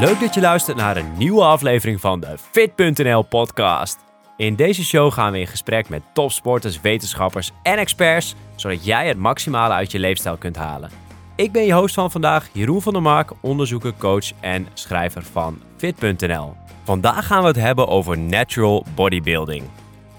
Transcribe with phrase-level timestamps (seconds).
[0.00, 3.98] Leuk dat je luistert naar een nieuwe aflevering van de Fit.nl podcast.
[4.36, 9.16] In deze show gaan we in gesprek met topsporters, wetenschappers en experts, zodat jij het
[9.16, 10.90] maximale uit je leefstijl kunt halen.
[11.36, 15.60] Ik ben je host van vandaag, Jeroen van der Mark, onderzoeker, coach en schrijver van
[15.76, 16.54] Fit.nl.
[16.84, 19.62] Vandaag gaan we het hebben over natural bodybuilding.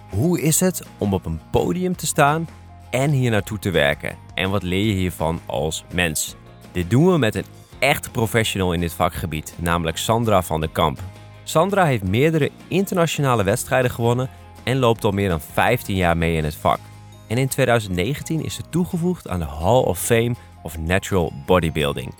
[0.09, 2.47] Hoe is het om op een podium te staan
[2.89, 4.15] en hier naartoe te werken?
[4.33, 6.35] En wat leer je hiervan als mens?
[6.71, 7.45] Dit doen we met een
[7.79, 10.99] echt professional in dit vakgebied, namelijk Sandra van der Kamp.
[11.43, 14.29] Sandra heeft meerdere internationale wedstrijden gewonnen
[14.63, 16.79] en loopt al meer dan 15 jaar mee in het vak.
[17.27, 22.13] En in 2019 is ze toegevoegd aan de Hall of Fame of Natural Bodybuilding.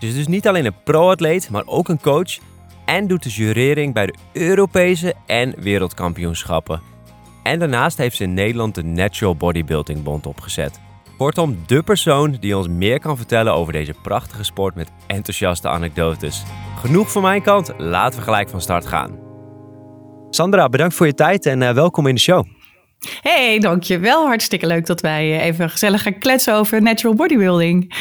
[0.00, 2.38] Ze is dus niet alleen een pro-atleet, maar ook een coach
[2.84, 6.80] en doet de jurering bij de Europese en wereldkampioenschappen.
[7.42, 10.80] En daarnaast heeft ze in Nederland de Natural Bodybuilding Bond opgezet.
[11.16, 16.42] Kortom, de persoon die ons meer kan vertellen over deze prachtige sport met enthousiaste anekdotes.
[16.78, 19.18] Genoeg van mijn kant, laten we gelijk van start gaan.
[20.30, 22.44] Sandra, bedankt voor je tijd en uh, welkom in de show.
[23.20, 24.26] Hey, dankjewel.
[24.26, 27.94] Hartstikke leuk dat wij even gezellig gaan kletsen over natural bodybuilding.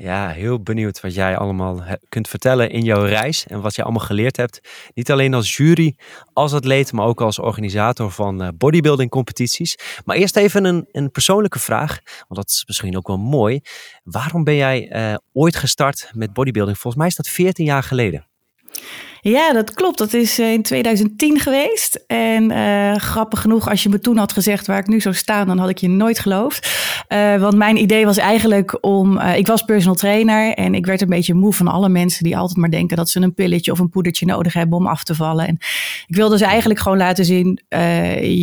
[0.00, 4.04] Ja, heel benieuwd wat jij allemaal kunt vertellen in jouw reis en wat je allemaal
[4.04, 4.60] geleerd hebt.
[4.94, 5.96] Niet alleen als jury,
[6.32, 9.78] als atleet, maar ook als organisator van eh, bodybuilding competities.
[10.04, 13.60] Maar eerst even een, een persoonlijke vraag, want dat is misschien ook wel mooi.
[14.02, 16.78] Waarom ben jij uh, ooit gestart met bodybuilding?
[16.78, 18.26] Volgens mij is dat 14 jaar geleden.
[19.20, 19.98] Ja, dat klopt.
[19.98, 22.04] Dat is eh, in 2010 geweest.
[22.06, 25.46] En uh, grappig genoeg, als je me toen had gezegd waar ik nu zou staan,
[25.46, 26.76] dan had ik je nooit geloofd.
[27.08, 29.20] Uh, want mijn idee was eigenlijk om.
[29.20, 32.58] ik was personal trainer en ik werd een beetje moe van alle mensen die altijd
[32.58, 35.46] maar denken dat ze een pilletje of een poedertje nodig hebben om af te vallen.
[35.46, 35.56] En
[36.06, 37.60] ik wilde ze eigenlijk gewoon laten zien: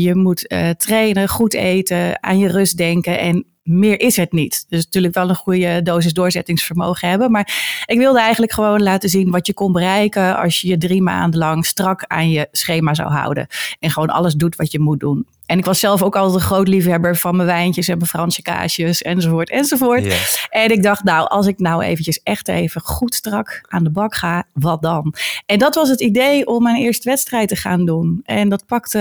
[0.01, 4.65] je moet trainen, goed eten, aan je rust denken en meer is het niet.
[4.69, 7.31] Dus natuurlijk wel een goede dosis doorzettingsvermogen hebben.
[7.31, 11.01] Maar ik wilde eigenlijk gewoon laten zien wat je kon bereiken als je je drie
[11.01, 13.47] maanden lang strak aan je schema zou houden.
[13.79, 15.25] En gewoon alles doet wat je moet doen.
[15.45, 18.41] En ik was zelf ook altijd een groot liefhebber van mijn wijntjes en mijn Franse
[18.41, 20.37] kaasjes enzovoort enzovoort.
[20.49, 24.15] En ik dacht, nou, als ik nou eventjes echt even goed strak aan de bak
[24.15, 25.13] ga, wat dan?
[25.45, 28.21] En dat was het idee om mijn eerste wedstrijd te gaan doen.
[28.23, 28.99] En dat pakte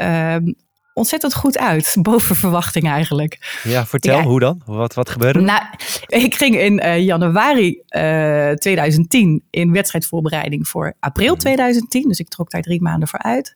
[0.00, 0.52] uh,
[0.94, 1.96] ontzettend goed uit.
[2.02, 3.60] Boven verwachting eigenlijk.
[3.62, 4.62] Ja, vertel hoe dan?
[4.64, 5.40] Wat, wat gebeurde?
[5.40, 5.62] Nou,
[6.06, 12.00] ik ging in uh, januari uh, eh, 2010 in wedstrijdvoorbereiding voor april 2010.
[12.00, 12.08] Mhm.
[12.08, 13.54] Dus ik trok daar drie maanden voor uit.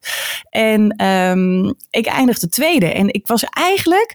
[0.51, 2.93] En um, ik eindigde tweede.
[2.93, 4.15] En ik was eigenlijk.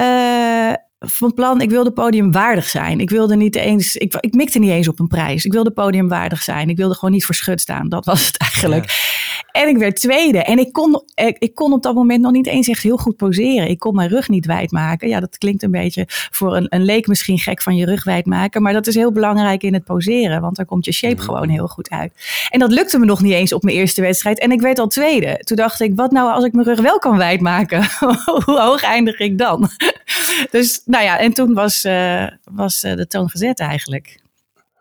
[0.00, 0.72] Uh,
[1.06, 3.00] van plan, ik wilde podiumwaardig zijn.
[3.00, 5.44] Ik wilde niet eens, ik, ik mikte niet eens op een prijs.
[5.44, 6.68] Ik wilde podiumwaardig zijn.
[6.68, 7.88] Ik wilde gewoon niet voor schut staan.
[7.88, 9.12] Dat was het eigenlijk.
[9.50, 10.42] En ik werd tweede.
[10.42, 11.02] En ik kon,
[11.38, 13.68] ik, kon op dat moment nog niet eens echt heel goed poseren.
[13.68, 15.08] Ik kon mijn rug niet wijd maken.
[15.08, 18.26] Ja, dat klinkt een beetje voor een, een leek misschien gek van je rug wijd
[18.26, 18.62] maken.
[18.62, 20.40] Maar dat is heel belangrijk in het poseren.
[20.40, 21.24] Want dan komt je shape mhm.
[21.24, 22.12] gewoon heel goed uit.
[22.50, 24.38] En dat lukte me nog niet eens op mijn eerste wedstrijd.
[24.38, 25.40] En ik werd al tweede.
[25.44, 27.84] Toen dacht ik, wat nou als ik mijn rug wel kan wijd maken?
[28.44, 29.68] Hoe hoog eindig ik dan?
[30.50, 34.22] dus nou ja, en toen was, uh, was uh, de toon gezet eigenlijk.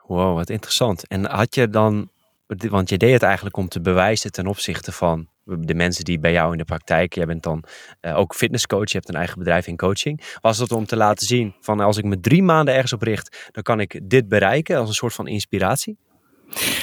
[0.07, 1.07] Wow, wat interessant.
[1.07, 2.11] En had je dan
[2.47, 6.31] want je deed het eigenlijk om te bewijzen ten opzichte van de mensen die bij
[6.31, 7.63] jou in de praktijk, jij bent dan
[8.01, 10.38] uh, ook fitnesscoach, je hebt een eigen bedrijf in coaching.
[10.41, 13.50] Was dat om te laten zien van als ik me drie maanden ergens op richt,
[13.51, 15.97] dan kan ik dit bereiken als een soort van inspiratie?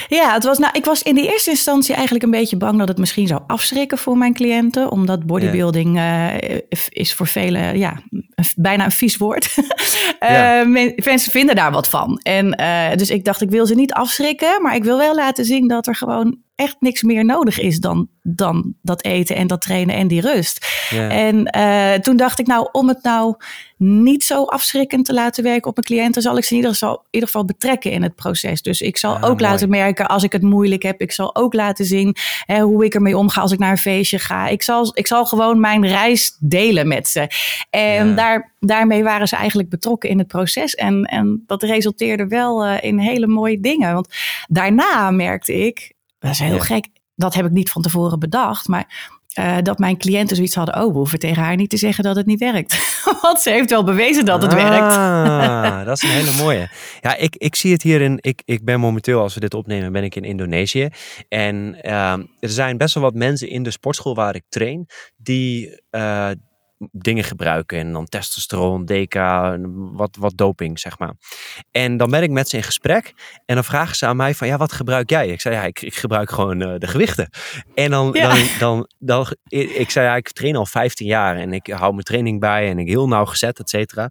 [0.07, 2.87] Ja, het was, nou, ik was in de eerste instantie eigenlijk een beetje bang dat
[2.87, 4.91] het misschien zou afschrikken voor mijn cliënten.
[4.91, 6.33] Omdat bodybuilding uh,
[6.89, 8.01] is voor velen ja,
[8.55, 9.55] bijna een vies woord.
[10.19, 10.61] ja.
[10.61, 12.19] uh, mensen vinden daar wat van.
[12.23, 15.45] En uh, dus ik dacht, ik wil ze niet afschrikken, maar ik wil wel laten
[15.45, 19.61] zien dat er gewoon echt niks meer nodig is dan, dan dat eten en dat
[19.61, 20.65] trainen en die rust.
[21.09, 23.35] En uh, toen dacht ik, nou, om het nou
[23.77, 26.95] niet zo afschrikkend te laten werken op mijn cliënten, zal ik ze in ieder geval,
[26.95, 28.61] in ieder geval betrekken in het proces.
[28.61, 31.01] Dus ik zal ook laten merken als ik het moeilijk heb.
[31.01, 34.19] Ik zal ook laten zien hè, hoe ik ermee omga als ik naar een feestje
[34.19, 34.47] ga.
[34.47, 37.29] Ik zal, ik zal gewoon mijn reis delen met ze.
[37.69, 40.75] En daar, daarmee waren ze eigenlijk betrokken in het proces.
[40.75, 43.93] En, en dat resulteerde wel uh, in hele mooie dingen.
[43.93, 44.15] Want
[44.47, 46.87] daarna merkte ik, dat is heel gek.
[47.15, 48.67] Dat heb ik niet van tevoren bedacht.
[48.67, 50.75] Maar uh, dat mijn cliënten zoiets hadden.
[50.75, 53.01] Oh, we hoeven tegen haar niet te zeggen dat het niet werkt.
[53.21, 55.85] Want ze heeft wel bewezen dat het ah, werkt.
[55.85, 56.69] dat is een hele mooie.
[57.01, 58.17] Ja, ik, ik zie het hier in.
[58.21, 60.89] Ik, ik ben momenteel, als we dit opnemen, ben ik in Indonesië.
[61.27, 64.87] En uh, er zijn best wel wat mensen in de sportschool waar ik train.
[65.17, 65.81] die.
[65.91, 66.29] Uh,
[66.91, 67.77] dingen gebruiken.
[67.77, 69.15] En dan testosteron, DK,
[69.73, 71.13] wat, wat doping, zeg maar.
[71.71, 73.13] En dan ben ik met ze in gesprek.
[73.45, 75.27] En dan vragen ze aan mij van, ja, wat gebruik jij?
[75.27, 77.29] Ik zei, ja, ik, ik gebruik gewoon uh, de gewichten.
[77.73, 81.37] En dan, dan, dan, dan, ik zei, ja, ik train al 15 jaar.
[81.37, 82.69] En ik hou mijn training bij.
[82.69, 84.09] En ik heel nauwgezet, et cetera.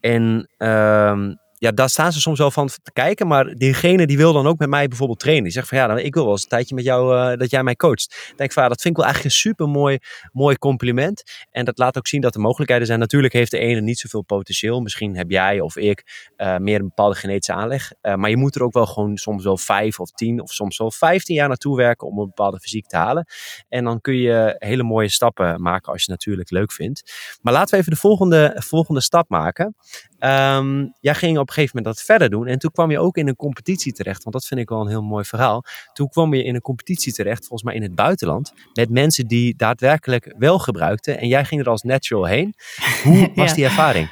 [0.00, 0.48] En...
[0.58, 3.26] Um, ja, daar staan ze soms wel van te kijken.
[3.26, 5.44] Maar diegene die wil dan ook met mij bijvoorbeeld trainen.
[5.44, 7.50] Die zegt van ja, dan, ik wil wel eens een tijdje met jou uh, dat
[7.50, 8.32] jij mij coacht.
[8.36, 9.98] Denk van ja, dat vind ik wel eigenlijk een super mooi,
[10.32, 11.22] mooi compliment.
[11.50, 12.98] En dat laat ook zien dat er mogelijkheden zijn.
[12.98, 14.80] Natuurlijk heeft de ene niet zoveel potentieel.
[14.80, 17.92] Misschien heb jij of ik uh, meer een bepaalde genetische aanleg.
[18.02, 20.78] Uh, maar je moet er ook wel gewoon soms wel vijf of tien of soms
[20.78, 23.26] wel vijftien jaar naartoe werken om een bepaalde fysiek te halen.
[23.68, 27.12] En dan kun je hele mooie stappen maken als je het natuurlijk leuk vindt.
[27.42, 29.74] Maar laten we even de volgende, volgende stap maken.
[30.20, 32.46] Um, jij ging op een gegeven moment dat verder doen.
[32.46, 34.22] En toen kwam je ook in een competitie terecht.
[34.22, 35.64] Want dat vind ik wel een heel mooi verhaal.
[35.92, 38.52] Toen kwam je in een competitie terecht, volgens mij in het buitenland.
[38.72, 41.18] Met mensen die daadwerkelijk wel gebruikten.
[41.18, 42.54] En jij ging er als natural heen.
[43.02, 43.54] Hoe was ja.
[43.54, 44.08] die ervaring?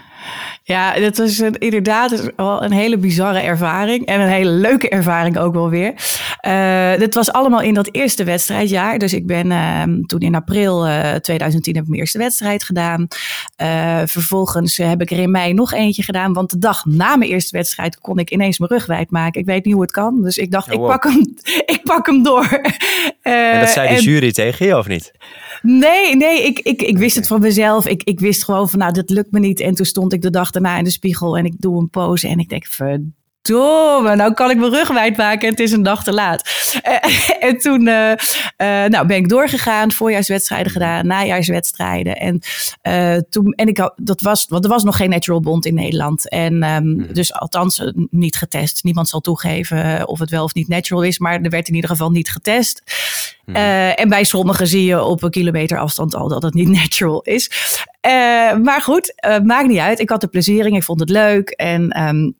[0.68, 4.06] Ja, dat was een, inderdaad wel een hele bizarre ervaring.
[4.06, 5.94] En een hele leuke ervaring ook wel weer.
[6.46, 8.98] Uh, dit was allemaal in dat eerste wedstrijdjaar.
[8.98, 13.06] Dus ik ben uh, toen in april uh, 2010 heb ik mijn eerste wedstrijd gedaan.
[13.62, 16.32] Uh, vervolgens heb ik er in mei nog eentje gedaan.
[16.32, 19.40] Want de dag na mijn eerste wedstrijd kon ik ineens mijn rug wijd maken.
[19.40, 20.22] Ik weet niet hoe het kan.
[20.22, 20.84] Dus ik dacht, oh, wow.
[20.84, 21.34] ik, pak hem,
[21.76, 22.60] ik pak hem door.
[23.22, 25.12] en dat zei de en, jury tegen je of niet?
[25.62, 27.86] Nee, nee, ik, ik, ik wist het van mezelf.
[27.86, 29.60] Ik, ik wist gewoon van, nou, dat lukt me niet.
[29.60, 32.28] En toen stond ik de dag daarna in de spiegel en ik doe een pose
[32.28, 35.82] en ik denk, verdomme, nou kan ik mijn rug wijd maken en het is een
[35.82, 36.70] dag te laat.
[36.88, 38.16] Uh, en toen uh, uh,
[38.84, 42.16] nou, ben ik doorgegaan, voorjaarswedstrijden gedaan, najaarswedstrijden.
[42.16, 42.40] En,
[43.28, 46.28] toen, en ik, dat was, want er was nog geen Natural Bond in Nederland.
[46.28, 48.84] En um, dus althans niet getest.
[48.84, 51.90] Niemand zal toegeven of het wel of niet natural is, maar er werd in ieder
[51.90, 52.82] geval niet getest.
[53.46, 53.54] Mm.
[53.54, 57.50] en bij sommigen zie je op een kilometer afstand al dat het niet natural is.
[58.62, 60.00] maar goed, maakt niet uit.
[60.00, 61.50] Ik had er plezier in, ik vond het leuk.
[61.50, 62.34] En um,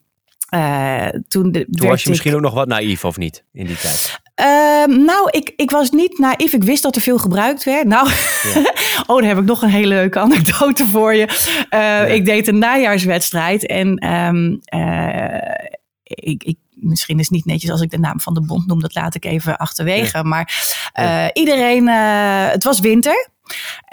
[0.55, 3.77] uh, toen, de, toen was je misschien ook nog wat naïef of niet in die
[3.77, 4.21] tijd?
[4.41, 6.53] Uh, nou, ik, ik was niet naïef.
[6.53, 7.87] Ik wist dat er veel gebruikt werd.
[7.87, 8.09] Nou,
[8.55, 8.73] ja.
[9.07, 11.27] oh, dan heb ik nog een hele leuke anekdote voor je.
[11.27, 12.05] Uh, ja.
[12.05, 14.61] Ik deed een najaarswedstrijd en um,
[16.03, 18.81] ik, ik misschien is het niet netjes als ik de naam van de bond noem.
[18.81, 20.17] Dat laat ik even achterwege.
[20.17, 20.23] Ja.
[20.23, 20.65] Maar
[21.01, 23.29] uh, iedereen, uh, het was winter.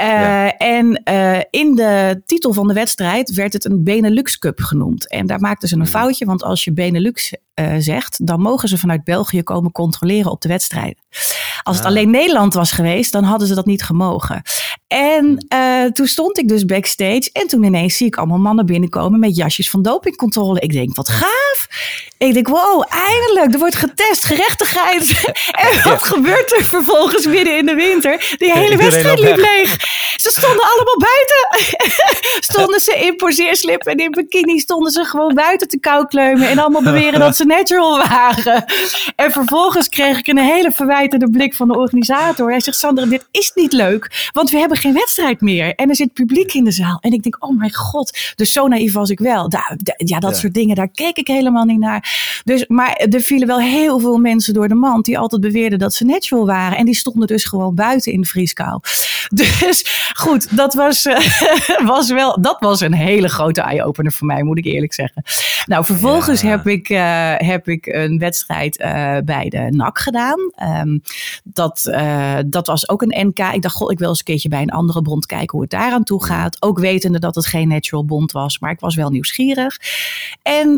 [0.01, 0.57] Uh, ja.
[0.57, 5.09] En uh, in de titel van de wedstrijd werd het een Benelux Cup genoemd.
[5.09, 8.77] En daar maakten ze een foutje, want als je Benelux uh, zegt, dan mogen ze
[8.77, 10.97] vanuit België komen controleren op de wedstrijden.
[11.63, 14.41] Als het alleen Nederland was geweest, dan hadden ze dat niet gemogen.
[14.93, 15.45] En
[15.93, 19.69] toen stond ik dus backstage en toen ineens zie ik allemaal mannen binnenkomen met jasjes
[19.69, 20.59] van dopingcontrole.
[20.59, 21.67] Ik denk, wat gaaf!
[22.17, 25.33] Ik denk, wow, eindelijk, er wordt getest, gerechtigheid.
[25.67, 28.35] en wat gebeurt er vervolgens midden in de winter?
[28.37, 29.77] Die hele wedstrijd liep leeg.
[30.15, 31.77] Ze stonden allemaal buiten.
[32.51, 36.49] stonden ze in poseerslip en in bikini stonden ze gewoon buiten te koukleumen.
[36.49, 38.65] En allemaal beweren dat ze natural waren.
[39.15, 42.49] En vervolgens kreeg ik een hele verwijtende blik van de organisator.
[42.49, 44.29] Hij zegt, Sandra, dit is niet leuk.
[44.31, 45.75] Want we hebben geen wedstrijd meer.
[45.75, 46.97] En er zit publiek in de zaal.
[47.01, 48.33] En ik denk, oh mijn god.
[48.35, 49.51] Dus zo naïef was ik wel.
[49.97, 50.33] Ja, dat ja.
[50.33, 52.41] soort dingen, daar keek ik helemaal niet naar.
[52.43, 55.93] Dus, maar er vielen wel heel veel mensen door de mand die altijd beweerden dat
[55.93, 56.77] ze natural waren.
[56.77, 58.79] En die stonden dus gewoon buiten in de vrieskou.
[59.33, 61.19] Dus goed, dat was, uh,
[61.95, 65.23] was wel, dat was een hele grote eye-opener voor mij, moet ik eerlijk zeggen.
[65.65, 66.49] Nou, vervolgens ja.
[66.49, 70.39] heb, ik, uh, heb ik een wedstrijd uh, bij de NAC gedaan.
[70.81, 71.01] Um,
[71.43, 71.91] dat,
[72.45, 73.39] dat was ook een NK.
[73.53, 75.69] Ik dacht, god, ik wil eens een keertje bij een andere bond kijken hoe het
[75.69, 76.61] daar aan toe gaat.
[76.61, 79.77] Ook wetende dat het geen natural bond was, maar ik was wel nieuwsgierig.
[80.41, 80.75] En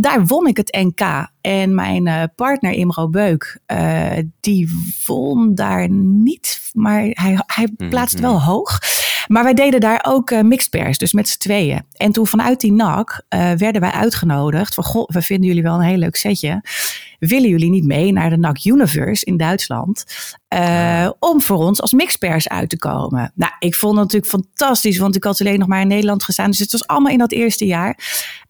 [0.00, 1.28] daar won ik het NK.
[1.40, 4.70] En mijn uh, partner Imro Beuk, uh, die
[5.06, 8.78] won daar niet, maar hij, hij plaatste wel hoog.
[9.28, 10.50] Maar wij deden daar ook uh,
[10.96, 11.82] dus met z'n tweeën.
[11.92, 13.22] En toen vanuit die NAC
[13.56, 16.62] werden wij uitgenodigd van, goh, we vinden jullie wel een heel leuk setje.
[17.18, 20.04] Willen jullie niet mee naar de NAC Universe in Duitsland?
[20.54, 23.32] Uh, om voor ons als mixpers uit te komen.
[23.34, 26.50] Nou, ik vond het natuurlijk fantastisch, want ik had alleen nog maar in Nederland gestaan.
[26.50, 27.98] Dus het was allemaal in dat eerste jaar.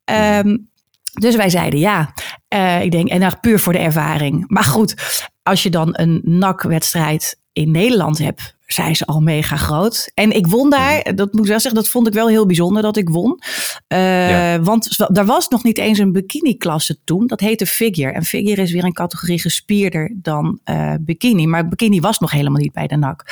[0.04, 0.68] Um,
[1.12, 2.12] dus wij zeiden ja.
[2.54, 4.44] Uh, ik denk, en dan puur voor de ervaring.
[4.46, 4.94] Maar goed,
[5.42, 10.10] als je dan een NAC-wedstrijd in Nederland hebt, zijn ze al mega groot.
[10.14, 12.82] En ik won daar, dat moet ik wel zeggen, dat vond ik wel heel bijzonder
[12.82, 13.40] dat ik won.
[13.88, 14.60] Uh, ja.
[14.60, 17.26] Want er was nog niet eens een bikini-klasse toen.
[17.26, 18.12] Dat heette figure.
[18.12, 21.46] En figure is weer een categorie gespierder dan uh, bikini.
[21.46, 23.24] Maar bikini was nog helemaal niet bij de NAC.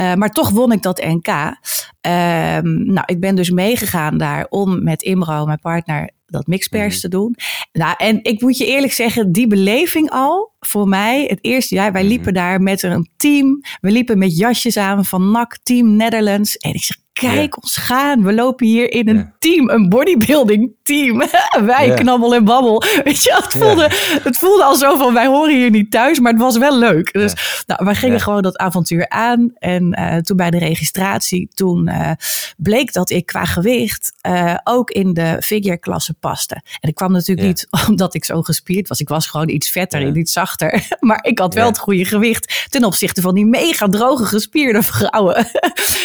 [0.00, 1.26] Uh, maar toch won ik dat NK.
[2.62, 7.00] nou, ik ben dus meegegaan daar om met Imro, mijn partner, dat mixpers mm.
[7.00, 7.34] te doen.
[7.72, 11.92] Nou, en ik moet je eerlijk zeggen, die beleving al voor mij het eerste jaar.
[11.92, 13.60] Wij liepen daar met een team.
[13.80, 16.56] We liepen met jasjes aan van NAC Team Netherlands.
[16.56, 18.22] En ik zeg, kijk ons gaan.
[18.22, 21.22] We lopen hier in een team, een bodybuilding team.
[21.74, 22.82] wij knabbel en babbel.
[23.04, 23.88] Weet je, het voelde,
[24.22, 27.12] het voelde al zo van wij horen hier niet thuis, maar het was wel leuk.
[27.12, 29.52] Dus nou, wij gingen gewoon dat avontuur aan.
[29.58, 32.10] En uh, toen bij de registratie, toen uh,
[32.56, 36.54] bleek dat ik qua gewicht uh, ook in de figure klasse paste.
[36.80, 39.00] En ik kwam natuurlijk niet omdat ik zo gespierd was.
[39.00, 40.86] Ik was gewoon iets vetter en iets zachter.
[41.00, 45.46] maar ik had wel het goede gewicht ten opzichte van die mega droge gespierde vrouwen.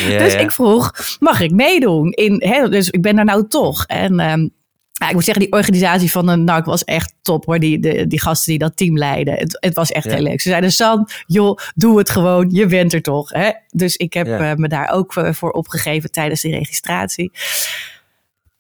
[0.08, 2.12] dus ik vroeg, mag ik meedoen?
[2.12, 3.86] In, hè, dus ik ben daar nou toch.
[3.86, 4.54] En um,
[4.92, 7.60] ja, ik moet zeggen, die organisatie van de NAC was echt top hoor.
[7.60, 9.34] Die, de, die gasten die dat team leiden.
[9.34, 10.42] Het, het was echt heel leuk.
[10.42, 12.50] Ze zeiden, San, joh, doe het gewoon.
[12.50, 13.30] Je bent er toch.
[13.30, 13.52] Hè?
[13.70, 17.32] Dus ik heb uh, me daar ook voor opgegeven tijdens die registratie.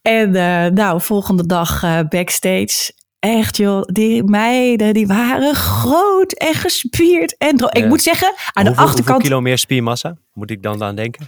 [0.01, 2.91] En uh, nou, volgende dag uh, backstage.
[3.19, 7.37] Echt joh, die meiden die waren groot en gespierd.
[7.37, 7.73] En ja.
[7.73, 9.07] ik moet zeggen, aan hoeveel, de achterkant...
[9.07, 10.17] Hoeveel kilo meer spiermassa?
[10.33, 11.27] Moet ik dan aan denken?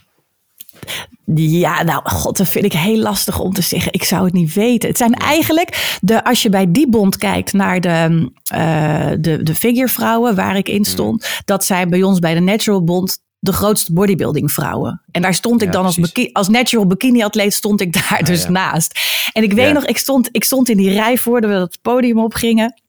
[1.36, 3.94] Ja, nou, god, dat vind ik heel lastig om te zeggen.
[3.94, 4.90] Ik zou het niet weten.
[4.90, 9.56] Het zijn eigenlijk, de, als je bij die bond kijkt naar de, uh, de, de
[9.56, 11.42] figurevrouwen waar ik in stond, mm.
[11.46, 15.02] dat zijn bij ons bij de Natural Bond de grootste bodybuilding vrouwen.
[15.12, 16.00] En daar stond ik ja, dan als,
[16.34, 18.50] als natural bikini atleet stond ik daar dus ja.
[18.50, 19.00] naast.
[19.34, 22.20] En ik weet nog, ik stond, ik stond in die rij voordat we het podium
[22.20, 22.82] opgingen.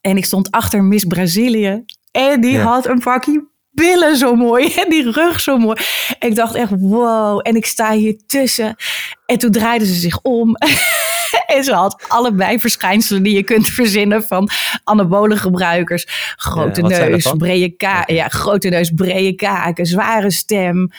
[0.00, 1.84] En ik stond achter Miss Brazilië.
[2.10, 3.44] En die had een pakje
[3.76, 5.76] billen zo mooi en die rug zo mooi.
[6.18, 7.40] ik dacht echt, wow.
[7.42, 8.76] En ik sta hier tussen.
[9.26, 10.56] En toen draaide ze zich om.
[11.56, 14.50] en ze had allebei verschijnselen die je kunt verzinnen van
[14.84, 16.04] anabole gebruikers.
[16.36, 18.14] Grote ja, neus, brede kaken.
[18.14, 20.90] Ja, grote neus, brede kaken, zware stem.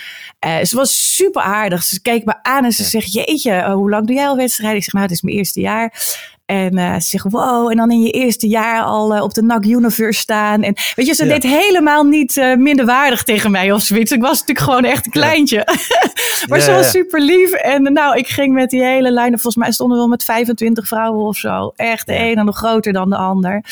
[0.46, 1.84] Uh, ze was super aardig.
[1.84, 2.90] Ze keek me aan en ze ja.
[2.90, 4.78] zegt, jeetje, hoe lang doe jij al wedstrijden?
[4.78, 5.94] Ik zeg, nou, het is mijn eerste jaar.
[6.48, 9.66] En uh, ze wow, en dan in je eerste jaar al uh, op de NAC
[9.66, 10.64] Universe staan.
[10.64, 11.34] En weet je, ze ja.
[11.34, 14.12] deed helemaal niet uh, minderwaardig tegen mij of zoiets.
[14.12, 15.56] Ik was natuurlijk gewoon echt een kleintje.
[15.56, 15.66] Ja.
[16.50, 17.52] maar ja, ze was super lief.
[17.52, 19.32] En nou, ik ging met die hele lijn.
[19.32, 21.74] Volgens mij stonden we wel met 25 vrouwen of zo.
[21.76, 23.64] Echt de ene nog groter dan de ander.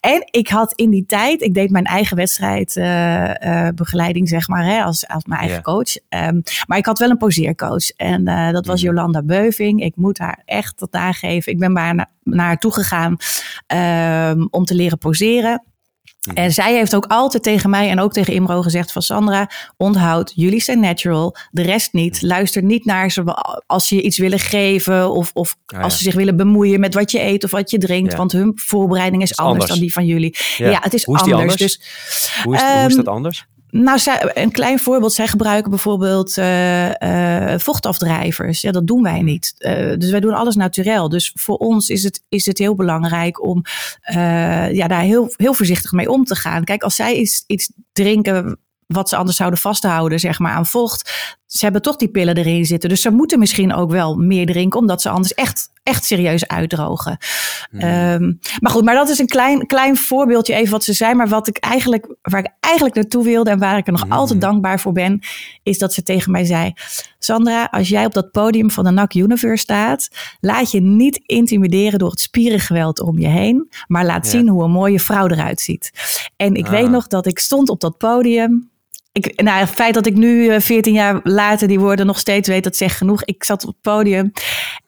[0.00, 5.08] En ik had in die tijd, ik deed mijn eigen wedstrijdbegeleiding, zeg maar, hè, als,
[5.08, 5.96] als mijn eigen coach.
[6.08, 7.90] Um, maar ik had wel een poseercoach.
[7.96, 9.82] En dat was Jolanda Beuving.
[9.82, 11.52] Ik moet haar echt tot aangeven.
[11.52, 13.16] Ik ben bijna naar haar toe gegaan
[14.32, 15.64] um, om te leren poseren.
[16.34, 20.32] En zij heeft ook altijd tegen mij en ook tegen Imro gezegd van Sandra, onthoud,
[20.34, 22.22] jullie zijn natural, de rest niet.
[22.22, 23.22] Luister niet naar ze
[23.66, 26.94] als ze je iets willen geven of, of ah, als ze zich willen bemoeien met
[26.94, 28.10] wat je eet of wat je drinkt.
[28.10, 28.18] Ja.
[28.18, 30.36] Want hun voorbereiding is, is anders, anders, dan die van jullie.
[30.56, 31.40] Ja, ja het is, hoe is anders.
[31.40, 31.60] anders.
[31.60, 31.80] Dus,
[32.42, 33.46] hoe, is, um, hoe is dat anders?
[33.76, 34.00] Nou,
[34.32, 35.12] een klein voorbeeld.
[35.12, 38.60] Zij gebruiken bijvoorbeeld uh, uh, vochtafdrijvers.
[38.60, 39.54] Ja, dat doen wij niet.
[39.58, 41.08] Uh, dus wij doen alles naturel.
[41.08, 43.62] Dus voor ons is het, is het heel belangrijk om
[44.72, 46.64] ja, daar heel, heel voorzichtig mee om te gaan.
[46.64, 51.12] Kijk, als zij iets, iets drinken wat ze anders zouden vasthouden, zeg maar, aan vocht.
[51.54, 52.88] Ze hebben toch die pillen erin zitten.
[52.88, 57.18] Dus ze moeten misschien ook wel meer drinken, omdat ze anders echt, echt serieus uitdrogen.
[57.70, 57.80] Mm.
[57.80, 61.14] Um, maar goed, maar dat is een klein, klein voorbeeldje even wat ze zei.
[61.14, 64.12] Maar wat ik eigenlijk, waar ik eigenlijk naartoe wilde en waar ik er nog mm.
[64.12, 65.20] altijd dankbaar voor ben,
[65.62, 66.72] is dat ze tegen mij zei:
[67.18, 70.08] Sandra, als jij op dat podium van de NAC Universe staat,
[70.40, 74.30] laat je niet intimideren door het spierengeweld om je heen, maar laat ja.
[74.30, 75.90] zien hoe een mooie vrouw eruit ziet.
[76.36, 76.70] En ik ah.
[76.70, 78.72] weet nog dat ik stond op dat podium
[79.14, 82.64] ik, nou, het feit dat ik nu, 14 jaar later, die woorden nog steeds weet,
[82.64, 83.24] dat zegt genoeg.
[83.24, 84.32] Ik zat op het podium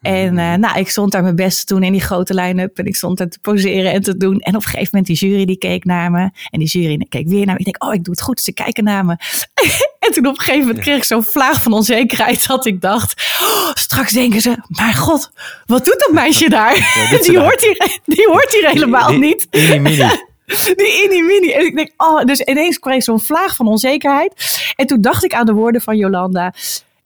[0.01, 2.77] en uh, nou, ik stond daar mijn best te doen in die grote line-up.
[2.77, 4.39] En ik stond daar te poseren en te doen.
[4.39, 6.29] En op een gegeven moment, die jury die keek naar me.
[6.49, 7.59] En die jury keek weer naar me.
[7.59, 8.39] Ik denk, oh, ik doe het goed.
[8.39, 9.15] Ze kijken naar me.
[9.99, 13.37] en toen op een gegeven moment kreeg ik zo'n vlaag van onzekerheid dat ik dacht,
[13.41, 15.31] oh, straks denken ze, maar god,
[15.65, 16.75] wat doet dat meisje daar?
[16.75, 19.47] Ja, die, hoort hier, die hoort hier helemaal die, niet.
[19.49, 20.09] Die,
[20.77, 21.51] die inni mini.
[21.51, 24.33] En ik denk, oh, dus ineens kreeg zo'n vlaag van onzekerheid.
[24.75, 26.53] En toen dacht ik aan de woorden van Jolanda.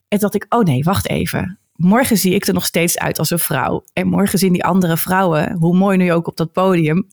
[0.08, 1.60] En dacht ik, oh nee, wacht even.
[1.76, 3.84] Morgen zie ik er nog steeds uit als een vrouw.
[3.94, 7.08] En morgen zien die andere vrouwen, hoe mooi nu ook op dat podium,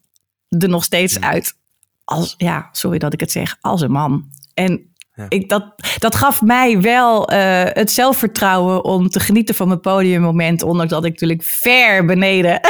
[0.48, 1.54] er nog steeds uit
[2.04, 4.28] als, ja, sorry dat ik het zeg, als een man.
[4.54, 4.87] En
[5.18, 5.26] ja.
[5.28, 10.62] Ik, dat, dat gaf mij wel uh, het zelfvertrouwen om te genieten van mijn podiummoment.
[10.62, 12.60] Ondanks dat ik natuurlijk ver beneden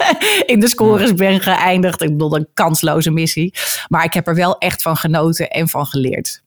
[0.52, 2.02] in de scores ben geëindigd.
[2.02, 3.54] Ik bedoel, een kansloze missie.
[3.88, 6.42] Maar ik heb er wel echt van genoten en van geleerd.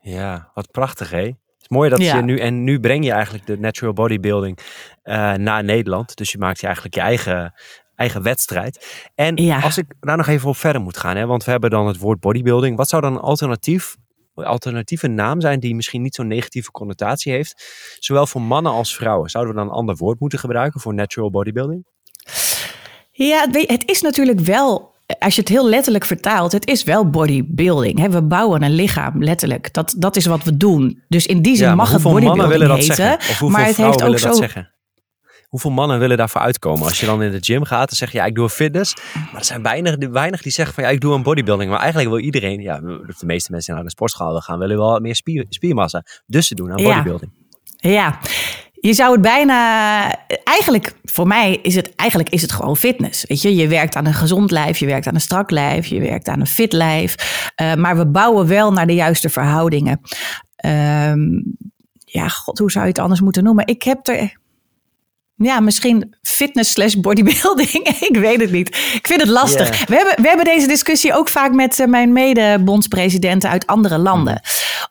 [0.00, 1.24] Ja, wat prachtig hè?
[1.24, 2.16] Het is mooi dat ja.
[2.16, 2.38] je nu...
[2.38, 4.58] En nu breng je eigenlijk de natural bodybuilding
[5.04, 6.16] uh, naar Nederland.
[6.16, 7.54] Dus je maakt je eigenlijk je eigen
[7.94, 9.06] eigen wedstrijd.
[9.14, 9.60] En ja.
[9.60, 11.98] als ik daar nog even op verder moet gaan, hè, want we hebben dan het
[11.98, 12.76] woord bodybuilding.
[12.76, 13.96] Wat zou dan een alternatief
[14.44, 17.64] alternatieve naam zijn die misschien niet zo'n negatieve connotatie heeft.
[17.98, 19.30] Zowel voor mannen als vrouwen.
[19.30, 21.86] Zouden we dan een ander woord moeten gebruiken voor natural bodybuilding?
[23.10, 28.08] Ja, het is natuurlijk wel als je het heel letterlijk vertaalt, het is wel bodybuilding.
[28.10, 29.72] We bouwen een lichaam, letterlijk.
[29.72, 31.02] Dat, dat is wat we doen.
[31.08, 32.94] Dus in die zin mag het bodybuilding willen dat heten.
[32.94, 33.50] Zeggen?
[33.50, 34.32] maar het heeft ook zo.
[34.32, 34.70] Zeggen?
[35.48, 36.84] Hoeveel mannen willen daarvoor uitkomen?
[36.84, 38.94] Als je dan in de gym gaat, dan zeg je ja, ik doe fitness.
[39.14, 41.70] Maar er zijn weinig, weinig die zeggen van ja, ik doe een bodybuilding.
[41.70, 45.14] Maar eigenlijk wil iedereen, ja, de meeste mensen naar de sportschool gaan, willen wel meer
[45.14, 46.04] spier, spiermassa.
[46.26, 47.32] Dus ze doen aan bodybuilding.
[47.76, 47.90] Ja.
[47.90, 48.18] ja.
[48.80, 50.26] Je zou het bijna.
[50.44, 53.24] Eigenlijk, voor mij is het eigenlijk is het gewoon fitness.
[53.26, 56.00] Weet je, je werkt aan een gezond lijf, je werkt aan een strak lijf, je
[56.00, 57.14] werkt aan een fit lijf.
[57.62, 60.00] Uh, maar we bouwen wel naar de juiste verhoudingen.
[60.66, 61.56] Um,
[62.04, 63.66] ja, god, hoe zou je het anders moeten noemen?
[63.66, 64.36] Ik heb er
[65.38, 67.88] ja, misschien fitness slash bodybuilding.
[68.10, 68.68] ik weet het niet.
[68.68, 69.86] Ik vind het lastig.
[69.86, 74.40] We, hebben, we hebben deze discussie ook vaak met uh, mijn mede-bondspresidenten uit andere landen.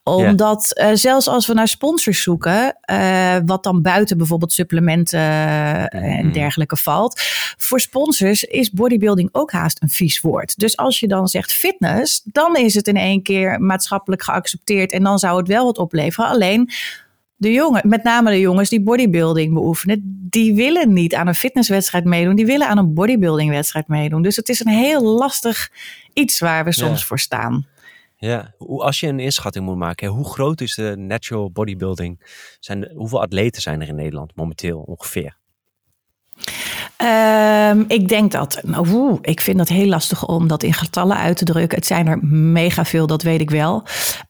[0.04, 0.14] Mm.
[0.14, 5.20] Omdat uh, zelfs als we naar sponsors zoeken, uh, wat dan buiten bijvoorbeeld supplementen
[5.90, 6.32] en mm.
[6.32, 7.22] dergelijke valt.
[7.58, 10.60] Voor sponsors is bodybuilding ook haast een vies woord.
[10.60, 14.92] Dus als je dan zegt fitness, dan is het in één keer maatschappelijk geaccepteerd.
[14.92, 16.30] En dan zou het wel wat opleveren.
[16.30, 16.70] Alleen
[17.38, 22.06] de jongen, met name de jongens die bodybuilding beoefenen, die willen niet aan een fitnesswedstrijd
[22.06, 22.36] meedoen.
[22.36, 24.22] Die willen aan een bodybuildingwedstrijd meedoen.
[24.22, 25.72] Dus het is een heel lastig
[26.14, 27.68] iets waar we soms voor staan.
[28.20, 32.22] Ja, als je een inschatting moet maken, hoe groot is de natural bodybuilding?
[32.60, 35.36] Zijn, hoeveel atleten zijn er in Nederland momenteel ongeveer?
[37.72, 41.38] Um, ik denk dat, nou, ik vind dat heel lastig om dat in getallen uit
[41.38, 41.78] te drukken.
[41.78, 43.84] Het zijn er mega veel, dat weet ik wel.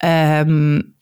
[0.06, 0.96] Um,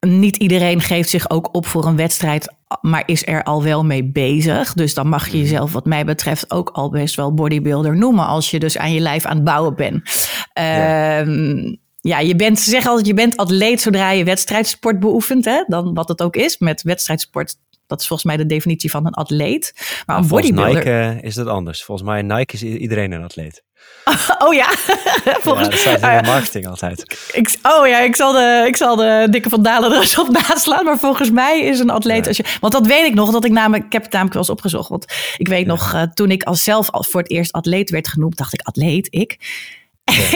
[0.00, 4.04] niet iedereen geeft zich ook op voor een wedstrijd, maar is er al wel mee
[4.04, 4.72] bezig.
[4.72, 5.40] Dus dan mag je mhm.
[5.40, 8.26] jezelf, wat mij betreft, ook al best wel bodybuilder noemen.
[8.26, 10.28] Als je dus aan je lijf aan het bouwen bent.
[10.52, 11.20] Ja.
[11.20, 15.44] Um, ja, je bent, zeg altijd, je bent atleet zodra je wedstrijdsport beoefent.
[15.44, 15.64] Hè?
[15.66, 16.58] Dan wat het ook is.
[16.58, 17.56] Met wedstrijdsport
[17.90, 20.02] dat is volgens mij de definitie van een atleet.
[20.06, 20.84] Maar een bodybuilder...
[20.84, 21.84] Nike uh, is dat anders.
[21.84, 23.62] Volgens mij Nike is iedereen een atleet.
[24.44, 24.68] oh ja.
[25.46, 25.66] volgens...
[25.66, 27.18] Ja, dat staat in de marketing altijd.
[27.32, 30.28] Ik, oh ja, ik zal, de, ik zal de dikke van Dalen er eens op
[30.28, 30.84] naslaan.
[30.84, 32.26] Maar volgens mij is een atleet...
[32.26, 33.30] Als je, want dat weet ik nog.
[33.30, 34.88] Dat ik namelijk, ik heb het namelijk wel eens opgezocht.
[34.88, 35.06] Want
[35.36, 38.36] ik weet nog, uh, toen ik als zelf voor het eerst atleet werd genoemd...
[38.36, 39.38] dacht ik, atleet, ik?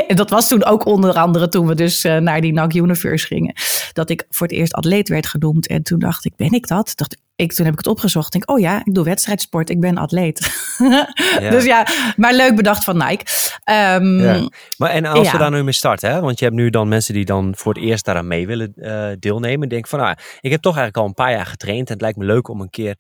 [0.06, 3.26] En dat was toen ook onder andere toen we dus uh, naar die NAC Universe
[3.26, 3.54] gingen.
[3.92, 5.66] Dat ik voor het eerst atleet werd genoemd.
[5.66, 6.92] En toen dacht ik, ben ik dat?
[6.94, 8.32] Dacht ik, toen heb ik het opgezocht.
[8.32, 9.70] Denk, oh ja, ik doe wedstrijdsport.
[9.70, 10.42] Ik ben atleet.
[11.40, 11.50] Ja.
[11.50, 11.86] dus ja,
[12.16, 13.24] maar leuk bedacht van Nike.
[13.70, 14.48] Um, ja.
[14.76, 16.20] Maar en als we daar nu mee starten, hè?
[16.20, 19.08] want je hebt nu dan mensen die dan voor het eerst daaraan mee willen uh,
[19.18, 19.68] deelnemen.
[19.68, 21.86] Denk van, nou, ik heb toch eigenlijk al een paar jaar getraind.
[21.86, 22.96] En het lijkt me leuk om een keer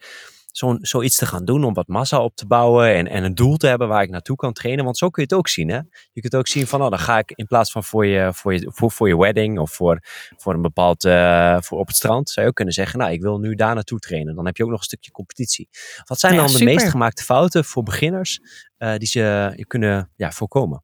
[0.56, 3.56] zo, zoiets te gaan doen om wat massa op te bouwen en, en een doel
[3.56, 4.84] te hebben waar ik naartoe kan trainen.
[4.84, 5.68] Want zo kun je het ook zien.
[5.68, 5.80] Hè?
[6.12, 8.54] Je kunt ook zien van, oh, dan ga ik in plaats van voor je, voor
[8.54, 9.98] je, voor, voor je wedding of voor,
[10.36, 13.22] voor een bepaald, uh, voor op het strand, zou je ook kunnen zeggen, nou, ik
[13.22, 14.34] wil nu daar naartoe trainen.
[14.34, 15.68] Dan heb je ook nog een stukje competitie.
[16.04, 18.40] Wat zijn dan de meest gemaakte fouten voor beginners
[18.78, 20.82] uh, die ze je kunnen ja, voorkomen?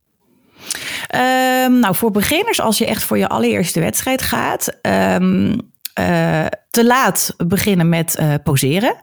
[1.14, 5.69] Um, nou, voor beginners, als je echt voor je allereerste wedstrijd gaat, um,
[6.00, 8.96] uh, te laat beginnen met uh, poseren.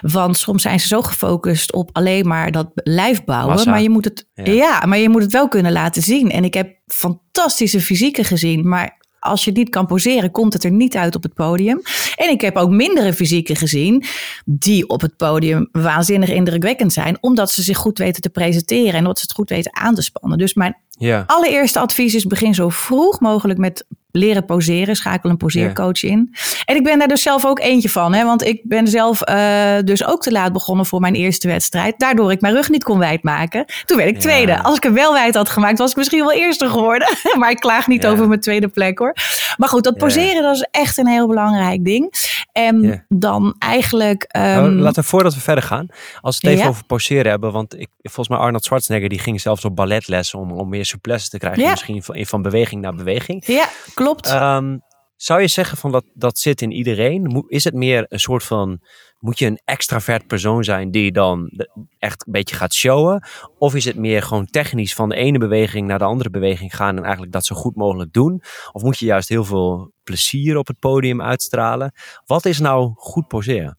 [0.00, 3.68] Want soms zijn ze zo gefocust op alleen maar dat lijf bouwen.
[3.68, 4.52] Maar je, moet het, ja.
[4.52, 4.86] ja.
[4.86, 6.30] maar je moet het wel kunnen laten zien.
[6.30, 8.68] En ik heb fantastische fysieken gezien.
[8.68, 11.82] Maar als je niet kan poseren, komt het er niet uit op het podium.
[12.16, 14.04] En ik heb ook mindere fysieken gezien
[14.44, 18.98] die op het podium waanzinnig indrukwekkend zijn, omdat ze zich goed weten te presenteren en
[18.98, 20.38] omdat ze het goed weten aan te spannen.
[20.38, 21.24] Dus mijn ja.
[21.26, 23.86] allereerste advies is begin zo vroeg mogelijk met
[24.16, 24.96] leren poseren.
[24.96, 26.34] Schakel een poseercoach in.
[26.64, 28.14] En ik ben daar dus zelf ook eentje van.
[28.14, 31.98] Hè, want ik ben zelf uh, dus ook te laat begonnen voor mijn eerste wedstrijd.
[31.98, 33.64] Daardoor ik mijn rug niet kon wijdmaken.
[33.84, 34.62] Toen werd ik tweede.
[34.62, 37.08] Als ik hem wel wijd had gemaakt, was ik misschien wel eerste geworden.
[37.38, 39.12] maar ik klaag niet over mijn tweede plek hoor.
[39.56, 42.12] Maar goed, dat poseren dat is echt een heel belangrijk ding.
[42.52, 44.28] En dan eigenlijk...
[44.36, 44.42] Um...
[44.42, 45.86] Nou, laten we voordat we verder gaan.
[46.20, 47.52] Als we het even over poseren hebben.
[47.52, 51.28] Want ik, volgens mij Arnold Schwarzenegger die ging zelfs op balletles om, om meer souplesse
[51.28, 51.70] te krijgen.
[51.70, 53.46] Misschien van, van beweging naar beweging.
[53.46, 54.03] Ja, klopt.
[54.30, 54.82] Um,
[55.16, 57.44] zou je zeggen van dat, dat zit in iedereen?
[57.48, 58.80] Is het meer een soort van,
[59.18, 61.50] moet je een extravert persoon zijn die dan
[61.98, 63.26] echt een beetje gaat showen?
[63.58, 66.96] Of is het meer gewoon technisch van de ene beweging naar de andere beweging gaan
[66.96, 68.42] en eigenlijk dat zo goed mogelijk doen?
[68.72, 71.92] Of moet je juist heel veel plezier op het podium uitstralen?
[72.26, 73.78] Wat is nou goed poseren?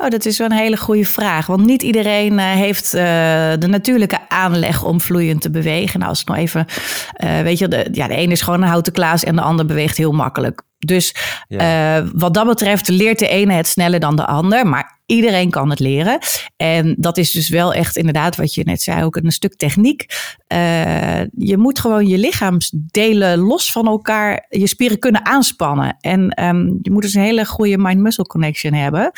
[0.00, 1.46] Oh, dat is wel een hele goede vraag.
[1.46, 3.00] Want niet iedereen uh, heeft uh,
[3.58, 5.98] de natuurlijke aanleg om vloeiend te bewegen.
[5.98, 6.66] Nou, als ik nog even,
[7.24, 9.66] uh, weet je, de, ja, de ene is gewoon een houten klaas en de ander
[9.66, 10.62] beweegt heel makkelijk.
[10.78, 11.14] Dus
[11.48, 12.04] ja.
[12.12, 14.66] wat dat betreft leert de ene het sneller dan de ander.
[14.66, 16.18] Maar iedereen kan het leren.
[16.56, 20.06] En dat is dus wel echt inderdaad wat je net zei, ook een stuk techniek.
[21.36, 25.96] je moet gewoon je lichaamsdelen los van elkaar, je spieren kunnen aanspannen.
[26.00, 29.12] En um, je moet dus een hele goede mind-muscle connection hebben.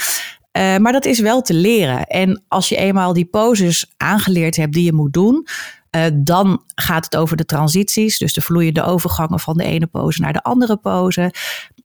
[0.59, 2.07] Uh, maar dat is wel te leren.
[2.07, 5.47] En als je eenmaal die poses aangeleerd hebt die je moet doen,
[5.97, 10.21] uh, dan gaat het over de transities, dus de vloeiende overgangen van de ene pose
[10.21, 11.33] naar de andere pose.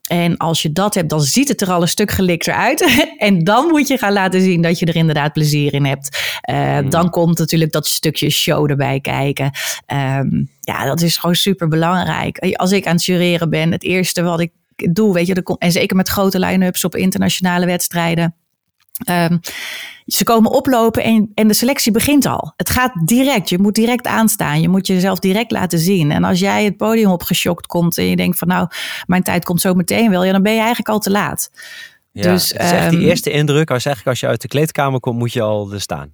[0.09, 3.05] En als je dat hebt, dan ziet het er al een stuk gelikter uit.
[3.17, 6.39] en dan moet je gaan laten zien dat je er inderdaad plezier in hebt.
[6.49, 9.51] Uh, Dan komt natuurlijk dat stukje show erbij kijken.
[9.93, 12.37] Um, ja, dat is gewoon super belangrijk.
[12.55, 15.95] Als ik aan het jureren ben, het eerste wat ik doe, weet je, en zeker
[15.95, 18.35] met grote line-ups op internationale wedstrijden.
[19.09, 19.39] Um,
[20.05, 22.53] ze komen oplopen en, en de selectie begint al.
[22.57, 23.49] Het gaat direct.
[23.49, 24.61] Je moet direct aanstaan.
[24.61, 26.11] Je moet jezelf direct laten zien.
[26.11, 28.67] En als jij het podium opgeschokt komt en je denkt van nou,
[29.05, 31.51] mijn tijd komt zo meteen wel, ja, dan ben je eigenlijk al te laat.
[32.11, 33.71] Ja, dus, het is echt die ehm, eerste indruk.
[33.71, 36.13] Als eigenlijk als je uit de kleedkamer komt, moet je al er staan.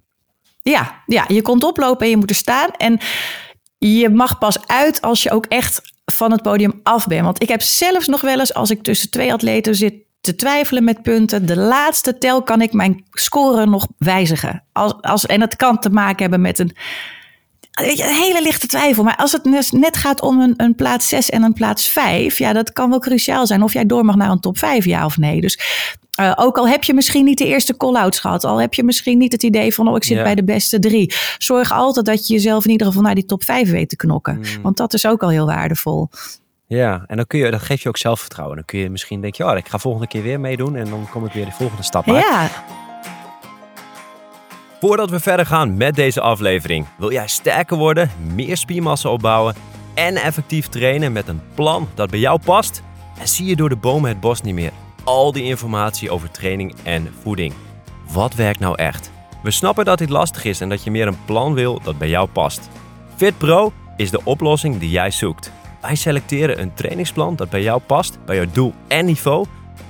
[0.62, 2.70] Ja, ja, je komt oplopen en je moet er staan.
[2.70, 3.00] En
[3.78, 7.24] je mag pas uit als je ook echt van het podium af bent.
[7.24, 10.84] Want ik heb zelfs nog wel eens, als ik tussen twee atleten zit te twijfelen
[10.84, 11.46] met punten.
[11.46, 14.64] De laatste tel kan ik mijn score nog wijzigen.
[14.72, 16.76] Als, als, en het kan te maken hebben met een,
[17.72, 19.04] een hele lichte twijfel.
[19.04, 22.52] Maar als het net gaat om een, een plaats 6 en een plaats 5, ja,
[22.52, 23.62] dat kan wel cruciaal zijn.
[23.62, 25.40] Of jij door mag naar een top 5, ja of nee.
[25.40, 25.58] Dus
[26.20, 29.18] uh, ook al heb je misschien niet de eerste call-outs gehad, al heb je misschien
[29.18, 30.22] niet het idee van, oh, ik zit ja.
[30.22, 31.14] bij de beste drie.
[31.38, 34.36] Zorg altijd dat je jezelf in ieder geval naar die top 5 weet te knokken.
[34.36, 34.62] Mm.
[34.62, 36.08] Want dat is ook al heel waardevol.
[36.76, 38.56] Ja, en dan kun je, dat geeft je ook zelfvertrouwen.
[38.56, 41.24] Dan kun je misschien denken, oh, ik ga volgende keer weer meedoen en dan kom
[41.24, 42.30] ik weer de volgende stap maken.
[42.30, 42.48] Ja.
[44.80, 49.54] Voordat we verder gaan met deze aflevering, wil jij sterker worden, meer spiermassa opbouwen
[49.94, 52.82] en effectief trainen met een plan dat bij jou past?
[53.18, 54.72] En zie je door de bomen het bos niet meer
[55.04, 57.54] al die informatie over training en voeding.
[58.12, 59.10] Wat werkt nou echt?
[59.42, 62.08] We snappen dat dit lastig is en dat je meer een plan wil dat bij
[62.08, 62.68] jou past.
[63.16, 65.52] Fit Pro is de oplossing die jij zoekt.
[65.82, 69.46] Wij selecteren een trainingsplan dat bij jou past, bij jouw doel en niveau.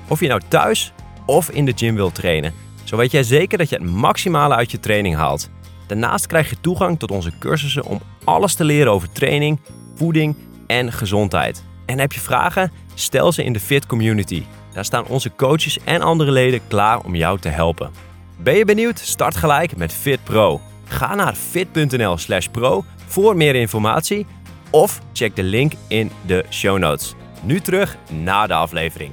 [0.09, 0.93] Of je nou thuis
[1.27, 2.55] of in de gym wilt trainen.
[2.85, 5.51] Zo weet jij zeker dat je het maximale uit je training haalt.
[5.87, 9.61] Daarnaast krijg je toegang tot onze cursussen om alles te leren over training,
[9.95, 11.65] voeding en gezondheid.
[11.87, 12.73] En heb je vragen?
[12.95, 14.43] Stel ze in de Fit Community.
[14.73, 17.91] Daar staan onze coaches en andere leden klaar om jou te helpen.
[18.39, 18.99] Ben je benieuwd?
[18.99, 20.61] Start gelijk met Fit Pro.
[20.85, 24.27] Ga naar fit.nl/pro voor meer informatie
[24.73, 27.15] of check de link in de show notes.
[27.43, 29.13] Nu terug naar de aflevering.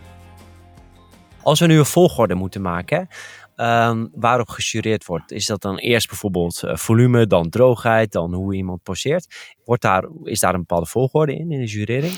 [1.41, 3.07] Als we nu een volgorde moeten maken,
[3.55, 8.55] um, waarop gejureerd wordt, is dat dan eerst bijvoorbeeld uh, volume, dan droogheid, dan hoe
[8.55, 9.53] iemand poseert?
[9.65, 12.13] Wordt daar, is daar een bepaalde volgorde in, in de jurering?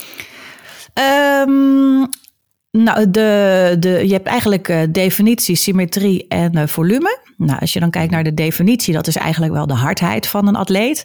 [1.47, 2.09] Um,
[2.71, 7.20] nou, de, de, je hebt eigenlijk uh, definitie, symmetrie en uh, volume.
[7.45, 10.47] Nou, als je dan kijkt naar de definitie, dat is eigenlijk wel de hardheid van
[10.47, 11.03] een atleet.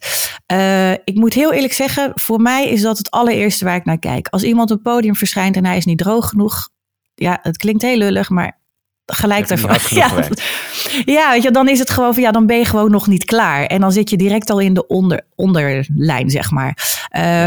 [0.53, 3.99] Uh, ik moet heel eerlijk zeggen, voor mij is dat het allereerste waar ik naar
[3.99, 4.29] kijk.
[4.29, 6.68] Als iemand op het podium verschijnt en hij is niet droog genoeg,
[7.14, 8.61] ja, het klinkt heel lullig, maar
[9.07, 9.71] gelijk daarvan.
[9.88, 10.11] Ja,
[11.05, 13.25] ja, weet je, dan is het gewoon van ja, dan ben je gewoon nog niet
[13.25, 13.66] klaar.
[13.66, 16.99] En dan zit je direct al in de onder, onderlijn, zeg maar.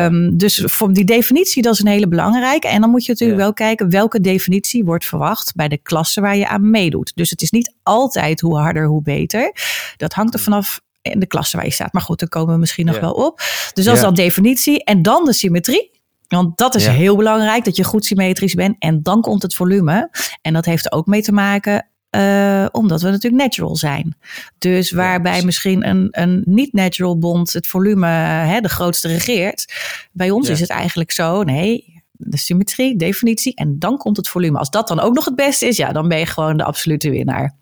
[0.06, 2.68] Um, Dus voor die definitie, dat is een hele belangrijke.
[2.68, 6.38] En dan moet je natuurlijk wel kijken welke definitie wordt verwacht bij de klasse waar
[6.38, 7.12] je aan meedoet.
[7.16, 9.54] Dus het is niet altijd hoe harder, hoe beter.
[9.98, 11.94] Dat hangt er vanaf in de klasse waar je staat.
[11.94, 13.38] Maar goed, daar komen we misschien nog wel op.
[13.74, 14.84] Dus dat is dan definitie.
[14.84, 15.92] En dan de symmetrie.
[16.30, 18.76] Want dat is heel belangrijk, dat je goed symmetrisch bent.
[18.80, 20.10] En dan komt het volume.
[20.42, 24.18] En dat heeft er ook mee te maken uh, omdat we natuurlijk natural zijn.
[24.58, 29.74] Dus waarbij misschien een, een niet-natural bond het volume hè, de grootste regeert.
[30.12, 34.58] Bij ons is het eigenlijk zo, nee, de symmetrie, definitie en dan komt het volume.
[34.58, 37.10] Als dat dan ook nog het beste is, ja, dan ben je gewoon de absolute
[37.10, 37.58] winnaar.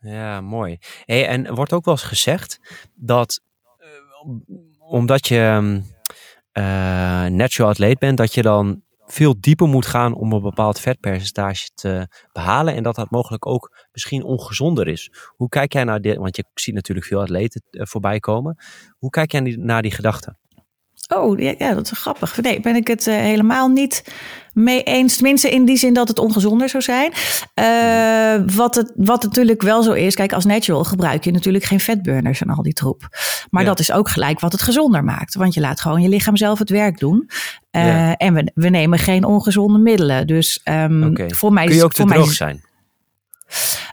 [0.00, 0.78] Ja, mooi.
[1.04, 2.60] Hey, en wordt ook wel eens gezegd
[2.94, 3.40] dat
[3.80, 4.28] uh,
[4.78, 5.80] omdat je
[6.58, 6.64] uh,
[7.26, 12.08] natural atleet bent, dat je dan veel dieper moet gaan om een bepaald vetpercentage te
[12.32, 12.74] behalen.
[12.74, 15.12] En dat dat mogelijk ook misschien ongezonder is.
[15.36, 16.16] Hoe kijk jij naar dit?
[16.16, 18.56] Want je ziet natuurlijk veel atleten eh, voorbij komen.
[18.98, 20.38] Hoe kijk jij naar die gedachten?
[21.08, 22.40] Oh, ja, dat is grappig.
[22.40, 24.04] Nee, ben ik het uh, helemaal niet
[24.52, 25.14] mee eens.
[25.14, 27.12] Tenminste, in die zin dat het ongezonder zou zijn.
[27.54, 30.14] Uh, wat, het, wat natuurlijk wel zo is.
[30.14, 33.08] Kijk, als natural gebruik je natuurlijk geen vetburners en al die troep.
[33.50, 33.68] Maar ja.
[33.68, 35.34] dat is ook gelijk wat het gezonder maakt.
[35.34, 37.28] Want je laat gewoon je lichaam zelf het werk doen.
[37.70, 38.16] Uh, ja.
[38.16, 40.26] En we, we nemen geen ongezonde middelen.
[40.26, 41.30] Dus um, okay.
[41.30, 42.62] voor mij Kun je ook te droog zijn?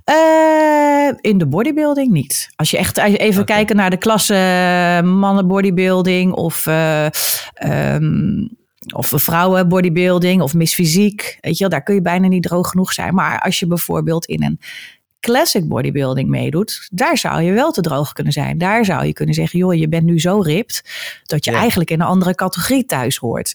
[0.09, 2.49] Uh, in de bodybuilding niet.
[2.55, 3.55] Als je echt even okay.
[3.55, 7.07] kijken naar de klasse mannen bodybuilding of, uh,
[7.65, 8.49] um,
[8.95, 11.37] of vrouwen bodybuilding of misfysiek.
[11.41, 13.13] Weet je wel, daar kun je bijna niet droog genoeg zijn.
[13.13, 14.59] Maar als je bijvoorbeeld in een
[15.19, 18.57] classic bodybuilding meedoet, daar zou je wel te droog kunnen zijn.
[18.57, 20.81] Daar zou je kunnen zeggen, joh, je bent nu zo ript
[21.23, 21.57] dat je ja.
[21.57, 23.53] eigenlijk in een andere categorie thuis hoort.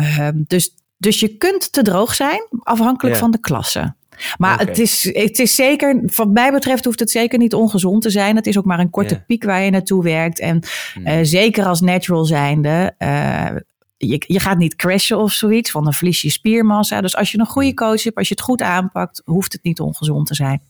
[0.00, 3.20] Uh, dus, dus je kunt te droog zijn, afhankelijk ja.
[3.20, 3.94] van de klasse.
[4.38, 8.10] Maar het, is, het is zeker, wat mij betreft hoeft het zeker niet ongezond te
[8.10, 8.36] zijn.
[8.36, 10.40] Het is ook maar een korte piek waar je naartoe werkt.
[10.40, 10.62] En
[10.94, 11.06] hmm.
[11.06, 13.50] eh, zeker als natural zijnde, uh,
[13.96, 17.00] je, je gaat niet crashen of zoiets, want dan verlies je spiermassa.
[17.00, 17.76] Dus als je een goede hmm.
[17.76, 20.62] coach hebt, als je het goed aanpakt, hoeft het niet ongezond te zijn.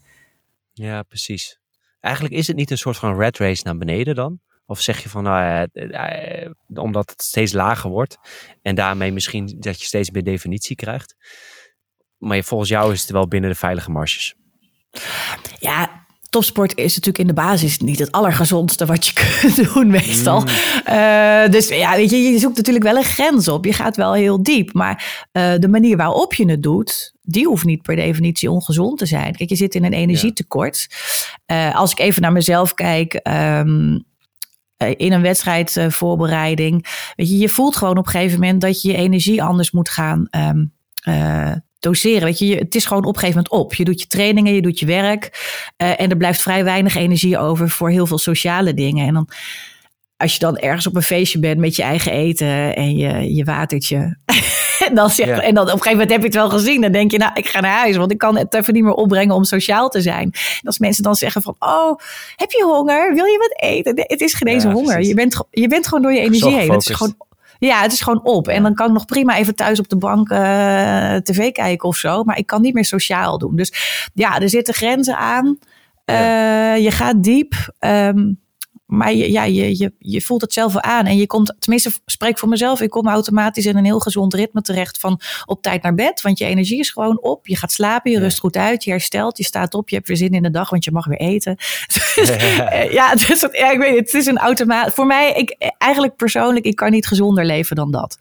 [0.72, 1.58] Ja, precies.
[2.00, 4.40] Eigenlijk is het niet een soort van red race naar beneden dan?
[4.66, 8.18] Of zeg je van, nou, uh, omdat het steeds lager wordt
[8.62, 11.16] en daarmee misschien dat je steeds meer definitie krijgt.
[12.24, 14.34] Maar volgens jou is het wel binnen de veilige marges.
[15.58, 20.40] Ja, topsport is natuurlijk in de basis niet het allergezondste wat je kunt doen meestal.
[20.40, 20.46] Mm.
[20.88, 23.64] Uh, dus ja, weet je, je zoekt natuurlijk wel een grens op.
[23.64, 24.72] Je gaat wel heel diep.
[24.72, 29.06] Maar uh, de manier waarop je het doet, die hoeft niet per definitie ongezond te
[29.06, 29.36] zijn.
[29.36, 30.86] Kijk, je zit in een energietekort.
[31.46, 33.20] Uh, als ik even naar mezelf kijk.
[33.28, 34.04] Um,
[34.96, 36.86] in een wedstrijdvoorbereiding.
[37.16, 39.88] Weet je, je voelt gewoon op een gegeven moment dat je je energie anders moet
[39.88, 40.72] gaan um,
[41.84, 42.24] doseren.
[42.24, 43.74] Weet je, het is gewoon op een gegeven moment op.
[43.74, 45.22] Je doet je trainingen, je doet je werk.
[45.82, 49.06] Uh, en er blijft vrij weinig energie over voor heel veel sociale dingen.
[49.06, 49.28] En dan,
[50.16, 53.44] als je dan ergens op een feestje bent met je eigen eten en je, je
[53.44, 54.16] watertje.
[54.88, 56.80] en, dan zeg, en dan op een gegeven moment heb je het wel gezien.
[56.80, 58.94] Dan denk je, nou, ik ga naar huis, want ik kan het even niet meer
[58.94, 60.22] opbrengen om sociaal te zijn.
[60.32, 61.98] En als mensen dan zeggen van, oh,
[62.36, 63.14] heb je honger?
[63.14, 63.92] Wil je wat eten?
[63.96, 65.02] Het is geen honger.
[65.02, 66.70] Je bent, je bent gewoon door je energie heen.
[66.70, 67.14] Het is gewoon
[67.66, 68.48] ja, het is gewoon op.
[68.48, 71.96] En dan kan ik nog prima even thuis op de bank uh, tv kijken of
[71.96, 72.24] zo.
[72.24, 73.56] Maar ik kan niet meer sociaal doen.
[73.56, 73.72] Dus
[74.14, 75.58] ja, er zitten grenzen aan.
[76.10, 77.54] Uh, je gaat diep.
[77.80, 78.42] Um,
[78.96, 81.06] maar je, ja, je, je, je voelt het zelf wel aan.
[81.06, 84.60] En je komt, tenminste, spreek voor mezelf, ik kom automatisch in een heel gezond ritme
[84.60, 86.22] terecht van op tijd naar bed.
[86.22, 87.46] Want je energie is gewoon op.
[87.46, 90.16] Je gaat slapen, je rust goed uit, je herstelt, je staat op, je hebt weer
[90.16, 91.56] zin in de dag, want je mag weer eten.
[92.98, 94.92] ja, dus, ja, ik weet het, het is een automaat.
[94.92, 98.18] Voor mij, ik, eigenlijk persoonlijk, ik kan niet gezonder leven dan dat.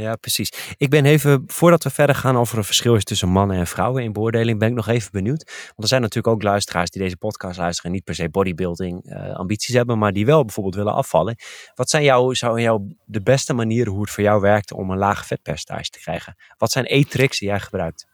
[0.00, 0.52] Ja, precies.
[0.76, 4.12] Ik ben even, voordat we verder gaan over een verschil tussen mannen en vrouwen in
[4.12, 5.44] beoordeling, ben ik nog even benieuwd.
[5.44, 9.04] Want er zijn natuurlijk ook luisteraars die deze podcast luisteren en niet per se bodybuilding
[9.04, 11.36] uh, ambities hebben, maar die wel bijvoorbeeld willen afvallen.
[11.74, 14.98] Wat zijn jouw, zou jou de beste manieren hoe het voor jou werkt om een
[14.98, 16.36] lage vetpercentage te krijgen?
[16.56, 18.06] Wat zijn e-tricks die jij gebruikt?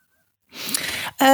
[1.22, 1.28] Uh,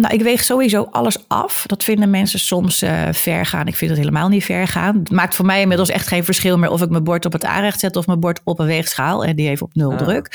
[0.00, 1.64] nou, ik weeg sowieso alles af.
[1.66, 3.66] Dat vinden mensen soms uh, ver gaan.
[3.66, 4.98] Ik vind het helemaal niet ver gaan.
[4.98, 7.44] Het maakt voor mij inmiddels echt geen verschil meer of ik mijn bord op het
[7.44, 9.24] aanrecht zet of mijn bord op een weegschaal.
[9.24, 9.98] En die heeft op nul ah.
[9.98, 10.28] druk.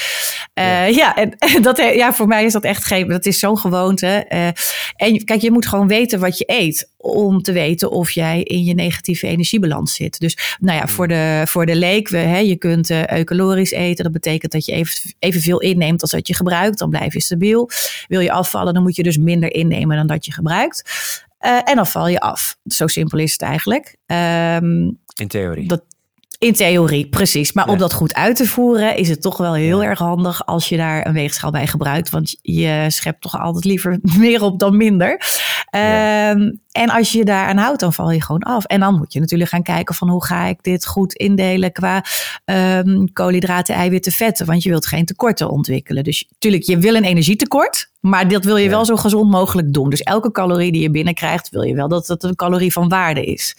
[0.60, 0.86] Uh, ja.
[0.86, 3.08] ja, en dat, ja, voor mij is dat echt geen.
[3.08, 4.06] Dat is zo'n gewoonte.
[4.95, 6.89] en kijk, je moet gewoon weten wat je eet.
[6.97, 10.19] Om te weten of jij in je negatieve energiebalans zit.
[10.19, 14.04] Dus nou ja, voor de, voor de leek, we, hè, je kunt eucalorisch eten.
[14.04, 16.80] Dat betekent dat je even, evenveel inneemt als dat je gebruikt.
[16.80, 17.69] Dan blijf je stabiel.
[18.08, 20.84] Wil je afvallen, dan moet je dus minder innemen dan dat je gebruikt.
[21.46, 22.58] Uh, en dan val je af.
[22.63, 23.96] Zo simpel is het eigenlijk.
[24.06, 25.67] Um, in theorie.
[25.67, 25.84] Dat,
[26.41, 27.51] in theorie, precies.
[27.51, 30.69] Maar om dat goed uit te voeren is het toch wel heel erg handig als
[30.69, 32.10] je daar een weegschaal bij gebruikt.
[32.10, 35.12] Want je schept toch altijd liever meer op dan minder.
[35.12, 38.65] Um, en als je daar aan houdt, dan val je gewoon af.
[38.65, 42.06] En dan moet je natuurlijk gaan kijken van hoe ga ik dit goed indelen qua
[42.45, 44.45] um, koolhydraten, eiwitten, vetten.
[44.45, 46.04] Want je wilt geen tekorten ontwikkelen.
[46.04, 47.89] Dus natuurlijk, je wil een energietekort.
[47.99, 49.89] Maar dat wil je wel zo gezond mogelijk doen.
[49.89, 53.23] Dus elke calorie die je binnenkrijgt, wil je wel dat het een calorie van waarde
[53.25, 53.56] is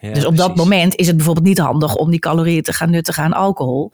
[0.00, 3.22] dus op dat moment is het bijvoorbeeld niet handig om die calorieën te gaan nuttigen
[3.22, 3.92] aan alcohol.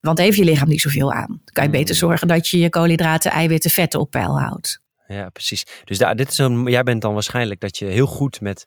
[0.00, 1.28] Want heeft je lichaam niet zoveel aan.
[1.28, 2.00] Dan kan je beter mm.
[2.00, 4.80] zorgen dat je je koolhydraten, eiwitten, vetten op peil houdt.
[5.08, 5.64] Ja, precies.
[5.84, 8.66] Dus daar, dit is een, jij bent dan waarschijnlijk dat je heel goed met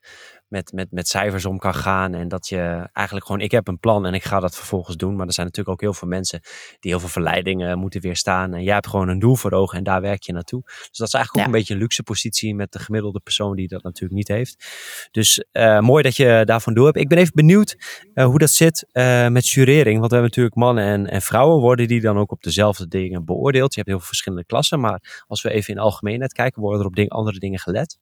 [0.49, 2.13] met, met, met cijfers om kan gaan.
[2.13, 5.15] En dat je eigenlijk gewoon, ik heb een plan en ik ga dat vervolgens doen.
[5.15, 6.39] Maar er zijn natuurlijk ook heel veel mensen
[6.79, 8.53] die heel veel verleidingen moeten weerstaan.
[8.53, 10.61] En jij hebt gewoon een doel voor ogen en daar werk je naartoe.
[10.63, 13.67] Dus dat is eigenlijk ook een beetje een luxe positie met de gemiddelde persoon die
[13.67, 14.65] dat natuurlijk niet heeft.
[15.11, 16.97] Dus uh, mooi dat je daarvan door hebt.
[16.97, 17.77] Ik ben even benieuwd
[18.13, 19.99] uh, hoe dat zit uh, met jurering.
[19.99, 21.61] Want we hebben natuurlijk mannen en, en vrouwen.
[21.61, 23.73] Worden die dan ook op dezelfde dingen beoordeeld?
[23.73, 24.79] Je hebt heel veel verschillende klassen.
[24.79, 27.97] Maar als we even in algemeenheid kijken, worden er op ding, andere dingen gelet?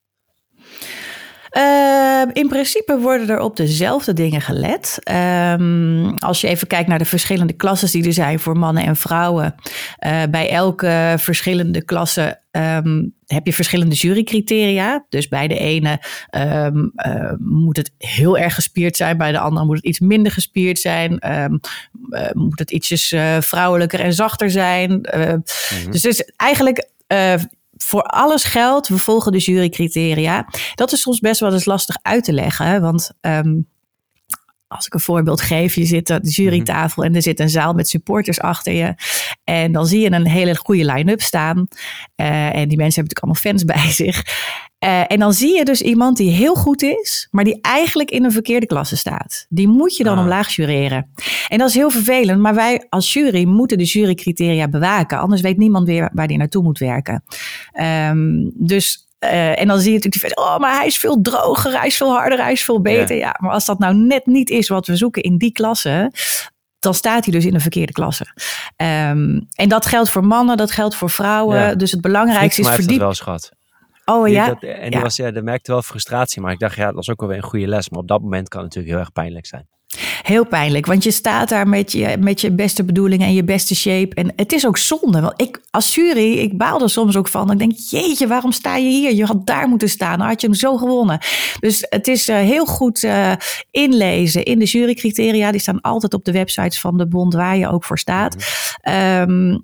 [1.51, 4.99] Uh, in principe worden er op dezelfde dingen gelet.
[5.11, 8.95] Um, als je even kijkt naar de verschillende klassen die er zijn voor mannen en
[8.95, 9.55] vrouwen.
[10.05, 15.05] Uh, bij elke verschillende klasse um, heb je verschillende jurycriteria.
[15.09, 16.01] Dus bij de ene
[16.37, 19.17] um, uh, moet het heel erg gespierd zijn.
[19.17, 21.19] Bij de andere moet het iets minder gespierd zijn.
[22.33, 24.91] moet het ietsjes vrouwelijker en zachter zijn.
[24.91, 25.91] Mm -hmm.
[25.91, 26.87] Dus het is eigenlijk
[27.77, 30.47] voor alles geldt, we volgen de jurycriteria.
[30.75, 32.81] Dat is soms best wel eens lastig uit te leggen.
[32.81, 33.67] Want um,
[34.67, 37.73] als ik een voorbeeld geef, je zit aan de jurytafel en er zit een zaal
[37.73, 38.95] met supporters achter je.
[39.43, 41.67] En dan zie je een hele goede line-up staan.
[42.15, 44.23] Uh, en die mensen hebben natuurlijk allemaal fans bij zich.
[44.85, 48.23] Uh, en dan zie je dus iemand die heel goed is, maar die eigenlijk in
[48.23, 49.45] een verkeerde klasse staat.
[49.49, 50.23] Die moet je dan Ah.
[50.23, 51.11] omlaag jureren.
[51.47, 55.19] En dat is heel vervelend, maar wij als jury moeten de jurycriteria bewaken.
[55.19, 57.23] Anders weet niemand weer waar die naartoe moet werken.
[57.71, 61.77] Ehm, dus uh, en dan zie je natuurlijk, die oh, maar hij is veel droger,
[61.77, 63.15] hij is veel harder, hij is veel beter.
[63.15, 63.25] Ja.
[63.25, 66.11] ja, maar als dat nou net niet is wat we zoeken in die klasse,
[66.79, 68.25] dan staat hij dus in een verkeerde klasse.
[68.75, 71.59] Um, en dat geldt voor mannen, dat geldt voor vrouwen.
[71.59, 71.75] Ja.
[71.75, 73.13] Dus het belangrijkste is verdiep.
[74.11, 74.47] Oh ja.
[74.47, 77.09] dat- en die was, ja, dat merkte wel frustratie, maar ik dacht, ja, dat was
[77.09, 77.89] ook wel weer een goede les.
[77.89, 79.67] Maar op dat moment kan het natuurlijk heel erg pijnlijk zijn.
[80.21, 83.75] Heel pijnlijk, want je staat daar met je, met je beste bedoelingen en je beste
[83.75, 84.15] shape.
[84.15, 87.51] En het is ook zonde, want ik als jury, ik baal er soms ook van.
[87.51, 89.13] Ik denk, jeetje, waarom sta je hier?
[89.15, 91.19] Je had daar moeten staan, dan had je hem zo gewonnen.
[91.59, 93.31] Dus het is eh, heel goed eh,
[93.71, 95.51] inlezen in de jurycriteria.
[95.51, 98.35] Die staan altijd op de websites van de bond waar je ook voor staat.
[98.81, 99.57] Ehm,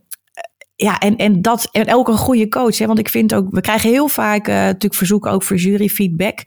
[0.76, 2.78] ja, en, en dat en ook een goede coach.
[2.78, 2.86] Hè?
[2.86, 6.40] Want ik vind ook, we krijgen heel vaak eh, natuurlijk verzoeken ook voor juryfeedback.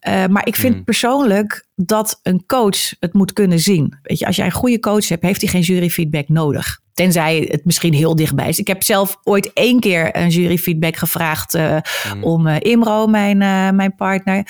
[0.00, 0.84] Eh maar ik vind Mm.
[0.84, 3.98] persoonlijk dat een coach het moet kunnen zien.
[4.02, 6.82] Weet je, als jij een goede coach hebt, heeft hij geen juryfeedback nodig.
[6.94, 8.58] Tenzij het misschien heel dichtbij is.
[8.58, 11.76] Ik heb zelf ooit één keer een juryfeedback gevraagd eh,
[12.14, 12.24] Mm.
[12.24, 14.46] om eh, Imro, mijn, eh, mijn partner.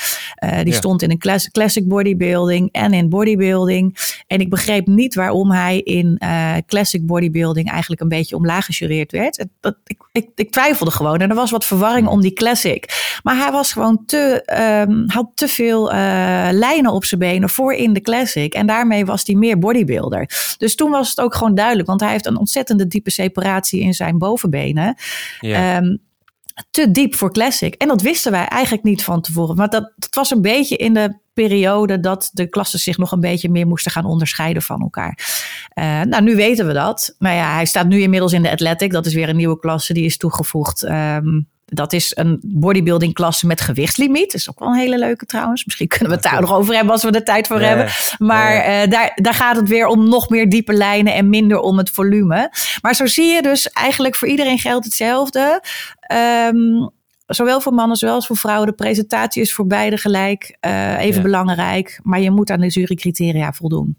[0.63, 0.73] Die Ja.
[0.73, 3.97] stond in een class- classic bodybuilding en in bodybuilding.
[4.27, 6.21] En ik begreep niet waarom hij in
[6.67, 9.37] classic bodybuilding eigenlijk een beetje omlaag gejureerd werd.
[9.37, 13.19] Het- Dat, ik, ik, ik twijfelde gewoon en er was wat verwarring om die classic.
[13.23, 15.85] Maar hij was gewoon te, ehm, had te veel
[16.53, 18.55] lijnen op zijn benen voor in de classic.
[18.55, 20.55] En daarmee was hij meer bodybuilder.
[20.59, 23.94] Dus toen was het ook gewoon duidelijk, want hij heeft een ontzettende diepe separatie in
[23.94, 24.96] zijn bovenbenen.
[25.40, 25.77] Ja.
[25.77, 25.96] Ehm,
[26.70, 27.74] te diep voor Classic.
[27.74, 29.57] En dat wisten wij eigenlijk niet van tevoren.
[29.57, 33.20] Maar dat, dat was een beetje in de periode dat de klassen zich nog een
[33.20, 35.18] beetje meer moesten gaan onderscheiden van elkaar.
[35.68, 37.14] Eh, nou, nu weten we dat.
[37.18, 38.92] Maar ja, hij staat nu inmiddels in de Athletic.
[38.92, 40.83] Dat is weer een nieuwe klasse die is toegevoegd.
[40.83, 41.40] Ehm,
[41.75, 44.33] dat is een bodybuilding klasse met gewichtslimiet.
[44.33, 45.65] Dat is ook wel een hele leuke trouwens.
[45.65, 47.89] Misschien kunnen we het daar nog over hebben als we er tijd voor hebben.
[48.19, 51.79] Maar eh, daar, daar gaat het weer om nog meer diepe lijnen en minder om
[51.79, 52.51] het volume.
[52.83, 55.63] Maar zo zie je dus eigenlijk voor iedereen geldt hetzelfde.
[56.01, 56.87] Ehm,
[57.27, 58.67] zowel voor mannen, als voor vrouwen.
[58.67, 61.23] De presentatie is voor beide gelijk eh, even Ja.
[61.23, 62.01] belangrijk.
[62.03, 63.99] Maar je moet aan de jurycriteria voldoen.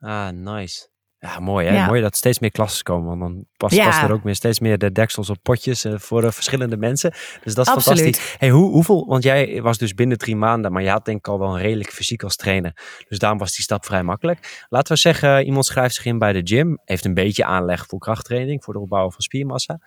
[0.00, 0.89] Ah, nice.
[1.20, 1.74] Ja, mooi hè.
[1.74, 1.86] Ja.
[1.86, 3.08] Mooi dat steeds meer klassen komen.
[3.18, 3.84] Want dan past, Ja.
[3.84, 7.10] past er ook meer, steeds meer de deksels op potjes eh, voor eh, verschillende mensen.
[7.44, 7.98] Dus dat is Absoluut.
[8.00, 8.36] fantastisch.
[8.38, 11.28] Hey, hoe, hoeveel, want jij was dus binnen drie maanden, maar je had denk ik
[11.28, 12.76] al wel een redelijk fysiek als trainer.
[13.08, 14.66] Dus daarom was die stap vrij makkelijk.
[14.68, 17.98] Laten we zeggen, iemand schrijft zich in bij de gym, heeft een beetje aanleg voor
[17.98, 19.80] krachttraining, voor de opbouw van spiermassa.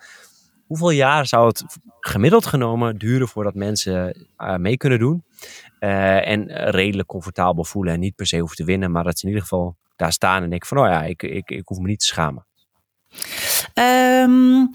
[0.66, 1.64] Hoeveel jaar zou het
[2.00, 5.24] gemiddeld genomen duren voordat mensen eh, mee kunnen doen?
[5.84, 9.26] Eh, en redelijk comfortabel voelen en niet per se hoeven te winnen, maar dat ze
[9.26, 11.86] in ieder geval daar staan en denken van, oh ja, ik, ik, ik hoef me
[11.86, 12.46] niet te schamen.
[13.74, 14.66] Ehm,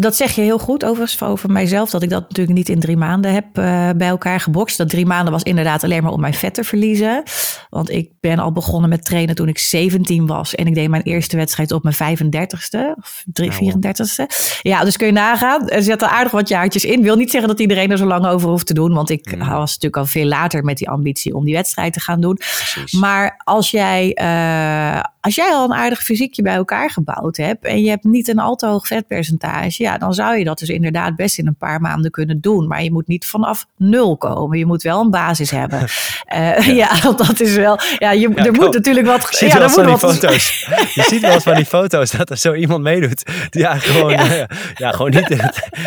[0.00, 1.90] dat zeg je heel goed overigens over mijzelf.
[1.90, 4.76] Dat ik dat natuurlijk niet in drie maanden heb eh, bij elkaar gebokst.
[4.78, 7.22] Dat drie maanden was inderdaad alleen maar om mijn vet te verliezen.
[7.70, 10.54] Want ik ben al begonnen met trainen toen ik 17 was.
[10.54, 12.94] En ik deed mijn eerste wedstrijd op mijn 35ste.
[12.98, 14.26] Of drie- Nou, 34ste.
[14.62, 15.68] Ja, dus kun je nagaan.
[15.68, 17.02] Er zitten aardig wat jaartjes in.
[17.02, 18.94] Wil niet zeggen dat iedereen er zo lang over hoeft te doen.
[18.94, 19.38] Want ik Mm.
[19.48, 22.34] was natuurlijk al veel later met die ambitie om die wedstrijd te gaan doen.
[22.34, 22.92] Precies.
[22.92, 27.80] Maar als jij, eh, als jij al een aardig fysiekje bij elkaar gebouwd hebt en
[27.80, 31.16] je hebt niet een al te hoog vetpercentage, ja, dan zou je dat dus inderdaad
[31.16, 32.66] best in een paar maanden kunnen doen.
[32.66, 34.58] Maar je moet niet vanaf nul komen.
[34.58, 35.86] Je moet wel een basis hebben.
[36.28, 37.12] Eh, ja.
[37.16, 37.78] dat is wel.
[37.98, 39.26] Ja, je, er moet natuurlijk wat.
[39.30, 40.66] Je ziet ja, wel van die foto's.
[40.94, 43.22] Je ziet wel eens van die foto's dat er zo iemand meedoet.
[43.50, 44.34] Die eigenlijk gewoon, Ja.
[44.34, 44.46] ja.
[44.74, 45.30] ja, gewoon niet.
[45.30, 45.40] in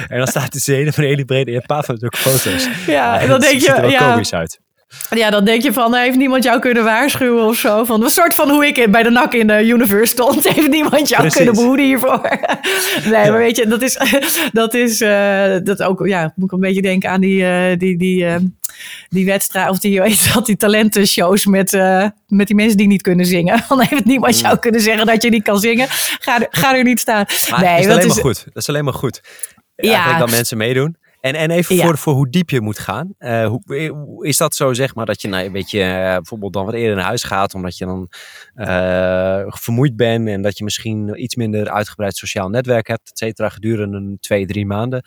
[0.07, 1.51] en dan staat het hele van hele brede.
[1.51, 2.69] Hebt een paar van zulke foto's.
[2.87, 4.59] Ja, en dan denk ziet er je, wel ja, komisch uit.
[5.09, 7.83] Ja, dan denk je van, heeft niemand jou kunnen waarschuwen of zo?
[7.83, 10.47] Van een soort van hoe ik bij de NAC in de universe stond.
[10.53, 11.37] Heeft niemand jou Precies.
[11.37, 12.21] kunnen behoeden hiervoor?
[13.03, 13.29] Nee, Ja.
[13.31, 13.97] maar weet je, dat is,
[14.51, 17.97] dat is eh, dat ook, ja, moet ik een beetje denken aan die, eh, die,
[17.97, 18.35] die, eh,
[19.09, 23.01] die wedstrijd, of die, weet dat, die talentenshows met, eh, met die mensen die niet
[23.01, 23.63] kunnen zingen.
[23.69, 25.87] Dan heeft niemand jou kunnen zeggen dat je niet kan zingen.
[26.19, 27.25] Ga er, ga er niet staan.
[27.49, 28.43] Maar nee, dat is alleen maar goed.
[28.45, 29.21] Dat is alleen maar goed.
[29.75, 29.89] Ja.
[29.89, 30.97] Eigenlijk dat mensen meedoen.
[31.21, 31.85] En, en even Ja.
[31.85, 33.13] voor, voor hoe diep je moet gaan.
[33.17, 36.53] Eh, hoe, hoe- is dat zo, zeg maar, dat je nou, een beetje eh, bijvoorbeeld
[36.53, 38.09] dan wat eerder naar huis gaat, omdat je dan
[38.53, 43.49] eh, vermoeid bent en dat je misschien iets minder uitgebreid sociaal netwerk hebt, et cetera,
[43.49, 45.03] gedurende een twee, drie maanden?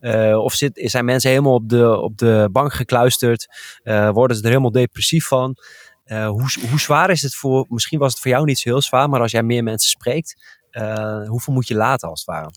[0.00, 3.46] Eh, of zit, zijn mensen helemaal op de, op de bank gekluisterd?
[3.82, 5.56] Eh, worden ze er helemaal depressief van?
[6.04, 8.82] Eh, hoe, hoe zwaar is het voor, misschien was het voor jou niet zo heel
[8.82, 12.50] zwaar, maar als jij meer mensen spreekt, eh, hoeveel moet je laten als het ware?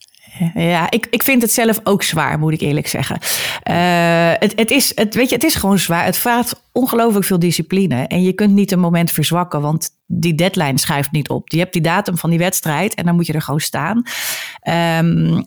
[0.55, 3.17] Ja, ik, ik vind het zelf ook zwaar, moet ik eerlijk zeggen.
[3.63, 6.05] Eh, het, het, is, het, weet je, het is gewoon zwaar.
[6.05, 8.07] Het vraagt ongelooflijk veel discipline.
[8.07, 11.49] En je kunt niet een moment verzwakken, want die deadline schuift niet op.
[11.49, 14.03] Je hebt die datum van die wedstrijd en dan moet je er gewoon staan.
[14.61, 15.41] Ehm,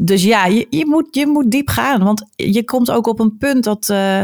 [0.00, 2.04] dus ja, je, je, moet, je moet diep gaan.
[2.04, 4.20] Want je komt ook op een punt dat, uh,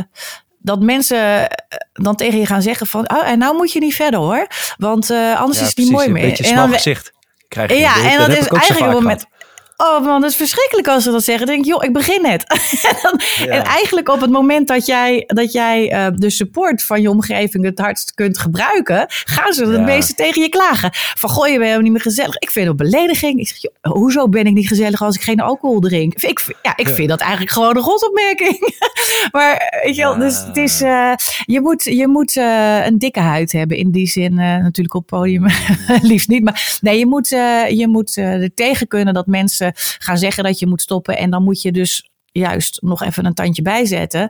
[0.59, 1.49] dat mensen
[1.93, 3.11] dan tegen je gaan zeggen van...
[3.11, 4.47] Oh, en nou moet je niet verder hoor.
[4.77, 6.23] Want uh, anders ja, is het niet mooi meer.
[6.23, 7.13] Een beetje een smal gezicht
[7.51, 7.77] krijg je.
[7.77, 9.21] Ja, en dat is eigenlijk het moment...
[9.21, 9.40] gehad.
[9.83, 11.47] Oh man, dat is verschrikkelijk als ze dat zeggen.
[11.47, 12.45] Dan denk ik, joh, ik begin net.
[12.89, 13.53] en, dan- Ja.
[13.53, 17.65] en eigenlijk op het moment dat jij, dat jij eh, de support van je omgeving
[17.65, 20.91] het hardst kunt gebruiken, gaan ze het meeste tegen je klagen.
[20.93, 22.37] Van, goh, je bent helemaal niet meer gezellig.
[22.39, 23.41] Ik vind het een belediging.
[23.41, 26.15] Ik zeg, joh, hoezo ben ik niet gezellig als ik geen alcohol drink?
[26.23, 26.95] Ik, ja, ik Ja.
[26.95, 28.75] vind dat eigenlijk gewoon een rotopmerking.
[29.33, 31.13] maar weet je wel, dus het is, eh,
[31.45, 33.77] je moet, je moet eh, een dikke huid hebben.
[33.77, 35.47] In die zin natuurlijk op podium
[36.03, 36.45] liefst niet.
[36.45, 40.67] Maar nee, je moet, je moet er tegen kunnen dat mensen gaan zeggen dat je
[40.67, 41.17] moet stoppen.
[41.17, 44.29] En dan moet je dus juist nog even een tandje bijzetten.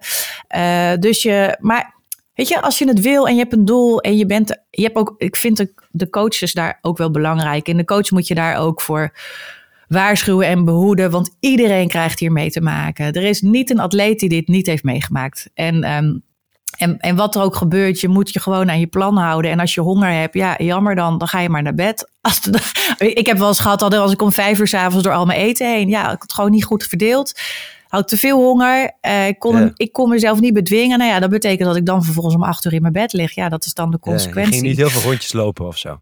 [0.49, 1.95] Eh, dus je, maar
[2.35, 4.83] weet je, als je het wil en je hebt een doel en je bent, je
[4.83, 7.69] hebt ook, ik vind de, de coaches daar ook wel belangrijk.
[7.69, 9.13] En de coach moet je daar ook voor
[9.89, 13.13] waarschuwen en behoeden, want iedereen krijgt hier mee te maken.
[13.13, 15.51] Er is niet een atleet die dit niet heeft meegemaakt.
[15.55, 16.19] En, ehm,
[16.81, 19.51] en, en wat er ook gebeurt, je moet je gewoon aan je plan houden.
[19.51, 22.09] En als je honger hebt, ja, jammer dan, dan ga je maar naar bed.
[22.21, 25.13] Als de- ik heb wel eens gehad dat als ik om vijf uur s'avonds door
[25.15, 27.41] al mijn eten heen, ja, ik had het gewoon niet goed verdeeld.
[27.89, 28.91] Had te veel honger.
[29.01, 29.71] eh, ik, kon, Ja.
[29.77, 30.99] ik kon mezelf niet bedwingen.
[30.99, 33.35] Nou ja, dat betekent dat ik dan vervolgens om acht uur in mijn bed lig.
[33.35, 34.53] Ja, dat is dan de Ja, je consequentie.
[34.53, 36.01] ging niet heel veel rondjes lopen of zo.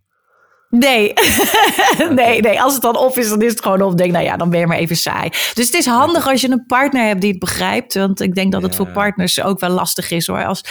[0.71, 1.13] Nee.
[2.15, 3.97] nee, nee, als het dan op is, dan is het gewoon op.
[3.97, 5.29] Denk, nou ja, dan ben je maar even saai.
[5.29, 7.95] Dus het is handig als je een partner hebt die het begrijpt.
[7.95, 8.77] Want ik denk dat het Ja.
[8.77, 10.45] voor partners ook wel lastig is hoor.
[10.45, 10.65] Als,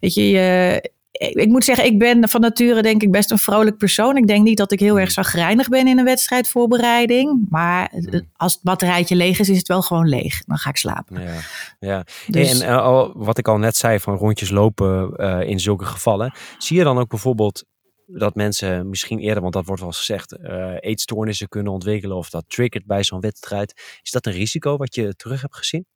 [0.00, 3.76] weet je, je ik moet zeggen, ik ben van nature denk ik best een vrolijk
[3.76, 4.16] persoon.
[4.16, 7.46] Ik denk niet dat ik heel erg zagrijnig ben in een wedstrijdvoorbereiding.
[7.48, 7.92] Maar
[8.36, 10.44] als het batterijtje leeg is, is het wel gewoon leeg.
[10.44, 11.22] Dan ga ik slapen.
[11.22, 11.34] Ja,
[11.80, 12.04] ja.
[12.26, 15.84] Dus- en eh, al, wat ik al net zei van rondjes lopen eh, in zulke
[15.84, 16.32] gevallen.
[16.58, 17.64] Zie je dan ook bijvoorbeeld
[18.12, 22.30] dat mensen misschien eerder, want dat wordt wel eens gezegd, eh, eetstoornissen kunnen ontwikkelen of
[22.30, 23.98] dat triggert bij zo'n wedstrijd.
[24.02, 25.86] Is dat een risico wat je terug hebt gezien?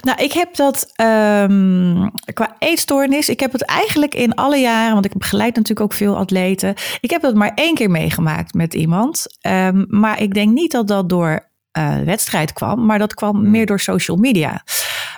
[0.00, 3.28] Nou, ik heb dat ehm, qua eetstoornis.
[3.28, 6.74] Ik heb het eigenlijk in alle jaren, want ik begeleid natuurlijk ook veel atleten.
[7.00, 9.26] Ik heb dat maar één keer meegemaakt met iemand.
[9.40, 13.50] Ehm, maar ik denk niet dat dat door eh, wedstrijd kwam, maar dat kwam Hmm.
[13.50, 14.62] meer door social media.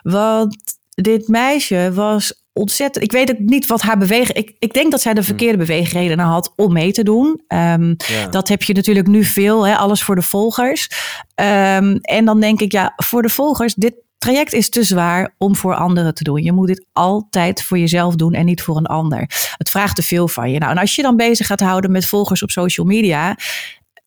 [0.02, 0.56] Want
[0.88, 3.04] dit meisje was ontzettend.
[3.04, 4.36] Ik weet ook niet wat haar beweging.
[4.38, 7.40] Ik, ik denk dat zij de verkeerde beweegredenen had om mee te doen.
[7.46, 8.26] Ehm, Ja.
[8.30, 10.88] dat heb je natuurlijk nu veel, hè, alles voor de volgers.
[11.34, 15.56] Ehm, en dan denk ik, ja, voor de volgers, dit traject is te zwaar om
[15.56, 16.42] voor anderen te doen.
[16.42, 19.20] Je moet dit altijd voor jezelf doen en niet voor een ander.
[19.56, 20.58] Het vraagt te veel van je.
[20.58, 23.36] Nou, en als je dan bezig gaat houden met volgers op social media.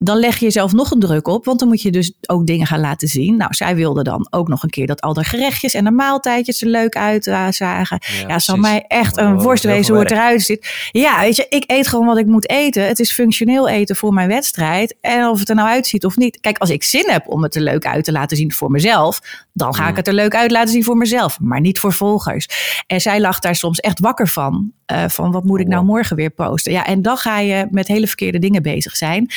[0.04, 2.68] Dan leg je jezelf nog een druk op, want dan moet je dus ook dingen
[2.68, 3.38] gaan laten zien.
[3.38, 6.62] Nou, zij wilde dan ook nog een keer dat al de gerechtjes en de maaltijdjes
[6.62, 8.00] er leuk uitzagen.
[8.28, 8.72] Ja, zal precies.
[8.72, 10.90] mij echt Oh, een worst wezen hoe het eruit ziet.
[10.92, 12.88] Ja, weet je, ik eet gewoon wat ik moet eten.
[12.88, 14.96] Het is functioneel eten voor mijn wedstrijd.
[15.02, 16.38] En of het er nou uitziet of niet.
[16.42, 19.22] Kijk, als ik zin heb om het er leuk uit te laten zien voor mezelf,
[19.54, 19.96] dan ga ik Mm.
[19.96, 22.48] het er leuk uit laten zien voor mezelf, maar niet voor volgers.
[22.88, 24.72] En zij lag daar soms echt wakker van.
[24.86, 25.90] eh, van wat moet ik nou Wow.
[25.94, 26.72] morgen weer posten?
[26.72, 29.28] Ja, en dan ga je met hele verkeerde dingen bezig zijn.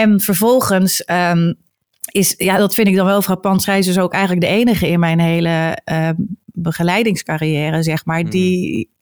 [0.00, 1.04] En vervolgens.
[1.04, 1.52] ehm,
[2.10, 3.62] is, ja, dat vind ik dan wel frappant.
[3.62, 6.14] Zij is dus ook eigenlijk de enige in mijn hele ehm,
[6.46, 8.30] begeleidingscarrière, zeg maar, Mhm.
[8.30, 8.93] die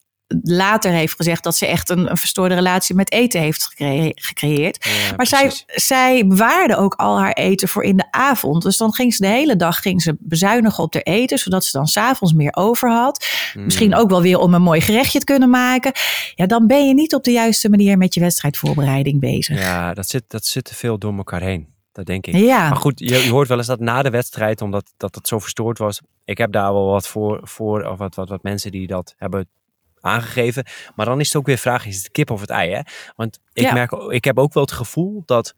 [0.42, 4.84] later heeft gezegd dat ze echt een, een verstoorde relatie met eten heeft gecre- gecreëerd.
[4.84, 5.64] Ja, Maar zij, precies.
[5.86, 8.62] zij bewaarde ook al haar eten voor in de avond.
[8.62, 11.70] Dus dan ging ze de hele dag ging ze bezuinigen op haar eten, zodat ze
[11.72, 13.26] dan s'avonds meer over had.
[13.54, 13.64] Mm.
[13.64, 15.92] Misschien ook wel weer om een mooi gerechtje te kunnen maken.
[16.34, 19.58] Ja, dan ben je niet op de juiste manier met je wedstrijdvoorbereiding bezig.
[19.58, 21.70] Ja, dat zit, dat zit te veel door elkaar heen.
[21.92, 22.34] Dat denk ik.
[22.34, 22.68] Ja.
[22.68, 25.38] Maar goed, je, je hoort wel eens dat na de wedstrijd, omdat dat het zo
[25.38, 26.00] verstoord was.
[26.24, 29.48] Ik heb daar wel wat voor, voor of wat, wat, wat mensen die dat hebben
[30.02, 30.64] aangegeven.
[30.94, 32.70] Maar dan is het ook weer vraag, is het kip of het ei?
[32.72, 32.80] Hè?
[33.16, 33.72] Want ik, Ja.
[33.72, 35.54] merk, ik heb ook wel het gevoel dat,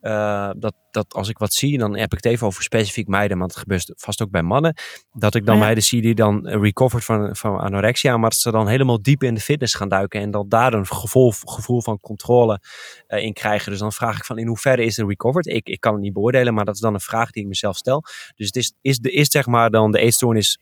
[0.00, 3.38] eh, dat, dat als ik wat zie, dan heb ik het even over specifiek meiden,
[3.38, 4.74] want het gebeurt vast ook bij mannen,
[5.12, 5.60] dat ik dan Ja.
[5.60, 9.34] meiden zie die dan recovered van, van anorexia, maar dat ze dan helemaal diep in
[9.34, 12.60] de fitness gaan duiken en dat daar een gevoel, gevoel van controle
[13.06, 13.70] eh, in krijgen.
[13.70, 15.46] Dus dan vraag ik van in hoeverre is er recovered?
[15.46, 17.76] Ik, ik kan het niet beoordelen, maar dat is dan een vraag die ik mezelf
[17.76, 18.02] stel.
[18.36, 20.58] Dus het is, is, de, is zeg maar dan de eetstoornis,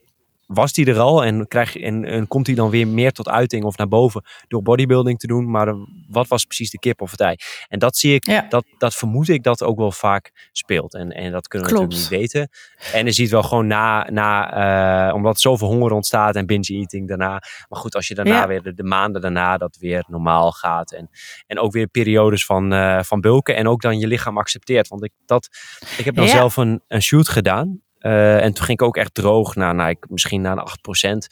[0.47, 3.29] was die er al en, krijg, je- en, en komt die dan weer meer tot
[3.29, 5.51] uiting of naar boven door bodybuilding te doen?
[5.51, 5.75] Maar eh,
[6.09, 7.37] wat was precies de kip of het ei?
[7.69, 8.47] En dat zie ik, Ja.
[8.49, 10.95] dat, dat vermoed ik dat ook wel vaak speelt.
[10.95, 11.93] En, en dat kunnen we Klopt.
[11.93, 12.49] natuurlijk niet weten.
[12.93, 17.09] En je ziet wel gewoon na, na eh, omdat zoveel honger ontstaat en binge eating
[17.09, 17.31] daarna.
[17.69, 18.47] Maar goed, als je daarna Ja.
[18.47, 20.93] weer de, de maanden daarna dat weer normaal gaat.
[20.93, 21.11] En,
[21.47, 23.57] en ook weer periodes van, eh, van bulken.
[23.57, 24.89] En ook dan je lichaam accepteert.
[24.89, 25.49] Want ik, dat,
[25.99, 26.31] ik heb dan Ja.
[26.31, 27.83] zelf een, een shoot gedaan.
[28.05, 30.67] Eh, en toen ging ik ook echt droog naar, naar ik, misschien naar een
[31.25, 31.27] 8%.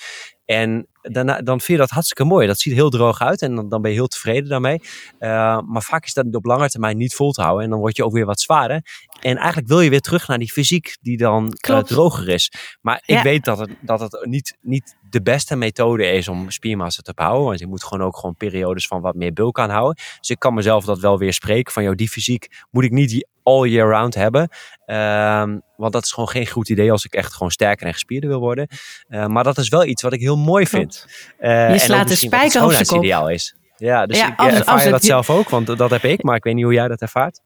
[0.45, 2.47] En daarna, dan vind je dat hartstikke mooi.
[2.47, 4.81] Dat ziet heel droog uit en dan, dan ben je heel tevreden daarmee.
[5.21, 7.65] Uh, maar vaak is dat op lange termijn niet vol te houden.
[7.65, 8.83] En dan word je ook weer wat zwaarder.
[9.21, 12.53] En eigenlijk wil je weer terug naar die fysiek die dan uh, droger is.
[12.81, 17.03] Maar ik weet dat het, dat het niet, niet de beste methode is om spiermassa
[17.03, 17.45] te behouden.
[17.47, 20.05] Want je moet gewoon ook gewoon periodes van wat meer bulk aanhouden.
[20.19, 23.27] Dus ik kan mezelf dat wel weer spreken van, joh, die fysiek moet ik niet
[23.43, 24.49] all year round hebben.
[24.87, 28.29] Um, want dat is gewoon geen goed idee als ik echt gewoon sterker en gespierder
[28.29, 28.69] wil worden.
[29.09, 30.92] Uh, maar dat is wel iets wat ik heel mooi vind.
[31.41, 32.99] Uh, je slaat de spijker op zijn kop.
[32.99, 33.55] ideaal is.
[33.77, 36.23] Ja, dus ja, ik als, ervaar als je dat zelf ook, want dat heb ik.
[36.23, 37.41] Maar ik weet niet hoe jij dat ervaart.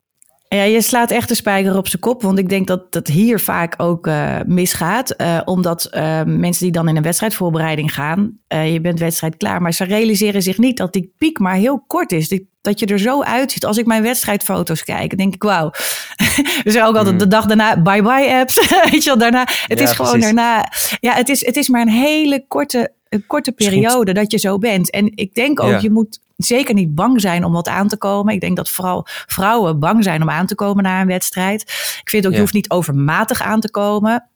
[0.48, 2.22] Ja, je slaat echt de spijker op zijn kop.
[2.22, 5.14] Want ik denk dat dat hier vaak ook uh, misgaat.
[5.16, 9.62] Uh, omdat uh, mensen die dan in een wedstrijdvoorbereiding gaan, je bent wedstrijd klaar.
[9.62, 12.28] Maar ze realiseren zich niet dat die piek maar heel kort is.
[12.28, 13.64] Die, dat je er zo uitziet.
[13.64, 15.70] Als ik mijn wedstrijdfoto's kijk, denk ik, wauw.
[16.64, 17.18] dus ook altijd mm.
[17.18, 18.68] de dag daarna, bye-bye apps.
[18.90, 19.46] Weet je wel, daarna.
[19.66, 20.34] Het ja, is gewoon precies.
[20.34, 20.72] daarna.
[21.00, 24.58] Ja, het is, het is maar een hele korte, een korte periode dat je zo
[24.58, 24.90] bent.
[24.90, 25.78] En ik denk ook, ja.
[25.80, 28.34] je moet zeker niet bang zijn om wat aan te komen.
[28.34, 31.60] Ik denk dat vooral vrouwen bang zijn om aan te komen na een wedstrijd.
[32.00, 32.36] Ik vind ook, ja.
[32.36, 34.30] je hoeft niet overmatig aan te komen.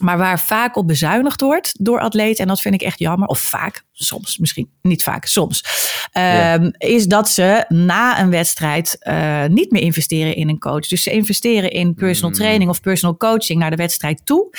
[0.00, 3.38] Maar waar vaak op bezuinigd wordt door atleten, en dat vind ik echt jammer, of
[3.38, 5.64] vaak, soms misschien niet vaak, soms,
[6.12, 6.54] ja.
[6.54, 10.88] um, is dat ze na een wedstrijd uh, niet meer investeren in een coach.
[10.88, 12.36] Dus ze investeren in personal mm.
[12.36, 14.50] training of personal coaching naar de wedstrijd toe.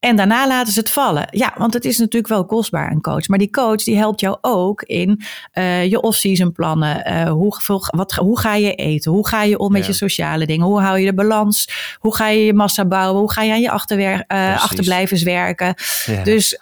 [0.00, 1.26] En daarna laten ze het vallen.
[1.30, 3.28] Ja, want het is natuurlijk wel kostbaar, een coach.
[3.28, 5.22] Maar die coach die helpt jou ook in
[5.54, 7.12] uh, je off-season plannen.
[7.12, 7.56] Uh, hoe,
[7.90, 9.12] wat, hoe ga je eten?
[9.12, 9.88] Hoe ga je om met ja.
[9.88, 10.66] je sociale dingen?
[10.66, 11.68] Hoe hou je de balans?
[11.98, 13.20] Hoe ga je je massa bouwen?
[13.20, 15.74] Hoe ga je aan je achterwer uh, achterblijvers werken?
[16.06, 16.22] Ja.
[16.22, 16.56] Dus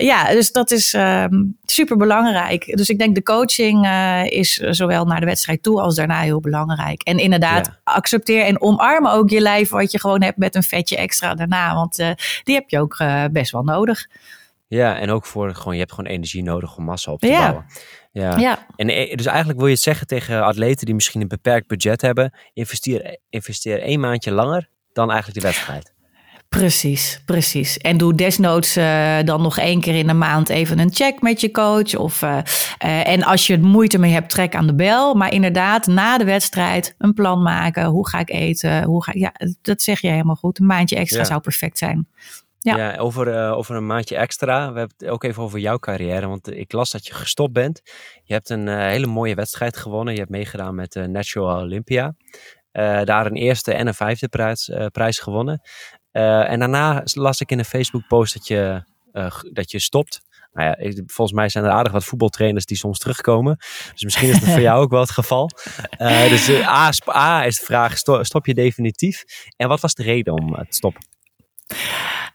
[0.00, 2.76] ja, dus dat is um, super belangrijk.
[2.76, 3.88] Dus ik denk de coaching
[4.28, 7.02] is zowel naar de wedstrijd toe als daarna heel belangrijk.
[7.02, 7.80] En inderdaad, ja.
[7.84, 11.74] accepteer en omarm ook je lijf wat je gewoon hebt met een vetje extra daarna.
[11.74, 11.96] Want
[12.42, 14.06] die heb je ook uh, best wel nodig.
[14.68, 17.38] Ja, en ook voor gewoon, je hebt gewoon energie nodig om massa op te ja.
[17.38, 17.64] bouwen.
[18.12, 18.38] Ja.
[18.38, 18.66] ja.
[18.76, 22.32] En dus eigenlijk wil je het zeggen tegen atleten die misschien een beperkt budget hebben,
[22.52, 25.92] investeer, investeer één maandje langer dan eigenlijk de wedstrijd.
[26.58, 27.78] Precies, precies.
[27.78, 31.40] En doe desnoods uh, dan nog één keer in de maand even een check met
[31.40, 31.94] je coach.
[31.94, 32.38] Of, uh,
[32.84, 35.14] uh, en als je er moeite mee hebt, trek aan de bel.
[35.14, 37.84] Maar inderdaad, na de wedstrijd een plan maken.
[37.84, 38.82] Hoe ga ik eten?
[38.82, 40.58] Hoe ga ik, ja, dat zeg je helemaal goed.
[40.58, 41.24] Een maandje extra ja.
[41.24, 42.08] zou perfect zijn.
[42.62, 44.72] Ja, ja over, over een maandje extra.
[44.72, 46.26] We hebben het ook even over jouw carrière.
[46.28, 47.80] Want ik las dat je gestopt bent.
[48.22, 50.12] Je hebt een hele mooie wedstrijd gewonnen.
[50.12, 52.14] Je hebt meegedaan met Natural Olympia.
[53.04, 55.60] daar een eerste en een vijfde prijs, prijs gewonnen.
[56.12, 60.20] Uh, en daarna las ik in een Facebook post dat je, uh, dat je stopt.
[60.52, 63.56] Nou ja, ik, volgens mij zijn er aardig wat voetbaltrainers die soms terugkomen.
[63.92, 65.50] Dus misschien is dat voor jou ook wel het geval.
[65.98, 69.24] Uh, dus A, A, is de vraag, stop je definitief?
[69.56, 71.02] En wat was de reden om te stoppen?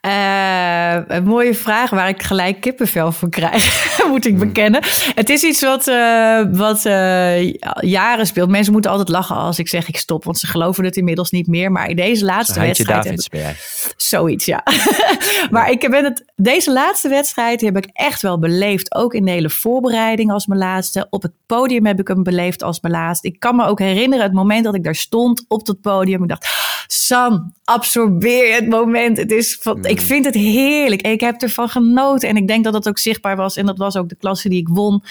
[0.08, 4.40] Uh, een mooie vraag waar ik gelijk kippenvel voor krijg, moet ik hmm.
[4.40, 4.82] bekennen.
[5.16, 8.50] Het is iets wat, uh, wat uh, jaren speelt.
[8.50, 11.48] Mensen moeten altijd lachen als ik zeg ik stop, want ze geloven het inmiddels niet
[11.48, 11.72] meer.
[11.72, 13.28] Maar in deze laatste wedstrijd.
[13.32, 13.56] Jij.
[13.98, 14.64] Zoiets, ja.
[15.52, 18.96] maar ik ben het, deze laatste wedstrijd heb ik echt wel beleefd.
[18.96, 21.08] Ook in de hele voorbereiding als mijn laatste.
[21.10, 23.28] Op het podium heb ik hem beleefd als mijn laatste.
[23.28, 26.24] Ik kan me ook herinneren het moment dat ik daar stond op dat podium.
[26.24, 29.18] Ik dacht, Sam, absorbeer het moment.
[29.18, 31.02] Het is van, ik vind het heerlijk.
[31.02, 32.30] Ik heb ervan genoten.
[32.30, 33.58] En ik denk dat dat ook zichtbaar was.
[33.58, 35.04] En dat was ook de klasse die ik won.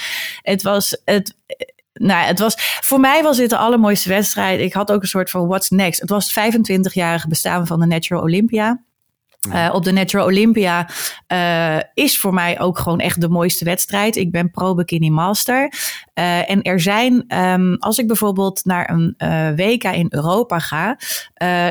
[0.42, 1.36] Het was het.
[1.92, 4.60] Nou, het was, voor mij was dit de allermooiste wedstrijd.
[4.60, 6.00] Ik had ook een soort van what's next.
[6.00, 8.84] Het was het 25-jarige bestaan van de Natural Olympia.
[9.52, 10.88] Uh, op de Natural Olympia
[11.32, 14.16] uh, is voor mij ook gewoon echt de mooiste wedstrijd.
[14.16, 15.72] Ik ben pro bikini master.
[16.14, 19.14] Uh, en er zijn, um, als ik bijvoorbeeld naar een
[19.56, 20.98] WK in Europa ga,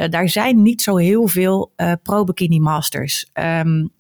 [0.08, 1.74] daar zijn niet zo heel veel
[2.04, 3.30] pro bikini masters.
[3.34, 3.94] Um,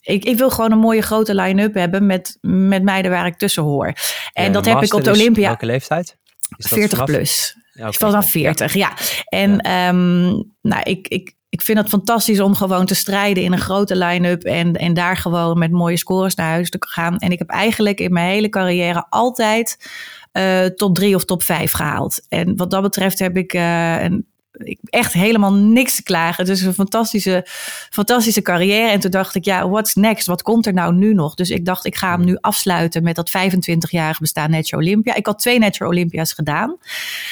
[0.00, 3.62] ik, ik, wil gewoon een mooie grote line-up hebben met, met meiden waar ik tussen
[3.62, 3.92] hoor.
[4.32, 5.46] En dat heb ik op de Olympia.
[5.46, 6.16] Welke leeftijd?
[6.58, 7.56] 40 plus.
[7.72, 7.92] Ja, okay.
[7.92, 8.78] Vanaf 40, ja.
[8.78, 8.96] ja.
[9.24, 9.88] En ja.
[9.88, 13.96] Um, nou, ik, ik, ik vind het fantastisch om gewoon te strijden in een grote
[13.96, 17.18] line-up en, en daar gewoon met mooie scores naar huis te gaan.
[17.18, 19.90] En ik heb eigenlijk in mijn hele carrière altijd
[20.32, 22.20] uh, top drie of top vijf gehaald.
[22.28, 24.26] En wat dat betreft heb ik uh, een
[24.64, 26.44] ik, echt helemaal niks te klagen.
[26.44, 27.46] Het is een fantastische,
[27.90, 28.90] fantastische carrière.
[28.90, 30.26] En toen dacht ik, ja, what's next?
[30.26, 31.34] Wat komt er nou nu nog?
[31.34, 35.14] Dus ik dacht, ik ga hem nu afsluiten met dat 25-jarige bestaan Natural Olympia.
[35.14, 36.76] Ik had twee Natural Olympia's gedaan.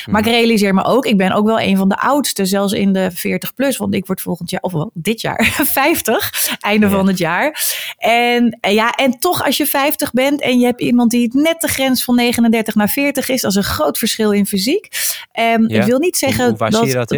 [0.07, 2.93] Maar ik realiseer me ook, ik ben ook wel een van de oudste, zelfs in
[2.93, 3.77] de 40 plus.
[3.77, 6.93] Want ik word volgend jaar, of wel dit jaar, 50, einde ja.
[6.93, 7.77] van het jaar.
[7.99, 11.69] En ja, en toch als je 50 bent en je hebt iemand die net de
[11.69, 14.89] grens van 39 naar 40 is, dat is een groot verschil in fysiek.
[15.55, 15.81] Um, ja.
[15.81, 16.87] Ik wil niet zeggen hoe, dat...
[16.87, 17.18] Je dat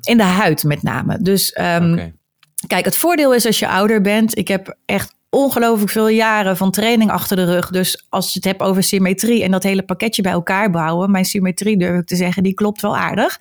[0.00, 0.16] in?
[0.16, 1.18] De huid met name.
[1.22, 2.14] Dus um, okay.
[2.66, 4.38] kijk, het voordeel is als je ouder bent.
[4.38, 7.70] Ik heb echt ongelooflijk veel jaren van training achter de rug.
[7.70, 11.24] Dus als je het hebt over symmetrie en dat hele pakketje bij elkaar bouwen, mijn
[11.24, 13.38] symmetrie durf ik te zeggen, die klopt wel aardig.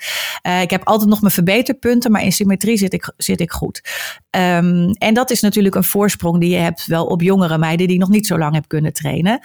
[0.47, 3.81] Uh, ik heb altijd nog mijn verbeterpunten, maar in symmetrie zit ik, zit ik goed.
[4.29, 7.99] Um, en dat is natuurlijk een voorsprong die je hebt wel op jongere meiden die
[7.99, 9.39] nog niet zo lang heb kunnen trainen.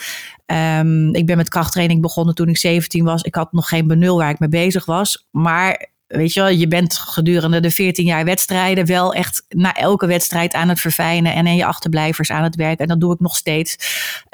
[0.46, 3.22] Um, ik ben met krachttraining begonnen toen ik 17 was.
[3.22, 5.26] Ik had nog geen benul waar ik mee bezig was.
[5.30, 10.54] Maar weet je je bent gedurende de 14 jaar wedstrijden wel echt na elke wedstrijd
[10.54, 12.78] aan het verfijnen en in je achterblijvers aan het werken.
[12.78, 13.76] En dat doe ik nog steeds.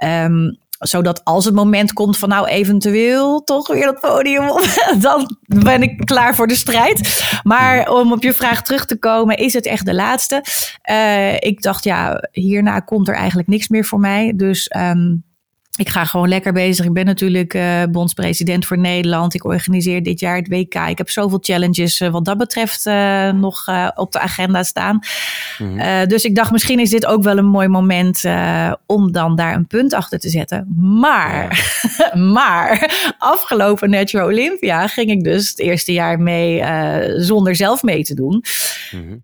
[0.04, 4.64] Um, zodat als het moment komt van nou eventueel toch weer dat podium op,
[5.00, 7.22] dan ben ik klaar voor de strijd.
[7.42, 10.44] Maar om op je vraag terug te komen, is het echt de laatste?
[10.90, 14.32] Uh, ik dacht ja, hierna komt er eigenlijk niks meer voor mij.
[14.36, 15.24] Dus um,
[15.76, 16.84] ik ga gewoon lekker bezig.
[16.84, 19.34] Ik ben natuurlijk uh, bondspresident voor Nederland.
[19.34, 20.74] Ik organiseer dit jaar het WK.
[20.74, 24.98] Ik heb zoveel challenges uh, wat dat betreft uh, nog op de agenda staan.
[25.58, 26.08] Mm -hmm.
[26.08, 28.24] dus ik dacht, misschien is dit ook wel een mooi moment
[28.86, 30.74] om dan daar een punt achter te zetten.
[30.76, 31.64] Maar,
[31.98, 32.16] ja.
[32.38, 36.62] maar afgelopen Natural Olympia ging ik dus het eerste jaar mee
[37.20, 38.44] zonder zelf mee te doen.
[38.90, 39.22] Mm -hmm.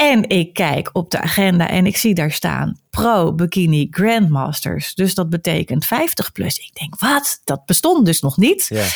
[0.00, 4.94] En ik kijk op de agenda en ik zie daar staan Pro Bikini Grandmasters.
[4.94, 6.58] Dus dat betekent 50 plus.
[6.58, 7.40] Ik denk, wat?
[7.44, 8.66] Dat bestond dus nog niet.
[8.68, 8.86] Ja.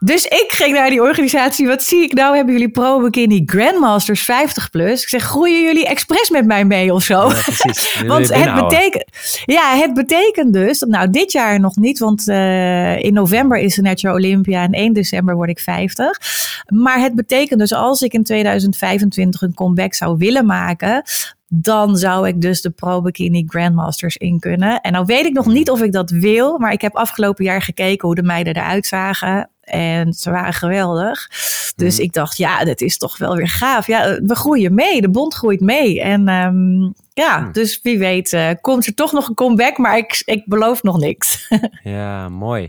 [0.00, 1.66] Dus ik ging naar die organisatie.
[1.66, 2.36] Wat zie ik nou?
[2.36, 5.02] Hebben jullie Pro Bikini Grandmasters 50 plus?
[5.02, 7.28] Ik zeg, groeien jullie expres met mij mee of zo?
[7.28, 8.02] Ja, precies.
[8.06, 9.04] want het betekent,
[9.44, 13.82] ja, het betekent dus, nou dit jaar nog niet, want uh, in november is er
[13.82, 16.20] Natural Olympia en 1 december word ik 50.
[16.66, 21.02] Maar het betekent dus als ik in 2025 een comeback zou willen maken,
[21.48, 24.80] dan zou ik dus de Pro Bikini Grandmasters in kunnen.
[24.80, 27.62] En nou weet ik nog niet of ik dat wil, maar ik heb afgelopen jaar
[27.62, 29.50] gekeken hoe de meiden eruit zagen.
[29.68, 31.28] En ze waren geweldig.
[31.76, 32.04] Dus mm.
[32.04, 33.86] ik dacht, ja, dat is toch wel weer gaaf.
[33.86, 35.00] Ja, we groeien mee.
[35.00, 36.00] De bond groeit mee.
[36.00, 37.52] En um, ja, mm.
[37.52, 39.78] dus wie weet uh, komt er toch nog een comeback.
[39.78, 41.48] Maar ik, ik beloof nog niks.
[41.82, 42.66] ja, mooi.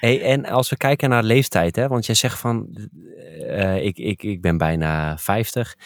[0.00, 2.66] Hey, en als we kijken naar leeftijd, hè, want jij zegt van,
[3.40, 5.76] uh, ik, ik, ik ben bijna 50.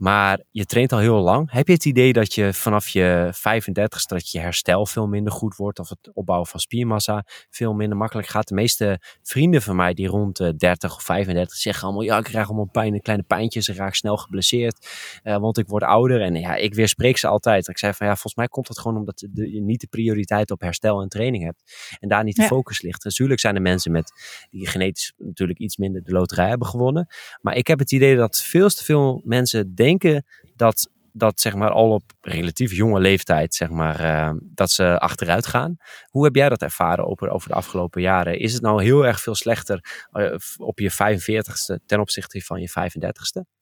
[0.00, 1.52] Maar je traint al heel lang.
[1.52, 5.56] Heb je het idee dat je vanaf je 35ste dat je herstel veel minder goed
[5.56, 8.48] wordt of het opbouwen van spiermassa veel minder makkelijk gaat?
[8.48, 12.24] De meeste vrienden van mij die rond de 30 of 35 zeggen allemaal ja, ik
[12.24, 14.88] krijg allemaal pijn, kleine pijntjes, ik raak snel geblesseerd,
[15.24, 16.20] uh, want ik word ouder.
[16.20, 17.68] En ja, ik weerspreek ze altijd.
[17.68, 20.60] Ik zei van ja, volgens mij komt het gewoon omdat je niet de prioriteit op
[20.60, 22.48] herstel en training hebt en daar niet de ja.
[22.48, 23.04] focus ligt.
[23.04, 24.12] Natuurlijk zijn er mensen met
[24.50, 27.06] die genetisch natuurlijk iets minder de loterij hebben gewonnen,
[27.40, 30.24] maar ik heb het idee dat veel te veel mensen denken denken
[30.56, 35.46] dat, dat zeg maar al op relatief jonge leeftijd zeg maar, uh, dat ze achteruit
[35.46, 35.76] gaan.
[36.06, 38.38] Hoe heb jij dat ervaren over, over de afgelopen jaren?
[38.38, 42.70] Is het nou heel erg veel slechter uh, op je 45ste ten opzichte van je
[42.70, 43.58] 35ste?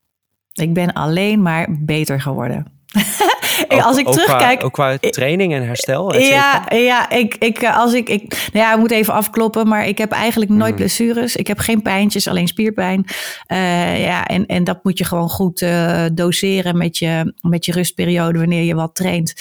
[0.53, 2.78] Ik ben alleen maar beter geworden.
[3.69, 4.59] ook, als ik ook terugkijk.
[4.59, 6.17] Qua, ook qua training en herstel?
[6.17, 8.49] Ja, ja ik, ik, als ik, ik.
[8.53, 10.77] Nou ja, ik moet even afkloppen, maar ik heb eigenlijk nooit mm.
[10.77, 11.37] blessures.
[11.37, 13.05] Ik heb geen pijntjes, alleen spierpijn.
[13.49, 17.73] Uh, ja, en, en dat moet je gewoon goed uh, doseren met je, met je
[17.73, 19.35] rustperiode wanneer je wat traint.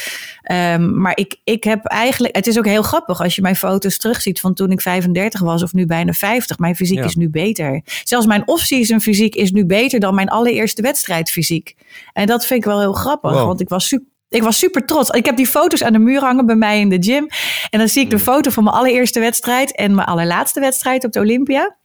[0.52, 2.36] Um, maar ik, ik heb eigenlijk.
[2.36, 5.64] Het is ook heel grappig als je mijn foto's terugziet van toen ik 35 was
[5.64, 6.58] of nu bijna 50.
[6.58, 7.04] Mijn fysiek ja.
[7.04, 7.82] is nu beter.
[8.04, 11.76] Zelfs mijn off-season fysiek is nu beter dan mijn allereerste wedstrijd fysiek.
[12.14, 13.48] En dat vind ik wel heel grappig, wow.
[13.48, 15.10] want ik was super ik was super trots.
[15.10, 17.28] Ik heb die foto's aan de muur hangen bij mij in de gym.
[17.70, 21.12] En dan zie ik de foto van mijn allereerste wedstrijd en mijn allerlaatste wedstrijd op
[21.12, 21.78] de Olympia.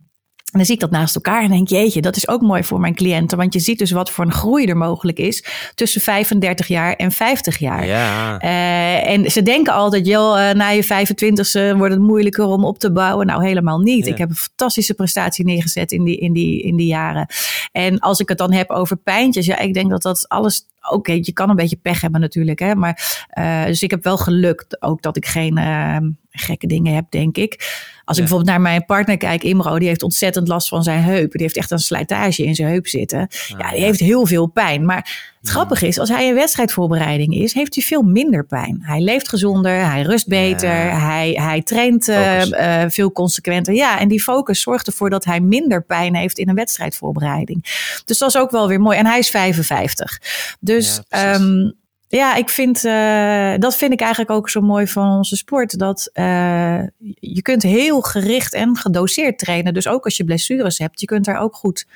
[0.52, 2.80] En dan zie ik dat naast elkaar en denk, jeetje, dat is ook mooi voor
[2.80, 3.38] mijn cliënten.
[3.38, 5.44] Want je ziet dus wat voor een groei er mogelijk is
[5.74, 7.86] tussen 35 jaar en 50 jaar.
[7.86, 8.42] Ja.
[8.42, 12.78] Uh, en ze denken altijd, joh, uh, na je 25ste wordt het moeilijker om op
[12.78, 13.26] te bouwen.
[13.26, 14.06] Nou, helemaal niet.
[14.06, 14.12] Ja.
[14.12, 17.26] Ik heb een fantastische prestatie neergezet in die, in, die, in die jaren.
[17.72, 20.94] En als ik het dan heb over pijntjes, ja, ik denk dat dat alles Oké,
[20.94, 22.58] okay, je kan een beetje pech hebben natuurlijk.
[22.58, 22.74] Hè?
[22.74, 25.96] Maar, uh, dus ik heb wel gelukt ook dat ik geen uh,
[26.30, 27.82] gekke dingen heb, denk ik.
[28.12, 28.26] Als ja.
[28.26, 31.32] ik bijvoorbeeld naar mijn partner kijk, Imro, die heeft ontzettend last van zijn heup.
[31.32, 33.20] Die heeft echt een slijtage in zijn heup zitten.
[33.20, 33.84] Ah, ja, die ja.
[33.84, 34.84] heeft heel veel pijn.
[34.84, 38.78] Maar het grappige is, als hij in wedstrijdvoorbereiding is, heeft hij veel minder pijn.
[38.82, 42.42] Hij leeft gezonder, hij rust beter, hij, hij traint uh,
[42.88, 43.74] veel consequenter.
[43.74, 47.62] Ja, en die focus zorgt ervoor dat hij minder pijn heeft in een wedstrijdvoorbereiding.
[48.04, 48.98] Dus dat is ook wel weer mooi.
[48.98, 50.20] En hij is 55.
[50.60, 51.80] Dus ja, um,
[52.16, 55.78] ja, ik vind, uh, dat vind ik eigenlijk ook zo mooi van onze sport.
[55.78, 56.80] Dat uh,
[57.20, 59.74] je kunt heel gericht en gedoseerd trainen.
[59.74, 61.86] Dus ook als je blessures hebt, je kunt daar ook goed,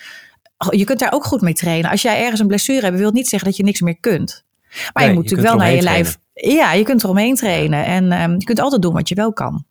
[0.71, 1.91] je kunt daar ook goed mee trainen.
[1.91, 4.45] Als jij ergens een blessure hebt, wil niet zeggen dat je niks meer kunt.
[4.93, 6.19] Maar nee, je moet je natuurlijk wel naar je lijf.
[6.33, 7.85] Ja, je kunt eromheen trainen.
[7.85, 9.65] En um, je kunt altijd doen wat je wel kan.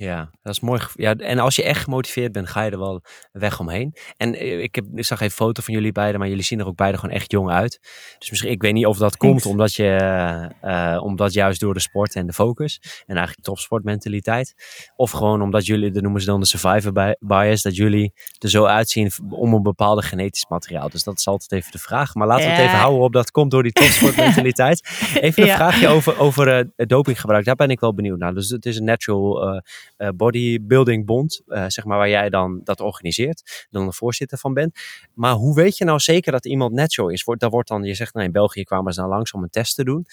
[0.00, 0.80] Ja, dat is mooi.
[0.94, 3.94] Ja, en als je echt gemotiveerd bent, ga je er wel weg omheen.
[4.16, 6.66] En eh, ik, heb, ik zag even foto van jullie beiden, maar jullie zien er
[6.66, 7.78] ook beide gewoon echt jong uit.
[8.18, 11.80] Dus misschien, ik weet niet of dat komt omdat je, uh, omdat juist door de
[11.80, 14.54] sport en de focus en eigenlijk topsportmentaliteit.
[14.96, 18.64] Of gewoon omdat jullie, dat noemen ze dan de survivor bias, dat jullie er zo
[18.64, 20.88] uitzien om een bepaalde genetisch materiaal.
[20.88, 22.14] Dus dat is altijd even de vraag.
[22.14, 24.88] Maar laten we het even houden op, dat komt door die topsportmentaliteit.
[25.20, 27.44] even een vraagje over, over uh, dopinggebruik.
[27.44, 28.34] Daar ben ik wel benieuwd naar.
[28.34, 29.60] Dus het is een natural uh,
[29.96, 34.78] Bodybuilding Bond, uh, zeg maar, waar jij dan dat organiseert, dan de voorzitter van bent.
[35.14, 37.24] Maar hoe weet je nou zeker dat iemand net zo is?
[37.24, 39.50] Wordt, daar wordt dan, je zegt, nou, in België kwamen ze dan langs om een
[39.50, 40.06] test te doen.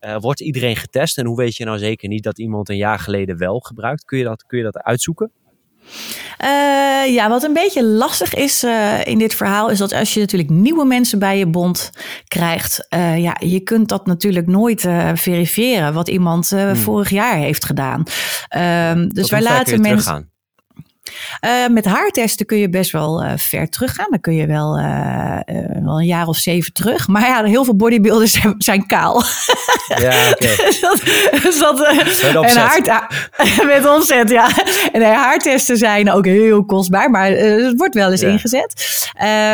[0.00, 2.98] Uh, wordt iedereen getest en hoe weet je nou zeker niet dat iemand een jaar
[2.98, 4.04] geleden wel gebruikt?
[4.04, 5.32] Kun je dat, kun je dat uitzoeken?
[6.44, 10.20] Uh, ja, wat een beetje lastig is uh, in dit verhaal, is dat als je
[10.20, 11.90] natuurlijk nieuwe mensen bij je bond
[12.28, 14.80] krijgt, uh, ja, je kunt dat natuurlijk nooit
[15.14, 16.76] verifiëren wat iemand hmm.
[16.76, 18.02] vorig jaar heeft gedaan.
[18.48, 20.33] Ehm, dus wij laten mensen.
[21.40, 24.06] Uh, met haartesten kun je best wel uh, ver teruggaan.
[24.10, 25.38] Dan kun je wel, uh,
[25.82, 27.08] wel een jaar of zeven terug.
[27.08, 29.22] Maar ja, heel veel bodybuilders zijn kaal.
[29.96, 30.44] Ja, oké.
[30.44, 30.56] Okay.
[30.66, 31.02] dus dat,
[31.42, 33.28] dus dat, en haar,
[33.74, 34.50] met omzet, ja.
[34.92, 38.28] En haartesten zijn ook heel kostbaar, maar het wordt wel eens ja.
[38.28, 38.74] ingezet.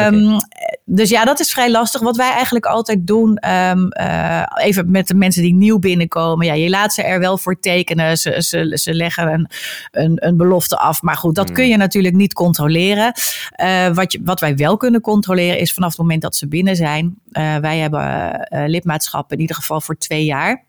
[0.09, 0.39] Um, okay.
[0.85, 2.01] Dus ja, dat is vrij lastig.
[2.01, 3.89] Wat wij eigenlijk altijd doen, um,
[4.55, 6.47] even met de mensen die nieuw binnenkomen.
[6.47, 8.19] Ja, je laat ze er wel voor tekenen.
[8.19, 9.49] Ze, ze, ze leggen een,
[9.91, 11.03] een, een belofte af.
[11.03, 13.13] Maar goed, dat kun je natuurlijk niet controleren.
[13.63, 16.77] Uh, wat, je, wat wij wel kunnen controleren is vanaf het moment dat ze binnen
[16.77, 17.15] zijn.
[17.33, 18.01] Uh, wij hebben
[18.53, 20.65] uh, lidmaatschap in ieder geval voor twee jaar.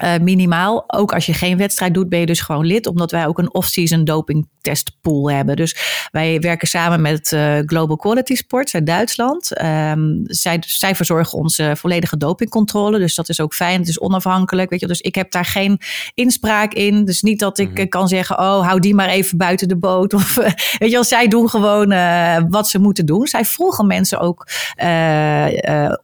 [0.00, 0.84] Uh, minimaal.
[0.86, 2.86] Ook als je geen wedstrijd doet, ben je dus gewoon lid.
[2.86, 5.56] Omdat wij ook een off-season doping testpool hebben.
[5.56, 5.76] Dus
[6.10, 9.62] wij werken samen met uh, Global Quality Sports uit Duitsland.
[9.62, 12.98] Um, zij, zij verzorgen onze volledige dopingcontrole.
[12.98, 13.78] Dus dat is ook fijn.
[13.78, 14.70] Het is onafhankelijk.
[14.70, 15.80] Weet je, dus ik heb daar geen
[16.14, 17.04] inspraak in.
[17.04, 17.88] Dus niet dat ik mm -hmm.
[17.88, 20.14] kan zeggen: oh, hou die maar even buiten de boot.
[20.22, 23.26] Of weet je wel, zij doen gewoon uh, wat ze moeten doen.
[23.26, 24.46] Zij volgen mensen ook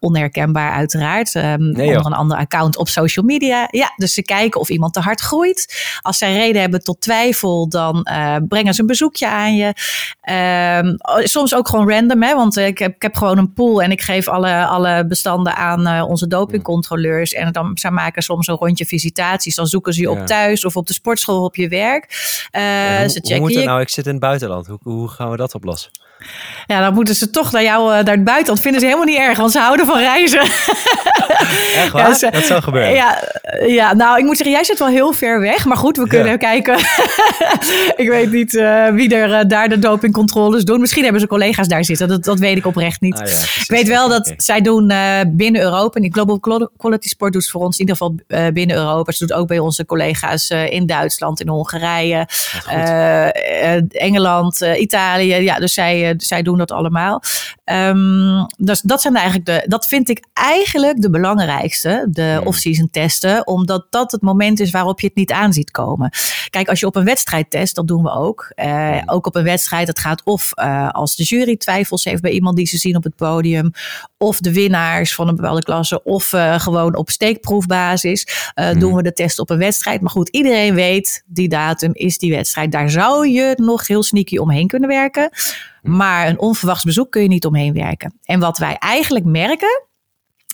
[0.01, 1.35] onherkenbaar, uiteraard.
[1.35, 3.69] Um, nee, onder een ander account op social media.
[3.79, 5.75] Ja, dus ze kijken of iemand te hard groeit.
[6.01, 9.75] Als zij reden hebben tot twijfel, dan uh, brengen ze een bezoekje aan je.
[10.83, 13.91] Um, soms ook gewoon random, hè, want ik heb, ik heb gewoon een pool en
[13.91, 17.33] ik geef alle, alle bestanden aan uh, onze dopingcontroleurs.
[17.33, 19.55] En dan zij maken soms een rondje visitaties.
[19.55, 20.21] Dan zoeken ze je ja.
[20.21, 22.05] op thuis of op de sportschool of op je werk.
[22.53, 22.63] Uh,
[22.99, 23.65] hoe, ze checken hoe moet je.
[23.65, 23.81] nou?
[23.81, 24.67] Ik zit in het buitenland.
[24.67, 25.91] Hoe, hoe gaan we dat oplossen?
[26.67, 28.61] Ja, dan moeten ze toch naar jou, naar het buitenland.
[28.61, 30.41] Vinden ze helemaal niet erg, want ze houden van reizen.
[30.41, 32.07] Echt waar?
[32.09, 32.93] Ja, ze, dat zou gebeuren.
[32.93, 33.23] Ja,
[33.67, 35.65] ja, nou, ik moet zeggen, jij zit wel heel ver weg.
[35.65, 36.37] Maar goed, we kunnen ja.
[36.37, 36.79] kijken.
[38.03, 40.81] ik weet niet uh, wie er uh, daar de dopingcontroles doen.
[40.81, 42.09] Misschien hebben ze collega's daar zitten.
[42.09, 43.21] Dat, dat weet ik oprecht niet.
[43.21, 44.35] Ah, ja, ik weet wel dat okay.
[44.37, 45.95] zij doen uh, binnen Europa.
[45.95, 48.15] En die Global Quality Sport doet voor ons in ieder geval
[48.53, 49.13] binnen Europa.
[49.13, 52.29] Ze doet ook bij onze collega's in Duitsland, in Hongarije,
[53.89, 55.35] Engeland, Italië.
[55.35, 57.23] Ja, dus zij, zij doen dat allemaal.
[57.65, 59.65] Um, dus dat zijn eigenlijk de.
[59.67, 62.09] Dat vind ik eigenlijk de belangrijkste.
[62.11, 62.47] De hmm.
[62.47, 63.47] off-season testen.
[63.47, 66.11] Omdat dat het moment is waarop je het niet aan ziet komen.
[66.51, 68.53] Kijk, als je op een wedstrijd test, dat doen we ook.
[68.57, 72.31] Uh, ook op een wedstrijd, het gaat of uh, als de jury twijfels heeft bij
[72.31, 73.71] iemand die ze zien op het podium.
[74.19, 76.03] Of de winnaars van een bepaalde klasse.
[76.03, 78.79] Of uh, gewoon op steekproefbasis hmm.
[78.79, 80.01] doen we de test op een wedstrijd.
[80.01, 82.73] Maar goed, iedereen weet, die datum is die wedstrijd.
[82.73, 85.31] Daar zou je nog heel sneaky omheen kunnen werken.
[85.97, 88.19] Maar een onverwachts bezoek kun je niet omheen werken.
[88.25, 89.87] En wat wij eigenlijk merken,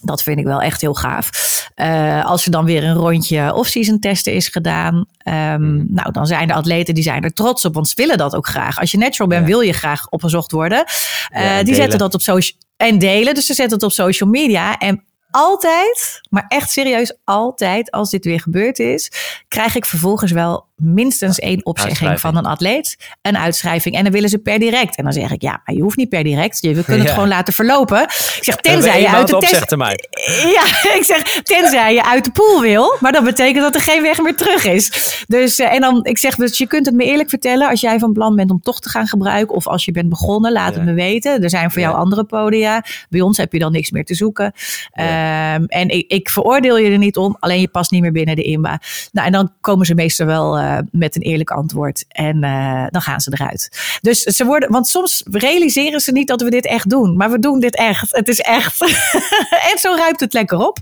[0.03, 1.31] dat vind ik wel echt heel gaaf.
[1.77, 4.95] Uh, als er dan weer een rondje off-season testen is gedaan.
[4.95, 5.87] Um, mm.
[5.89, 8.47] Nou, dan zijn er atleten die zijn er trots op, want ze willen dat ook
[8.47, 8.81] graag.
[8.81, 9.47] Als je natural bent, ja.
[9.47, 10.85] wil je graag opgezocht worden.
[11.35, 11.75] Uh, ja, die delen.
[11.81, 13.35] zetten dat op social en delen.
[13.35, 14.79] Dus ze zetten het op social media.
[14.79, 19.11] En altijd, maar echt serieus altijd, als dit weer gebeurd is,
[19.49, 23.95] krijg ik vervolgens wel minstens één opzegging van een atleet, een uitschrijving.
[23.95, 24.97] En dan willen ze per direct.
[24.97, 26.59] En dan zeg ik, ja, maar je hoeft niet per direct.
[26.61, 27.03] Je, we kunnen ja.
[27.03, 28.03] het gewoon laten verlopen.
[28.03, 29.71] Ik zeg, tenzij je uit de test...
[30.55, 30.65] Ja,
[30.99, 32.97] ik zeg, tenzij je uit de pool wil.
[33.01, 35.25] Maar dat betekent dat er geen weg meer terug is.
[35.27, 37.99] Dus, uh, en dan, ik zeg, dus je kunt het me eerlijk vertellen als jij
[37.99, 39.55] van plan bent om toch te gaan gebruiken.
[39.55, 40.81] Of als je bent begonnen, laat ja.
[40.81, 41.43] het me weten.
[41.43, 42.85] Er zijn voor jou andere podia.
[43.09, 44.45] Bij ons heb je dan niks meer te zoeken.
[44.45, 48.37] Um, en ik, ik, veroordeel je er niet om, alleen je past niet meer binnen
[48.37, 48.81] de INBA.
[49.13, 52.05] Nou, en dan komen ze meestal wel uh, met een eerlijk antwoord.
[52.09, 53.99] En uh, dan gaan ze eruit.
[54.01, 57.17] Dus ze worden, want soms realiseren ze niet dat we dit echt doen.
[57.17, 58.17] Maar we doen dit echt.
[58.17, 58.81] Het is echt.
[59.73, 60.79] en zo ruimt het lekker op.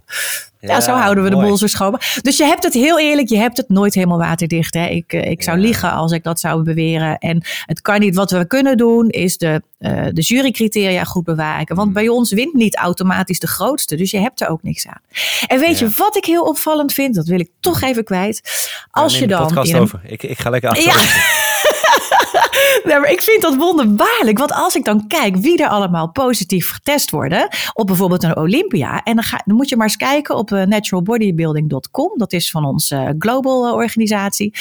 [0.70, 2.00] Ja, zo houden we de boel zo schoon.
[2.22, 4.74] Dus je hebt het heel eerlijk, je hebt het nooit helemaal waterdicht.
[4.74, 4.86] Hè?
[4.86, 7.18] Ik, eh, ik zou liegen als ik dat zou beweren.
[7.18, 8.14] En het kan niet.
[8.14, 11.76] Wat we kunnen doen, is de, uh, de jurycriteria goed bewaken.
[11.76, 11.94] Want mm.
[11.94, 13.96] bij ons wint niet automatisch de grootste.
[13.96, 15.00] Dus je hebt er ook niks aan.
[15.46, 17.14] En weet je wat ik heel opvallend vind?
[17.14, 18.42] Dat wil ik toch even kwijt.
[18.90, 19.46] Als je dan.
[19.46, 20.00] Podcast over.
[20.04, 20.84] Ik, ik ga lekker achter.
[20.84, 21.40] Ja.
[22.84, 24.38] nee, maar ik vind dat wonderbaarlijk.
[24.38, 27.48] Want als ik dan kijk wie er allemaal positief getest worden.
[27.72, 29.02] Op bijvoorbeeld een Olympia.
[29.02, 32.12] En dan, ga, dan moet je maar eens kijken op uh, naturalbodybuilding.com.
[32.16, 34.54] Dat is van onze global eh, organisatie.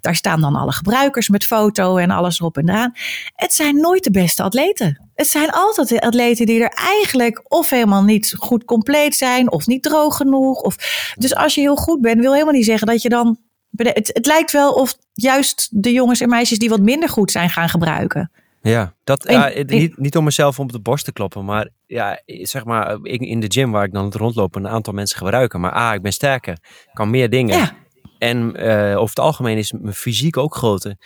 [0.00, 2.92] Daar staan dan alle gebruikers met foto en alles erop en eraan.
[3.34, 5.08] Het zijn nooit de beste atleten.
[5.14, 9.52] Het zijn altijd de atleten die er eigenlijk of helemaal niet goed compleet zijn.
[9.52, 10.60] Of niet droog genoeg.
[10.60, 10.76] Of,
[11.18, 13.38] dus als je heel goed bent, wil helemaal niet zeggen dat je dan
[13.76, 17.50] het, het lijkt wel of juist de jongens en meisjes die wat minder goed zijn
[17.50, 18.30] gaan gebruiken.
[18.62, 19.24] Ja, dat,
[19.66, 23.52] niet, niet om mezelf op de borst te kloppen, maar ja, zeg maar in de
[23.52, 25.60] gym waar ik dan het rondlopen een aantal mensen gebruiken.
[25.60, 26.58] Maar ah, ik ben sterker,
[26.92, 27.58] kan meer dingen.
[27.58, 27.76] Ja.
[28.24, 30.96] En uh, over het algemeen is mijn fysiek ook groter.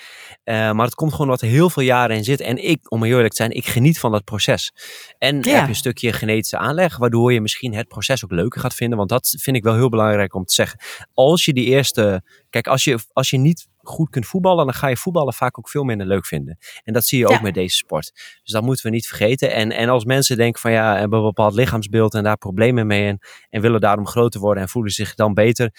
[0.44, 2.40] Uh, maar het komt gewoon wat heel veel jaren in zit.
[2.40, 4.72] En ik, om eerlijk te zijn, ik geniet van dat proces.
[5.18, 5.50] En ja.
[5.50, 8.98] heb je een stukje genetische aanleg, waardoor je misschien het proces ook leuker gaat vinden.
[8.98, 10.80] Want dat vind ik wel heel belangrijk om te zeggen.
[11.14, 12.22] Als je die eerste.
[12.50, 15.68] Kijk, als je, als je niet goed kunt voetballen, dan ga je voetballen vaak ook
[15.68, 16.58] veel minder leuk vinden.
[16.84, 18.12] En dat zie je ook met deze sport.
[18.42, 19.52] Dus dat moeten we niet vergeten.
[19.52, 23.06] En, en als mensen denken van ja, hebben een bepaald lichaamsbeeld en daar problemen mee
[23.06, 23.18] en,
[23.50, 25.72] en willen daarom groter worden en voelen zich dan beter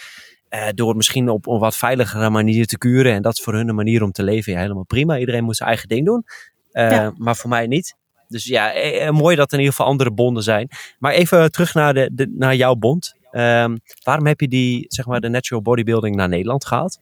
[0.50, 3.14] uh, door misschien op een wat veiligere manier te kuren.
[3.14, 4.54] En dat is voor hun een manier om te leven.
[4.54, 5.18] Ja, helemaal prima.
[5.18, 6.26] Iedereen moet zijn eigen ding doen.
[6.72, 7.98] Uh, Maar voor mij niet.
[8.28, 10.70] Dus ja, eh, mooi dat er in ieder geval andere bonden zijn.
[11.00, 13.14] Maar even terug naar, de, de naar jouw bond.
[13.32, 17.00] Um, waarom heb je die, zeg maar, de natural bodybuilding naar Nederland gehaald?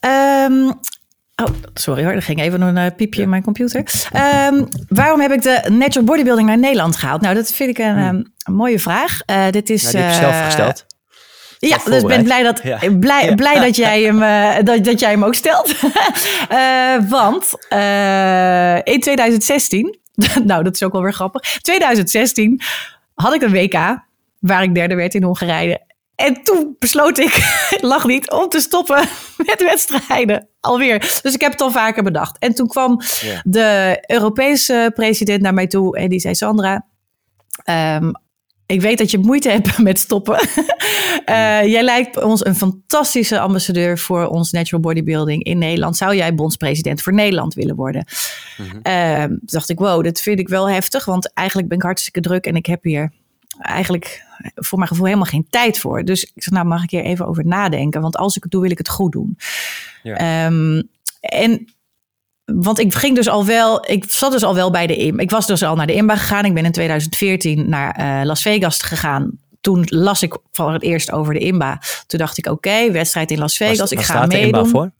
[0.00, 0.72] Um,
[1.42, 3.84] Oh, sorry hoor, er ging even een piepje in mijn computer.
[4.50, 7.20] Um, waarom heb ik de natural bodybuilding naar Nederland gehaald?
[7.20, 9.20] Nou, dat vind ik een, um, een mooie vraag.
[9.30, 9.90] Uh, dit is.
[9.90, 10.86] Die heb je zelf gesteld.
[11.58, 12.60] Ja, dus ik ben blij dat,
[13.00, 15.74] blij, blij dat, jij hem, uh, dat, dat jij hem ook stelt.
[16.52, 19.98] uh, want uh, in 2016,
[20.44, 21.40] nou dat is ook wel weer grappig.
[21.60, 22.60] 2016
[23.14, 24.04] had ik een WK
[24.38, 25.80] waar ik derde werd in Hongarije.
[26.14, 30.48] En toen besloot ik, lag niet, om te stoppen met wedstrijden.
[30.60, 30.98] Alweer.
[31.22, 32.38] Dus ik heb het al vaker bedacht.
[32.38, 33.00] En toen kwam
[33.42, 36.86] de Europese president naar mij toe en die zei: Sandra,
[37.64, 38.12] um,
[38.66, 40.34] ik weet dat je moeite hebt met stoppen.
[40.34, 45.96] uh, jij lijkt ons een fantastische ambassadeur voor ons natural bodybuilding in Nederland.
[45.96, 48.06] Zou jij bondspresident voor Nederland willen worden?
[48.56, 51.04] Mm uh, dacht ik, wow, dat vind ik wel heftig.
[51.04, 53.12] Want eigenlijk ben ik hartstikke druk en ik heb hier
[53.58, 56.04] eigenlijk voor mijn gevoel helemaal geen tijd voor.
[56.04, 58.00] Dus ik zei, nou mag ik hier even over nadenken.
[58.00, 59.38] Want als ik het doe, wil ik het goed doen.
[60.02, 60.46] Ja.
[60.46, 60.88] Um,
[61.20, 61.74] en
[62.44, 65.18] want ik ging dus al wel, ik zat dus al wel bij de IM.
[65.18, 66.44] Ik was dus al naar de IMBA gegaan.
[66.44, 69.38] Ik ben in 2014 naar uh, Las Vegas gegaan.
[69.60, 71.80] Toen las ik voor het eerst over de IMBA.
[72.06, 73.92] Toen dacht ik, oké, wedstrijd in Las Vegas.
[73.92, 74.68] ik ga meedoen.
[74.68, 74.92] Voor?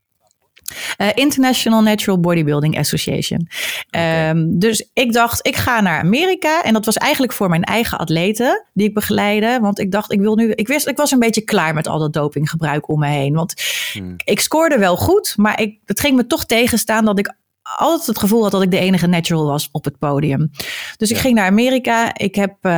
[0.99, 3.49] Uh, International Natural Bodybuilding Association.
[3.87, 4.29] Okay.
[4.29, 6.63] Um, dus ik dacht, ik ga naar Amerika.
[6.63, 9.59] En dat was eigenlijk voor mijn eigen atleten die ik begeleide.
[9.61, 10.51] Want ik dacht, ik wil nu.
[10.51, 13.35] Ik wist, ik was een beetje klaar met al dat dopinggebruik om me heen.
[13.35, 13.55] Want
[13.93, 14.17] hmm.
[14.25, 17.35] ik scoorde wel goed, maar ik, het ging me toch tegenstaan dat ik
[17.79, 20.51] altijd het gevoel had dat ik de enige natural was op het podium.
[20.97, 22.15] Dus ik ging naar Amerika.
[22.17, 22.73] Ik heb uh,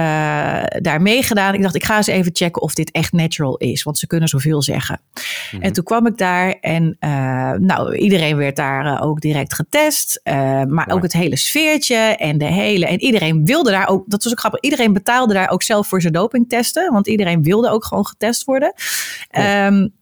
[0.80, 1.54] daar meegedaan.
[1.54, 3.82] Ik dacht, ik ga eens even checken of dit echt natural is.
[3.82, 5.00] Want ze kunnen zoveel zeggen.
[5.60, 10.20] En toen kwam ik daar en uh, nou, iedereen werd daar uh, ook direct getest.
[10.68, 12.86] maar ook het hele sfeertje en de hele...
[12.86, 14.04] En iedereen wilde daar ook...
[14.06, 14.60] Dat was ook grappig.
[14.60, 16.92] Iedereen betaalde daar ook zelf voor zijn dopingtesten.
[16.92, 18.74] Want iedereen wilde ook gewoon getest worden.
[19.38, 19.94] Um,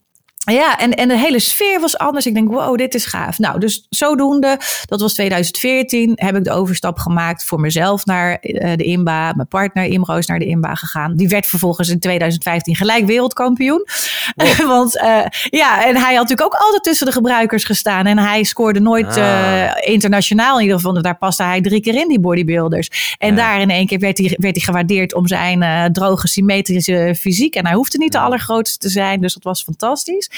[0.44, 2.26] ja, en, en de hele sfeer was anders.
[2.26, 3.38] Ik denk, wow, dit is gaaf.
[3.38, 8.72] Nou, dus zodoende, dat was 2014, heb ik de overstap gemaakt voor mezelf naar uh,
[8.76, 9.32] de IMBA.
[9.32, 11.16] Mijn partner Imro is naar de IMBA gegaan.
[11.16, 13.86] Die werd vervolgens in 2015 gelijk wereldkampioen.
[14.66, 15.02] Want uh,
[15.50, 18.06] ja, en hij had natuurlijk ook altijd tussen de gebruikers gestaan.
[18.06, 19.16] En hij scoorde nooit ah.
[19.16, 21.02] uh, internationaal in ieder geval.
[21.02, 23.16] Daar paste hij drie keer in, die bodybuilders.
[23.18, 23.36] En ja.
[23.36, 27.54] daar in één keer werd hij, werd hij gewaardeerd om zijn droge, symmetrische fysiek.
[27.54, 30.30] En hij hoefde niet de allergrootste te zijn, dus dat was fantastisch.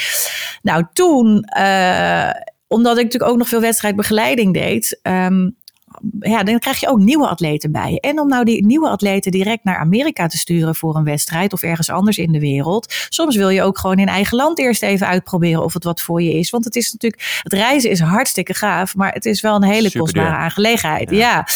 [0.62, 2.30] Nou, toen, uh,
[2.66, 5.01] omdat ik natuurlijk ook nog veel wedstrijdbegeleiding deed.
[5.03, 5.57] Um,
[6.20, 7.99] ja, dan krijg je ook nieuwe atleten bij.
[8.01, 11.62] En om nou die nieuwe atleten direct naar Amerika te sturen voor een wedstrijd of
[11.62, 12.94] ergens anders in de wereld.
[13.09, 16.22] Soms wil je ook gewoon in eigen land eerst even uitproberen of het wat voor
[16.22, 16.51] je is.
[16.51, 19.86] Want het is natuurlijk, het reizen is hartstikke gaaf, maar het is wel een hele
[19.86, 20.38] Super kostbare duur.
[20.38, 21.11] aangelegenheid.
[21.11, 21.16] Ja.
[21.16, 21.47] ja.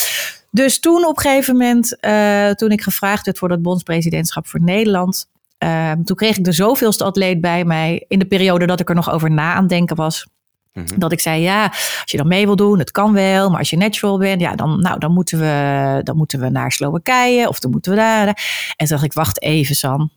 [0.51, 4.61] Dus toen op een gegeven moment, uh, toen ik gevraagd werd voor dat bondspresidentschap voor
[4.61, 5.30] Nederland,
[5.65, 8.95] Um, toen kreeg ik de zoveelste atleet bij mij in de periode dat ik er
[8.95, 10.27] nog over na aan denken was.
[10.73, 10.99] Mm-hmm.
[10.99, 11.65] Dat ik zei, ja,
[12.03, 13.49] als je dan mee wil doen, het kan wel.
[13.51, 16.73] Maar als je natural bent, ja, dan, nou, dan, moeten, we, dan moeten we naar
[16.73, 18.27] Slowakije of dan moeten we daar.
[18.27, 18.35] En
[18.77, 20.11] toen dacht ik, wacht even San.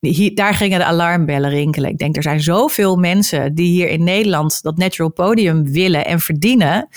[0.00, 1.90] hier, daar gingen de alarmbellen rinkelen.
[1.90, 6.20] Ik denk, er zijn zoveel mensen die hier in Nederland dat natural podium willen en
[6.20, 6.88] verdienen.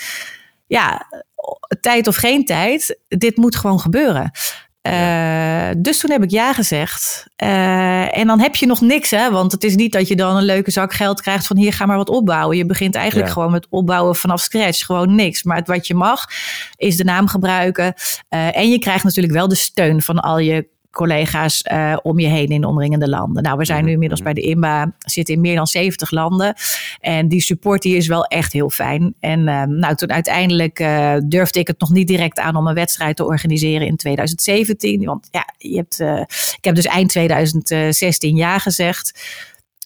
[0.66, 1.06] Ja,
[1.80, 4.30] tijd of geen tijd, dit moet gewoon gebeuren.
[4.88, 7.26] Uh, dus toen heb ik ja gezegd.
[7.42, 9.30] Uh, en dan heb je nog niks, hè?
[9.30, 11.86] Want het is niet dat je dan een leuke zak geld krijgt van hier ga
[11.86, 12.56] maar wat opbouwen.
[12.56, 15.42] Je begint eigenlijk gewoon met opbouwen vanaf scratch, gewoon niks.
[15.42, 16.26] Maar het, wat je mag
[16.76, 17.94] is de naam gebruiken.
[18.30, 22.26] Uh, en je krijgt natuurlijk wel de steun van al je collega's uh, om je
[22.26, 23.42] heen in de omringende landen.
[23.42, 24.32] Nou, we zijn nu mhm, inmiddels mhm.
[24.32, 26.54] bij de IMBA, zitten in meer dan 70 landen.
[27.00, 29.14] En die support die is wel echt heel fijn.
[29.20, 32.74] En uh, nou, toen uiteindelijk uh, durfde ik het nog niet direct aan om een
[32.74, 35.04] wedstrijd te organiseren in 2017.
[35.04, 36.00] Want ja, je hebt,
[36.56, 39.12] ik heb dus eind 2016 ja gezegd.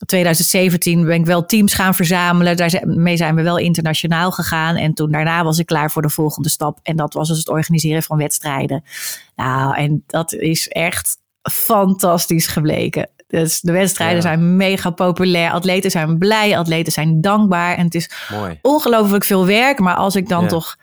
[0.06, 2.56] 2017 ben ik wel teams gaan verzamelen.
[2.56, 4.76] Daarmee zijn we wel internationaal gegaan.
[4.76, 6.78] En toen daarna was ik klaar voor de volgende stap.
[6.82, 8.84] En dat was dus het organiseren van wedstrijden.
[9.36, 13.10] Nou, en dat is echt fantastisch gebleken.
[13.26, 15.50] Dus de wedstrijden zijn mega populair.
[15.50, 17.76] Atleten zijn blij, atleten zijn dankbaar.
[17.76, 18.58] En het is Mooi.
[18.62, 19.78] ongelooflijk veel werk.
[19.78, 20.76] Maar als ik dan toch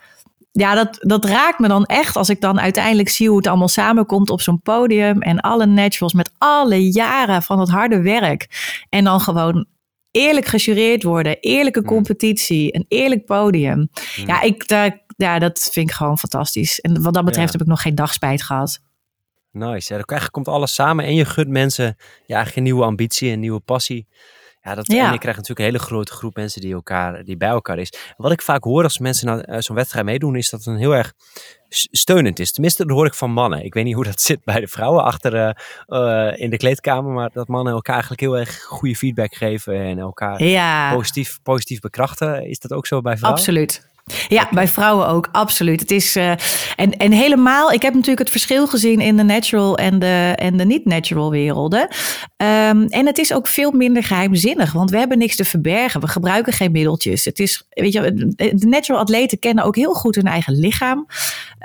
[0.58, 3.68] ja, dat, dat raakt me dan echt als ik dan uiteindelijk zie hoe het allemaal
[3.68, 5.22] samenkomt op zo'n podium.
[5.22, 8.46] En alle naturals met alle jaren van het harde werk.
[8.88, 9.66] En dan gewoon
[10.10, 11.86] eerlijk gejureerd worden, eerlijke mm.
[11.86, 13.78] competitie, een eerlijk podium.
[13.78, 14.26] Mm.
[14.26, 16.80] Ja, ik, daar, ja, dat vind ik gewoon fantastisch.
[16.80, 18.80] En wat dat betreft heb ik nog geen dagspijt gehad.
[19.50, 19.94] Nice.
[19.94, 21.84] Ja, eigenlijk komt alles samen en je gunt mensen
[22.26, 24.06] ja, eigenlijk een nieuwe ambitie, een nieuwe passie.
[24.66, 27.48] Ja, dat, En je krijgt natuurlijk een hele grote groep mensen die, elkaar, die bij
[27.48, 27.92] elkaar is.
[28.16, 30.80] Wat ik vaak hoor als mensen naar uh, zo'n wedstrijd meedoen, is dat het een
[30.80, 31.12] heel erg
[31.90, 32.52] steunend is.
[32.52, 33.64] Tenminste, dat hoor ik van mannen.
[33.64, 35.56] Ik weet niet hoe dat zit bij de vrouwen achter
[35.86, 39.98] uh, in de kleedkamer, maar dat mannen elkaar eigenlijk heel erg goede feedback geven en
[39.98, 40.38] elkaar
[40.94, 42.48] positief, positief bekrachten.
[42.48, 43.40] Is dat ook zo bij vrouwen?
[43.40, 43.94] Absoluut.
[44.28, 45.80] Ja, bij vrouwen ook, absoluut.
[45.80, 46.30] Het is, uh,
[46.76, 50.56] en, en helemaal, ik heb natuurlijk het verschil gezien in de natural en de, en
[50.56, 51.80] de niet-natural werelden.
[51.80, 56.00] Um, en het is ook veel minder geheimzinnig, want we hebben niks te verbergen.
[56.00, 57.24] We gebruiken geen middeltjes.
[57.24, 58.00] Het is, weet je,
[58.36, 61.06] de natural atleten kennen ook heel goed hun eigen lichaam.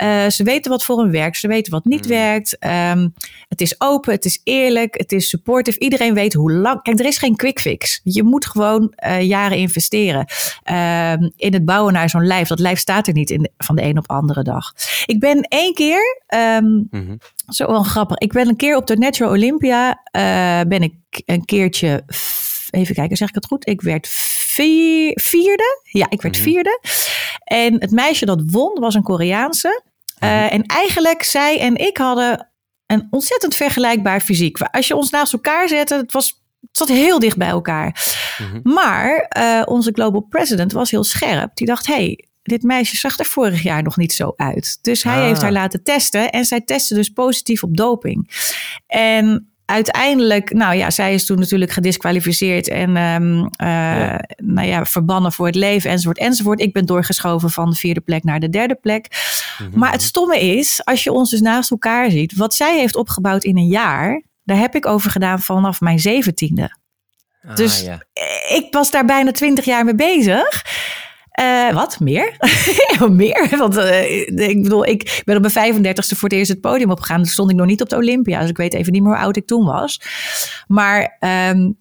[0.04, 2.10] Uh, ze weten wat voor hun werkt, ze weten wat niet mm.
[2.10, 2.58] werkt.
[2.92, 3.14] Um,
[3.48, 5.80] het is open, het is eerlijk, het is supportive.
[5.80, 6.82] Iedereen weet hoe lang.
[6.82, 8.00] Kijk, er is geen quick fix.
[8.04, 12.48] Je moet gewoon uh, jaren investeren um, in het bouwen naar zo'n lijf.
[12.48, 14.74] Dat lijf staat er niet in van de een op andere dag.
[15.06, 17.18] Ik ben één keer, um, mm-hmm.
[17.48, 18.18] zo wel grappig.
[18.18, 20.94] Ik ben een keer op de Natural Olympia, uh, ben ik
[21.26, 22.04] een keertje,
[22.70, 23.68] even kijken, zeg ik het goed?
[23.68, 25.82] Ik werd vier, vierde.
[25.84, 26.54] Ja, ik werd mm-hmm.
[26.54, 26.80] vierde.
[27.44, 29.82] En het meisje dat won was een Koreaanse.
[30.24, 32.52] Uh, en eigenlijk zij en ik hadden
[32.86, 34.62] een ontzettend vergelijkbaar fysiek.
[34.62, 38.16] Als je ons naast elkaar zette, het was het zat heel dicht bij elkaar.
[38.38, 38.74] Mm-hmm.
[38.74, 41.56] Maar uh, onze global president was heel scherp.
[41.56, 44.80] Die dacht, hey, dit meisje zag er vorig jaar nog niet zo uit.
[44.82, 45.42] Dus hij heeft ah.
[45.42, 48.32] haar laten testen en zij testte dus positief op doping.
[48.88, 55.32] En uiteindelijk, nou ja, zij is toen natuurlijk gedisqualificeerd en um, uh, nou ja, verbannen
[55.32, 56.62] voor het leven enzovoort enzovoort.
[56.62, 59.08] Ik ben doorgeschoven van de vierde plek naar de derde plek.
[59.58, 59.80] Mhm.
[59.80, 63.44] Maar het stomme is, als je ons dus naast elkaar ziet, wat zij heeft opgebouwd
[63.44, 66.78] in een jaar, daar heb ik over gedaan vanaf mijn zeventiende.
[67.48, 68.02] Ah, dus ja.
[68.50, 70.66] ik was daar bijna twintig jaar mee bezig.
[71.40, 72.00] Uh, wat?
[72.00, 72.38] Meer?
[73.10, 73.58] meer?
[73.58, 74.20] Want uh,
[74.50, 77.18] ik bedoel, ik ben op mijn 35ste voor het eerst het podium opgegaan.
[77.18, 78.40] Toen stond ik nog niet op de Olympia.
[78.40, 80.02] Dus ik weet even niet meer hoe oud ik toen was.
[80.68, 81.80] Maar, um,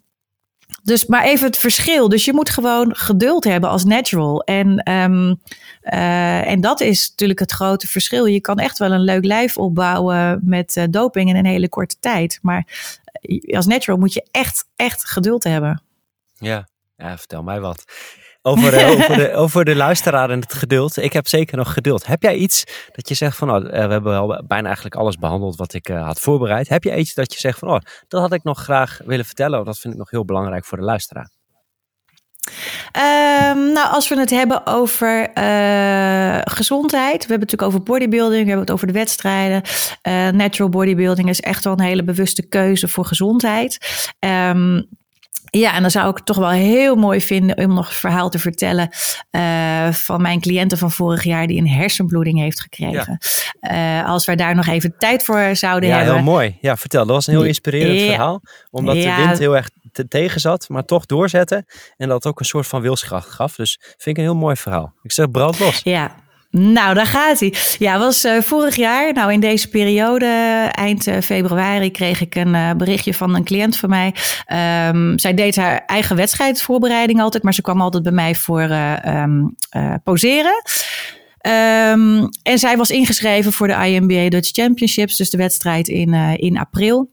[0.91, 2.09] dus, maar even het verschil.
[2.09, 4.43] Dus je moet gewoon geduld hebben als natural.
[4.43, 5.41] En, um,
[5.82, 8.26] uh, en dat is natuurlijk het grote verschil.
[8.26, 12.38] Je kan echt wel een leuk lijf opbouwen met doping in een hele korte tijd.
[12.43, 12.66] Maar
[13.47, 15.82] als natural moet je echt, echt geduld hebben.
[16.38, 17.84] Ja, ja vertel mij wat.
[18.43, 20.97] Over, de, over, de, over de luisteraar en het geduld.
[20.97, 22.07] Ik heb zeker nog geduld.
[22.07, 25.57] Heb jij iets dat je zegt van, oh, we hebben al bijna eigenlijk alles behandeld
[25.57, 26.68] wat ik uh, had voorbereid.
[26.68, 29.64] Heb je iets dat je zegt van, oh, dat had ik nog graag willen vertellen.
[29.64, 31.30] Dat vind ik nog heel belangrijk voor de luisteraar.
[32.97, 37.26] Um, nou, als we het hebben over uh, gezondheid.
[37.26, 38.43] We hebben het natuurlijk over bodybuilding.
[38.43, 39.62] We hebben het over de wedstrijden.
[40.09, 43.78] Uh, natural bodybuilding is echt wel een hele bewuste keuze voor gezondheid.
[44.18, 44.88] Um,
[45.51, 48.30] ja, en dan zou ik het toch wel heel mooi vinden om nog een verhaal
[48.30, 48.88] te vertellen
[49.30, 53.18] uh, van mijn cliënten van vorig jaar die een hersenbloeding heeft gekregen.
[53.61, 54.03] Ja.
[54.03, 56.14] Uh, als we daar nog even tijd voor zouden ja, hebben.
[56.14, 56.59] Ja, heel mooi.
[56.61, 57.07] Ja, vertel.
[57.07, 58.42] Dat was een heel inspirerend verhaal.
[58.70, 61.66] Omdat de wind heel erg te tegen zat, maar toch doorzetten.
[61.96, 63.55] En dat ook een soort van wilskracht gaf.
[63.55, 64.92] Dus vind ik een heel mooi verhaal.
[65.03, 65.80] Ik zeg brand los.
[65.82, 66.14] Ja,
[66.51, 67.55] nou, daar gaat hij.
[67.78, 70.26] Ja, was uh, vorig jaar, nou in deze periode,
[70.70, 74.14] eind uh, februari, kreeg ik een uh, berichtje van een cliënt van mij.
[74.88, 78.70] Um, zij deed haar eigen wedstrijdvoorbereiding altijd, maar ze kwam altijd bij mij voor
[79.07, 79.57] um,
[80.05, 80.62] poseren.
[81.46, 86.59] Um, en zij was ingeschreven voor de IMBA Dutch Championships, dus de wedstrijd in, in
[86.59, 87.11] april.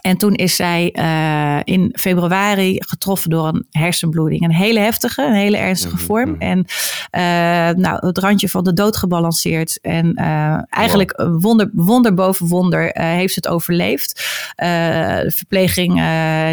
[0.00, 4.42] En toen is zij uh, in februari getroffen door een hersenbloeding.
[4.42, 6.06] Een hele heftige, een hele ernstige mm -hmm.
[6.06, 6.36] vorm.
[6.38, 9.78] En uh, nou, het randje van de dood gebalanceerd.
[9.80, 11.42] En uh, eigenlijk wow.
[11.42, 14.22] wonder, wonder boven wonder heeft ze het overleefd.
[14.56, 15.92] de verpleging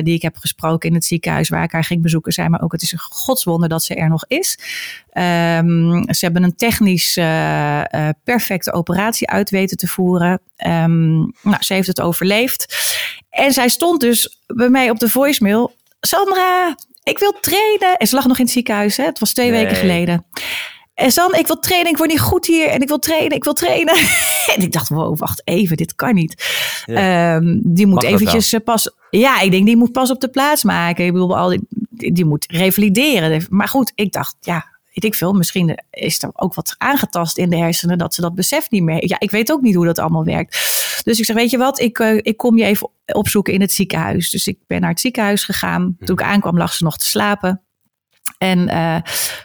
[0.04, 2.72] die ik heb gesproken in het ziekenhuis waar ik haar ging bezoeken, zei maar ook:
[2.72, 4.58] het is een godswonder dat ze er nog is.
[5.18, 7.13] Um, ze hebben een technisch
[8.24, 10.41] perfecte operatie uit weten te voeren.
[10.68, 12.76] Um, nou, ze heeft het overleefd.
[13.30, 15.76] En zij stond dus bij mij op de voicemail.
[15.99, 17.97] Sandra, ik wil trainen.
[17.97, 18.97] En ze lag nog in het ziekenhuis.
[18.97, 19.03] Hè?
[19.03, 19.63] Het was twee nee.
[19.63, 20.26] weken geleden.
[20.93, 21.91] En San, ik wil trainen.
[21.91, 22.68] Ik word niet goed hier.
[22.68, 23.38] En ik wil trainen.
[23.38, 23.95] Ik wil trainen.
[24.55, 25.78] en ik dacht, wow, wacht even.
[25.78, 26.45] Dit kan niet.
[26.86, 27.36] Ja.
[27.36, 28.91] Um, die moet Mag eventjes pas...
[29.09, 31.05] Ja, ik denk, die moet pas op de plaats maken.
[31.05, 33.45] Ik bedoel, al die, die moet revalideren.
[33.49, 37.50] Maar goed, ik dacht, ja, weet ik veel, misschien is er ook wat aangetast in
[37.50, 39.08] de hersenen dat ze dat besef niet meer.
[39.08, 40.76] Ja, ik weet ook niet hoe dat allemaal werkt.
[41.04, 43.72] Dus ik zeg, weet je wat, ik, uh, ik kom je even opzoeken in het
[43.72, 44.30] ziekenhuis.
[44.30, 45.95] Dus ik ben naar het ziekenhuis gegaan.
[46.00, 47.62] Toen ik aankwam lag ze nog te slapen.
[48.38, 48.98] En uh,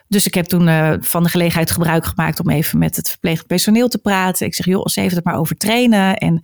[0.09, 3.47] dus ik heb toen uh, van de gelegenheid gebruik gemaakt om even met het verpleegd
[3.47, 4.47] personeel te praten.
[4.47, 6.17] Ik zeg, joh, ze heeft het maar over trainen.
[6.17, 6.41] En,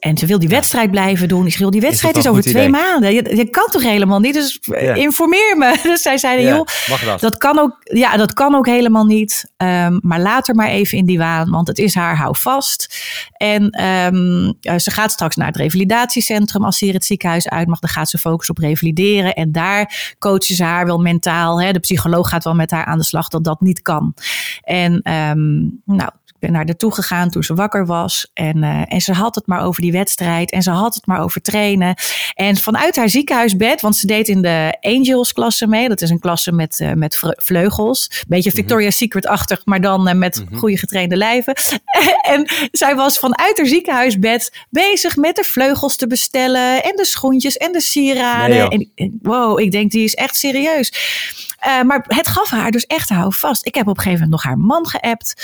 [0.00, 1.46] en ze wil die wedstrijd blijven doen.
[1.46, 2.68] Ik joh, die wedstrijd is, is over twee idee?
[2.68, 3.14] maanden.
[3.14, 4.34] Je, je, kan toch helemaal niet?
[4.34, 4.58] Dus
[4.94, 5.78] informeer me.
[5.90, 6.66] Dus zij zeiden, ja, joh,
[7.06, 7.20] dat?
[7.20, 7.36] dat?
[7.36, 9.52] kan ook, ja, dat kan ook helemaal niet.
[9.56, 12.96] Um, maar laat er maar even in die waan, want het is haar, hou vast.
[13.32, 16.64] En um, uh, ze gaat straks naar het revalidatiecentrum.
[16.64, 19.34] Als ze hier het ziekenhuis uit mag, dan gaat ze focussen op revalideren.
[19.34, 21.60] En daar coachen ze haar wel mentaal.
[21.60, 21.72] Hè.
[21.72, 24.14] De psycholoog gaat wel met haar aan de slag dat dat niet kan.
[24.62, 26.10] En um, nou,
[26.40, 28.30] ben naar haar toe gegaan toen ze wakker was.
[28.34, 30.50] En, uh, en ze had het maar over die wedstrijd.
[30.50, 31.94] En ze had het maar over trainen.
[32.34, 35.88] En vanuit haar ziekenhuisbed, want ze deed in de Angels klasse mee.
[35.88, 38.24] Dat is een klasse met, uh, met vleugels.
[38.28, 38.98] Beetje Victoria's mm -hmm.
[38.98, 40.58] Secret-achtig, maar dan uh, met mm -hmm.
[40.58, 41.54] goede getrainde lijven.
[42.34, 46.82] en zij was vanuit haar ziekenhuisbed bezig met de vleugels te bestellen.
[46.82, 48.68] En de schoentjes en de sieraden.
[48.68, 50.92] Nee, en, wow, ik denk die is echt serieus.
[51.86, 53.66] Maar het gaf haar dus echt hou vast.
[53.66, 55.34] Ik heb op een gegeven moment nog haar man geappt.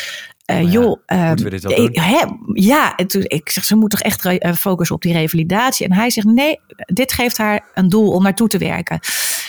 [0.51, 4.25] Uh, ja, joh, we wel ik, hè, ja, toen, ik zeg, ze moet toch echt
[4.25, 5.87] uh, focussen op die revalidatie.
[5.87, 8.99] En hij zegt, nee, dit geeft haar een doel om naartoe te werken.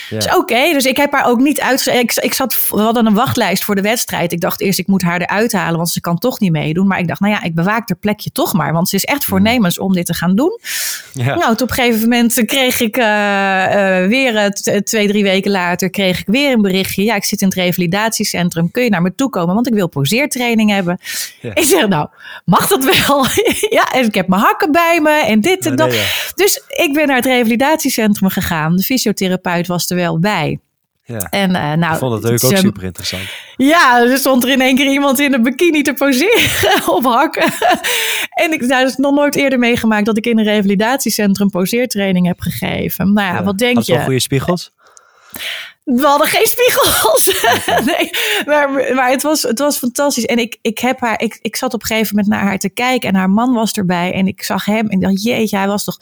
[0.08, 0.16] Ja.
[0.16, 1.86] Dus oké, okay, dus ik heb haar ook niet uit.
[1.86, 4.32] Ik, ik zat, we hadden een wachtlijst voor de wedstrijd.
[4.32, 6.86] Ik dacht eerst, ik moet haar eruit halen, want ze kan toch niet meedoen.
[6.86, 9.24] Maar ik dacht, nou ja, ik bewaak haar plekje toch maar, want ze is echt
[9.24, 10.58] voornemens om dit te gaan doen.
[11.12, 11.34] Ja.
[11.34, 12.96] Nou, op een gegeven moment kreeg ik
[14.08, 14.50] weer
[14.84, 17.04] twee, drie weken later, kreeg ik weer een berichtje.
[17.04, 18.70] Ja, ik zit in het revalidatiecentrum.
[18.70, 19.54] Kun je naar me toe komen?
[19.54, 20.98] Want ik wil poseertraining hebben.
[21.40, 21.54] Ja.
[21.54, 22.08] Ik zeg, nou,
[22.44, 23.26] mag dat wel?
[23.78, 25.88] ja, en ik heb mijn hakken bij me en dit en dat.
[25.88, 26.04] Nee, ja.
[26.34, 28.76] Dus ik ben naar het revalidatiecentrum gegaan.
[28.76, 30.58] De fysiotherapeut was er wel bij.
[31.04, 31.18] Ja.
[31.18, 33.22] En, uh, nou, ik vond het natuurlijk ook super interessant.
[33.56, 37.52] Ja, er stond er in één keer iemand in een bikini te poseren op hakken.
[38.30, 42.40] en ik nou, is nog nooit eerder meegemaakt dat ik in een revalidatiecentrum poseertraining heb
[42.40, 43.12] gegeven.
[43.12, 43.44] Nou ja, ja.
[43.44, 43.94] wat denk Had je?
[43.94, 44.72] Had goede spiegels?
[45.84, 47.42] We hadden geen spiegels.
[47.96, 48.10] nee,
[48.46, 50.24] maar, maar het, was, het was fantastisch.
[50.24, 52.68] En ik, ik, heb haar, ik, ik zat op een gegeven moment naar haar te
[52.70, 53.08] kijken.
[53.08, 54.12] En haar man was erbij.
[54.12, 54.88] En ik zag hem.
[54.88, 55.98] En ik dacht, jeetje, hij was toch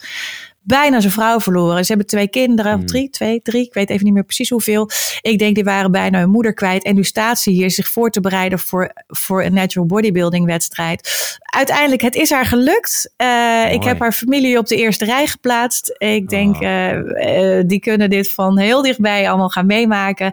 [0.67, 1.81] bijna zijn vrouw verloren.
[1.85, 2.85] Ze hebben twee kinderen, mm.
[2.85, 4.89] drie, twee, drie, ik weet even niet meer precies hoeveel.
[5.21, 6.83] Ik denk die waren bijna hun moeder kwijt.
[6.83, 11.27] En nu staat ze hier zich voor te bereiden voor, voor een natural bodybuilding wedstrijd.
[11.39, 13.13] Uiteindelijk, het is haar gelukt.
[13.17, 15.95] Uh, ik heb haar familie op de eerste rij geplaatst.
[15.97, 16.61] Ik denk, oh.
[16.61, 20.31] uh, uh, die kunnen dit van heel dichtbij allemaal gaan meemaken.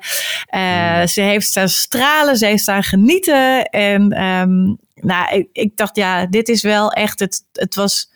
[0.51, 1.07] Mm.
[1.07, 3.65] Ze heeft staan stralen, ze heeft staan genieten.
[3.65, 8.13] En um, nou, ik, ik dacht, ja, dit is wel echt, het, het was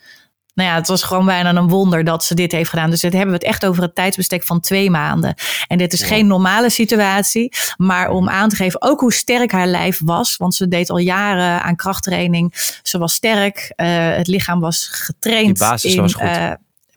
[0.58, 2.90] nou ja, het was gewoon bijna een wonder dat ze dit heeft gedaan.
[2.90, 5.34] Dus dit hebben we het echt over het tijdsbestek van twee maanden.
[5.66, 6.06] En dit is ja.
[6.06, 10.36] geen normale situatie, maar om aan te geven ook hoe sterk haar lijf was.
[10.36, 12.54] Want ze deed al jaren aan krachttraining.
[12.82, 13.86] Ze was sterk, uh,
[14.16, 15.58] het lichaam was getraind.
[15.58, 16.24] Die basis in, was goed.
[16.24, 16.52] Uh,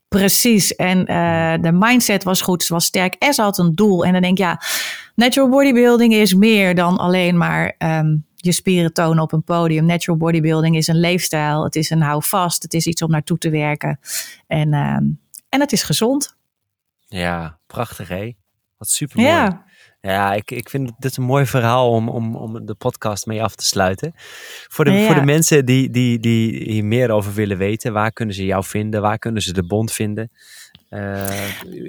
[0.08, 0.76] Precies.
[0.76, 2.64] En uh, de mindset was goed.
[2.64, 4.06] Ze was sterk en ze had een doel.
[4.06, 4.62] En dan denk ik, ja,
[5.16, 9.86] natural bodybuilding is meer dan alleen maar um, je spieren tonen op een podium.
[9.86, 11.64] Natural bodybuilding is een leefstijl.
[11.64, 12.64] Het is een houvast.
[12.64, 14.00] Het is iets om naartoe te werken.
[14.48, 15.20] En, um,
[15.50, 16.36] en het is gezond.
[17.06, 18.32] Ja, prachtig hè?
[18.78, 19.30] Wat super mooi.
[19.30, 19.70] Ja.
[20.02, 23.56] Ja, ik, ik vind dit een mooi verhaal om, om, om de podcast mee af
[23.56, 24.12] te sluiten.
[24.68, 25.06] Voor de, ja.
[25.06, 28.64] voor de mensen die, die, die hier meer over willen weten, waar kunnen ze jou
[28.64, 29.02] vinden?
[29.02, 30.32] Waar kunnen ze de bond vinden?
[30.94, 31.24] Uh,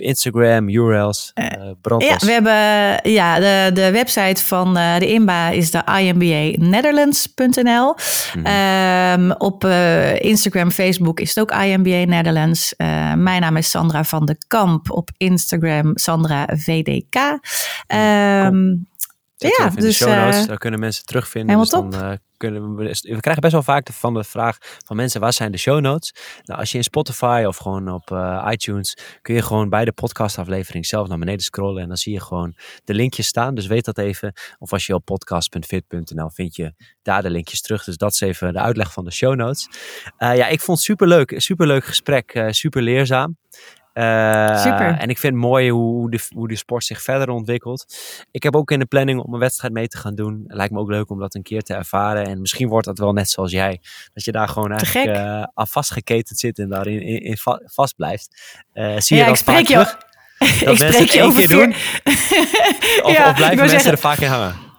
[0.00, 1.46] Instagram, URLs, uh,
[1.98, 7.94] ja, we hebben ja, de, de website van uh, de INBA is de imbanaetherlands.nl.
[8.34, 9.22] Mm-hmm.
[9.22, 9.64] Um, op
[10.18, 12.74] Instagram, Facebook is het ook IMBA Netherlands.
[13.16, 14.90] mijn naam is Sandra van de Kamp.
[14.90, 17.16] Op Instagram Sandra VDK.
[17.86, 18.86] Um,
[19.48, 20.46] ja, in dus, de show notes.
[20.46, 21.58] Daar kunnen mensen terugvinden.
[21.58, 24.96] Helemaal dus dan, kunnen we, we krijgen best wel vaak de, van de vraag van
[24.96, 26.14] mensen, waar zijn de show notes?
[26.42, 28.10] Nou, als je in Spotify of gewoon op
[28.50, 32.20] iTunes, kun je gewoon bij de podcastaflevering zelf naar beneden scrollen en dan zie je
[32.20, 32.54] gewoon
[32.84, 33.54] de linkjes staan.
[33.54, 34.32] Dus weet dat even.
[34.58, 37.84] Of als je op podcast.fit.nl vind je daar de linkjes terug.
[37.84, 39.68] Dus dat is even de uitleg van de show notes.
[40.18, 41.34] ja, ik vond het super leuk.
[41.36, 42.44] Super leuk gesprek.
[42.50, 43.36] super leerzaam.
[43.94, 44.98] Uh, Super.
[44.98, 47.96] En ik vind het mooi hoe de, hoe de sport zich verder ontwikkelt.
[48.30, 50.44] Ik heb ook in de planning om een wedstrijd mee te gaan doen.
[50.46, 52.26] Het lijkt me ook leuk om dat een keer te ervaren.
[52.26, 53.80] En misschien wordt dat wel net zoals jij.
[54.14, 58.60] Dat je daar gewoon eigenlijk uh, aan vastgeketend zit en daarin in, in vast blijft.
[58.74, 59.98] Uh, zie je dat ik spreek je, terug?
[60.38, 61.70] ik spreek je over keer doen?
[63.02, 64.71] of, ja, of blijven mensen zeggen, er vaak in hangen?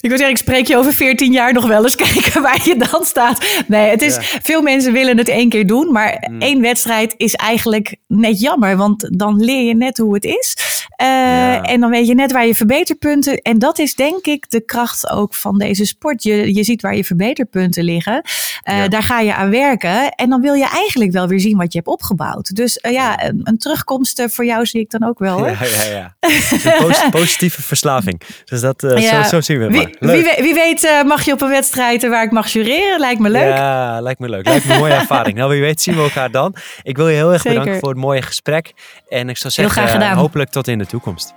[0.00, 2.76] Ik wil zeggen, ik spreek je over 14 jaar nog wel eens kijken waar je
[2.90, 3.46] dan staat.
[3.66, 6.40] Nee, het is, veel mensen willen het één keer doen, maar mm.
[6.40, 10.56] één wedstrijd is eigenlijk net jammer, want dan leer je net hoe het is.
[11.02, 13.38] Uh, En dan weet je net waar je verbeterpunten.
[13.42, 16.22] En dat is denk ik de kracht ook van deze sport.
[16.22, 18.22] Je, je ziet waar je verbeterpunten liggen.
[18.70, 20.10] Uh, Daar ga je aan werken.
[20.10, 22.54] En dan wil je eigenlijk wel weer zien wat je hebt opgebouwd.
[22.54, 25.38] Dus uh, ja, een, een, terugkomst voor jou zie ik dan ook wel.
[25.38, 25.48] Hoor.
[25.48, 26.16] Ja, ja, ja.
[26.20, 28.20] Een positieve verslaving.
[28.44, 31.48] Dus dat, zo, zo zien we wie, wie, wie, weet uh, mag je op een
[31.48, 33.00] wedstrijd waar ik mag jureren.
[33.00, 33.56] Lijkt me leuk.
[33.56, 34.46] Ja, lijkt me leuk.
[34.46, 35.36] Lijkt me een mooie ervaring.
[35.36, 36.54] Nou, wie weet zien we elkaar dan.
[36.82, 38.72] Ik wil je heel erg bedanken voor het mooie gesprek.
[39.08, 41.34] En ik zou zeggen, uh, hopelijk tot in de toekomst.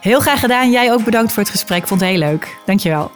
[0.00, 0.70] Heel graag gedaan.
[0.70, 1.86] Jij ook bedankt voor het gesprek.
[1.86, 2.56] Vond het heel leuk.
[2.66, 3.10] Dankjewel.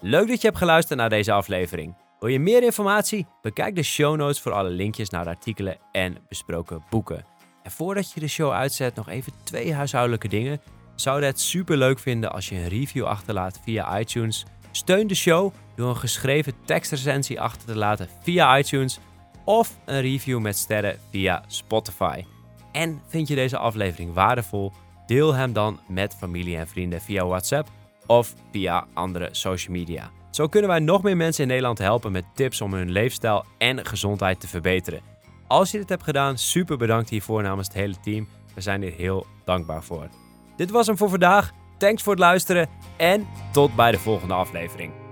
[0.00, 1.94] Leuk dat je hebt geluisterd naar deze aflevering.
[2.20, 3.26] Wil je meer informatie?
[3.42, 7.24] Bekijk de show notes voor alle linkjes naar de artikelen en besproken boeken.
[7.62, 10.60] En voordat je de show uitzet, nog even twee huishoudelijke dingen
[10.94, 14.44] zouden het super leuk vinden als je een review achterlaat via iTunes.
[14.70, 18.98] Steun de show door een geschreven tekstrecensie achter te laten via iTunes
[19.44, 22.24] of een review met sterren via Spotify.
[22.72, 24.72] En vind je deze aflevering waardevol?
[25.06, 27.68] Deel hem dan met familie en vrienden via WhatsApp
[28.06, 30.10] of via andere social media.
[30.30, 33.86] Zo kunnen wij nog meer mensen in Nederland helpen met tips om hun leefstijl en
[33.86, 35.00] gezondheid te verbeteren.
[35.46, 38.28] Als je dit hebt gedaan, super bedankt hiervoor namens het hele team.
[38.54, 40.08] We zijn er heel dankbaar voor.
[40.56, 41.52] Dit was hem voor vandaag.
[41.76, 45.03] Thanks voor het luisteren en tot bij de volgende aflevering.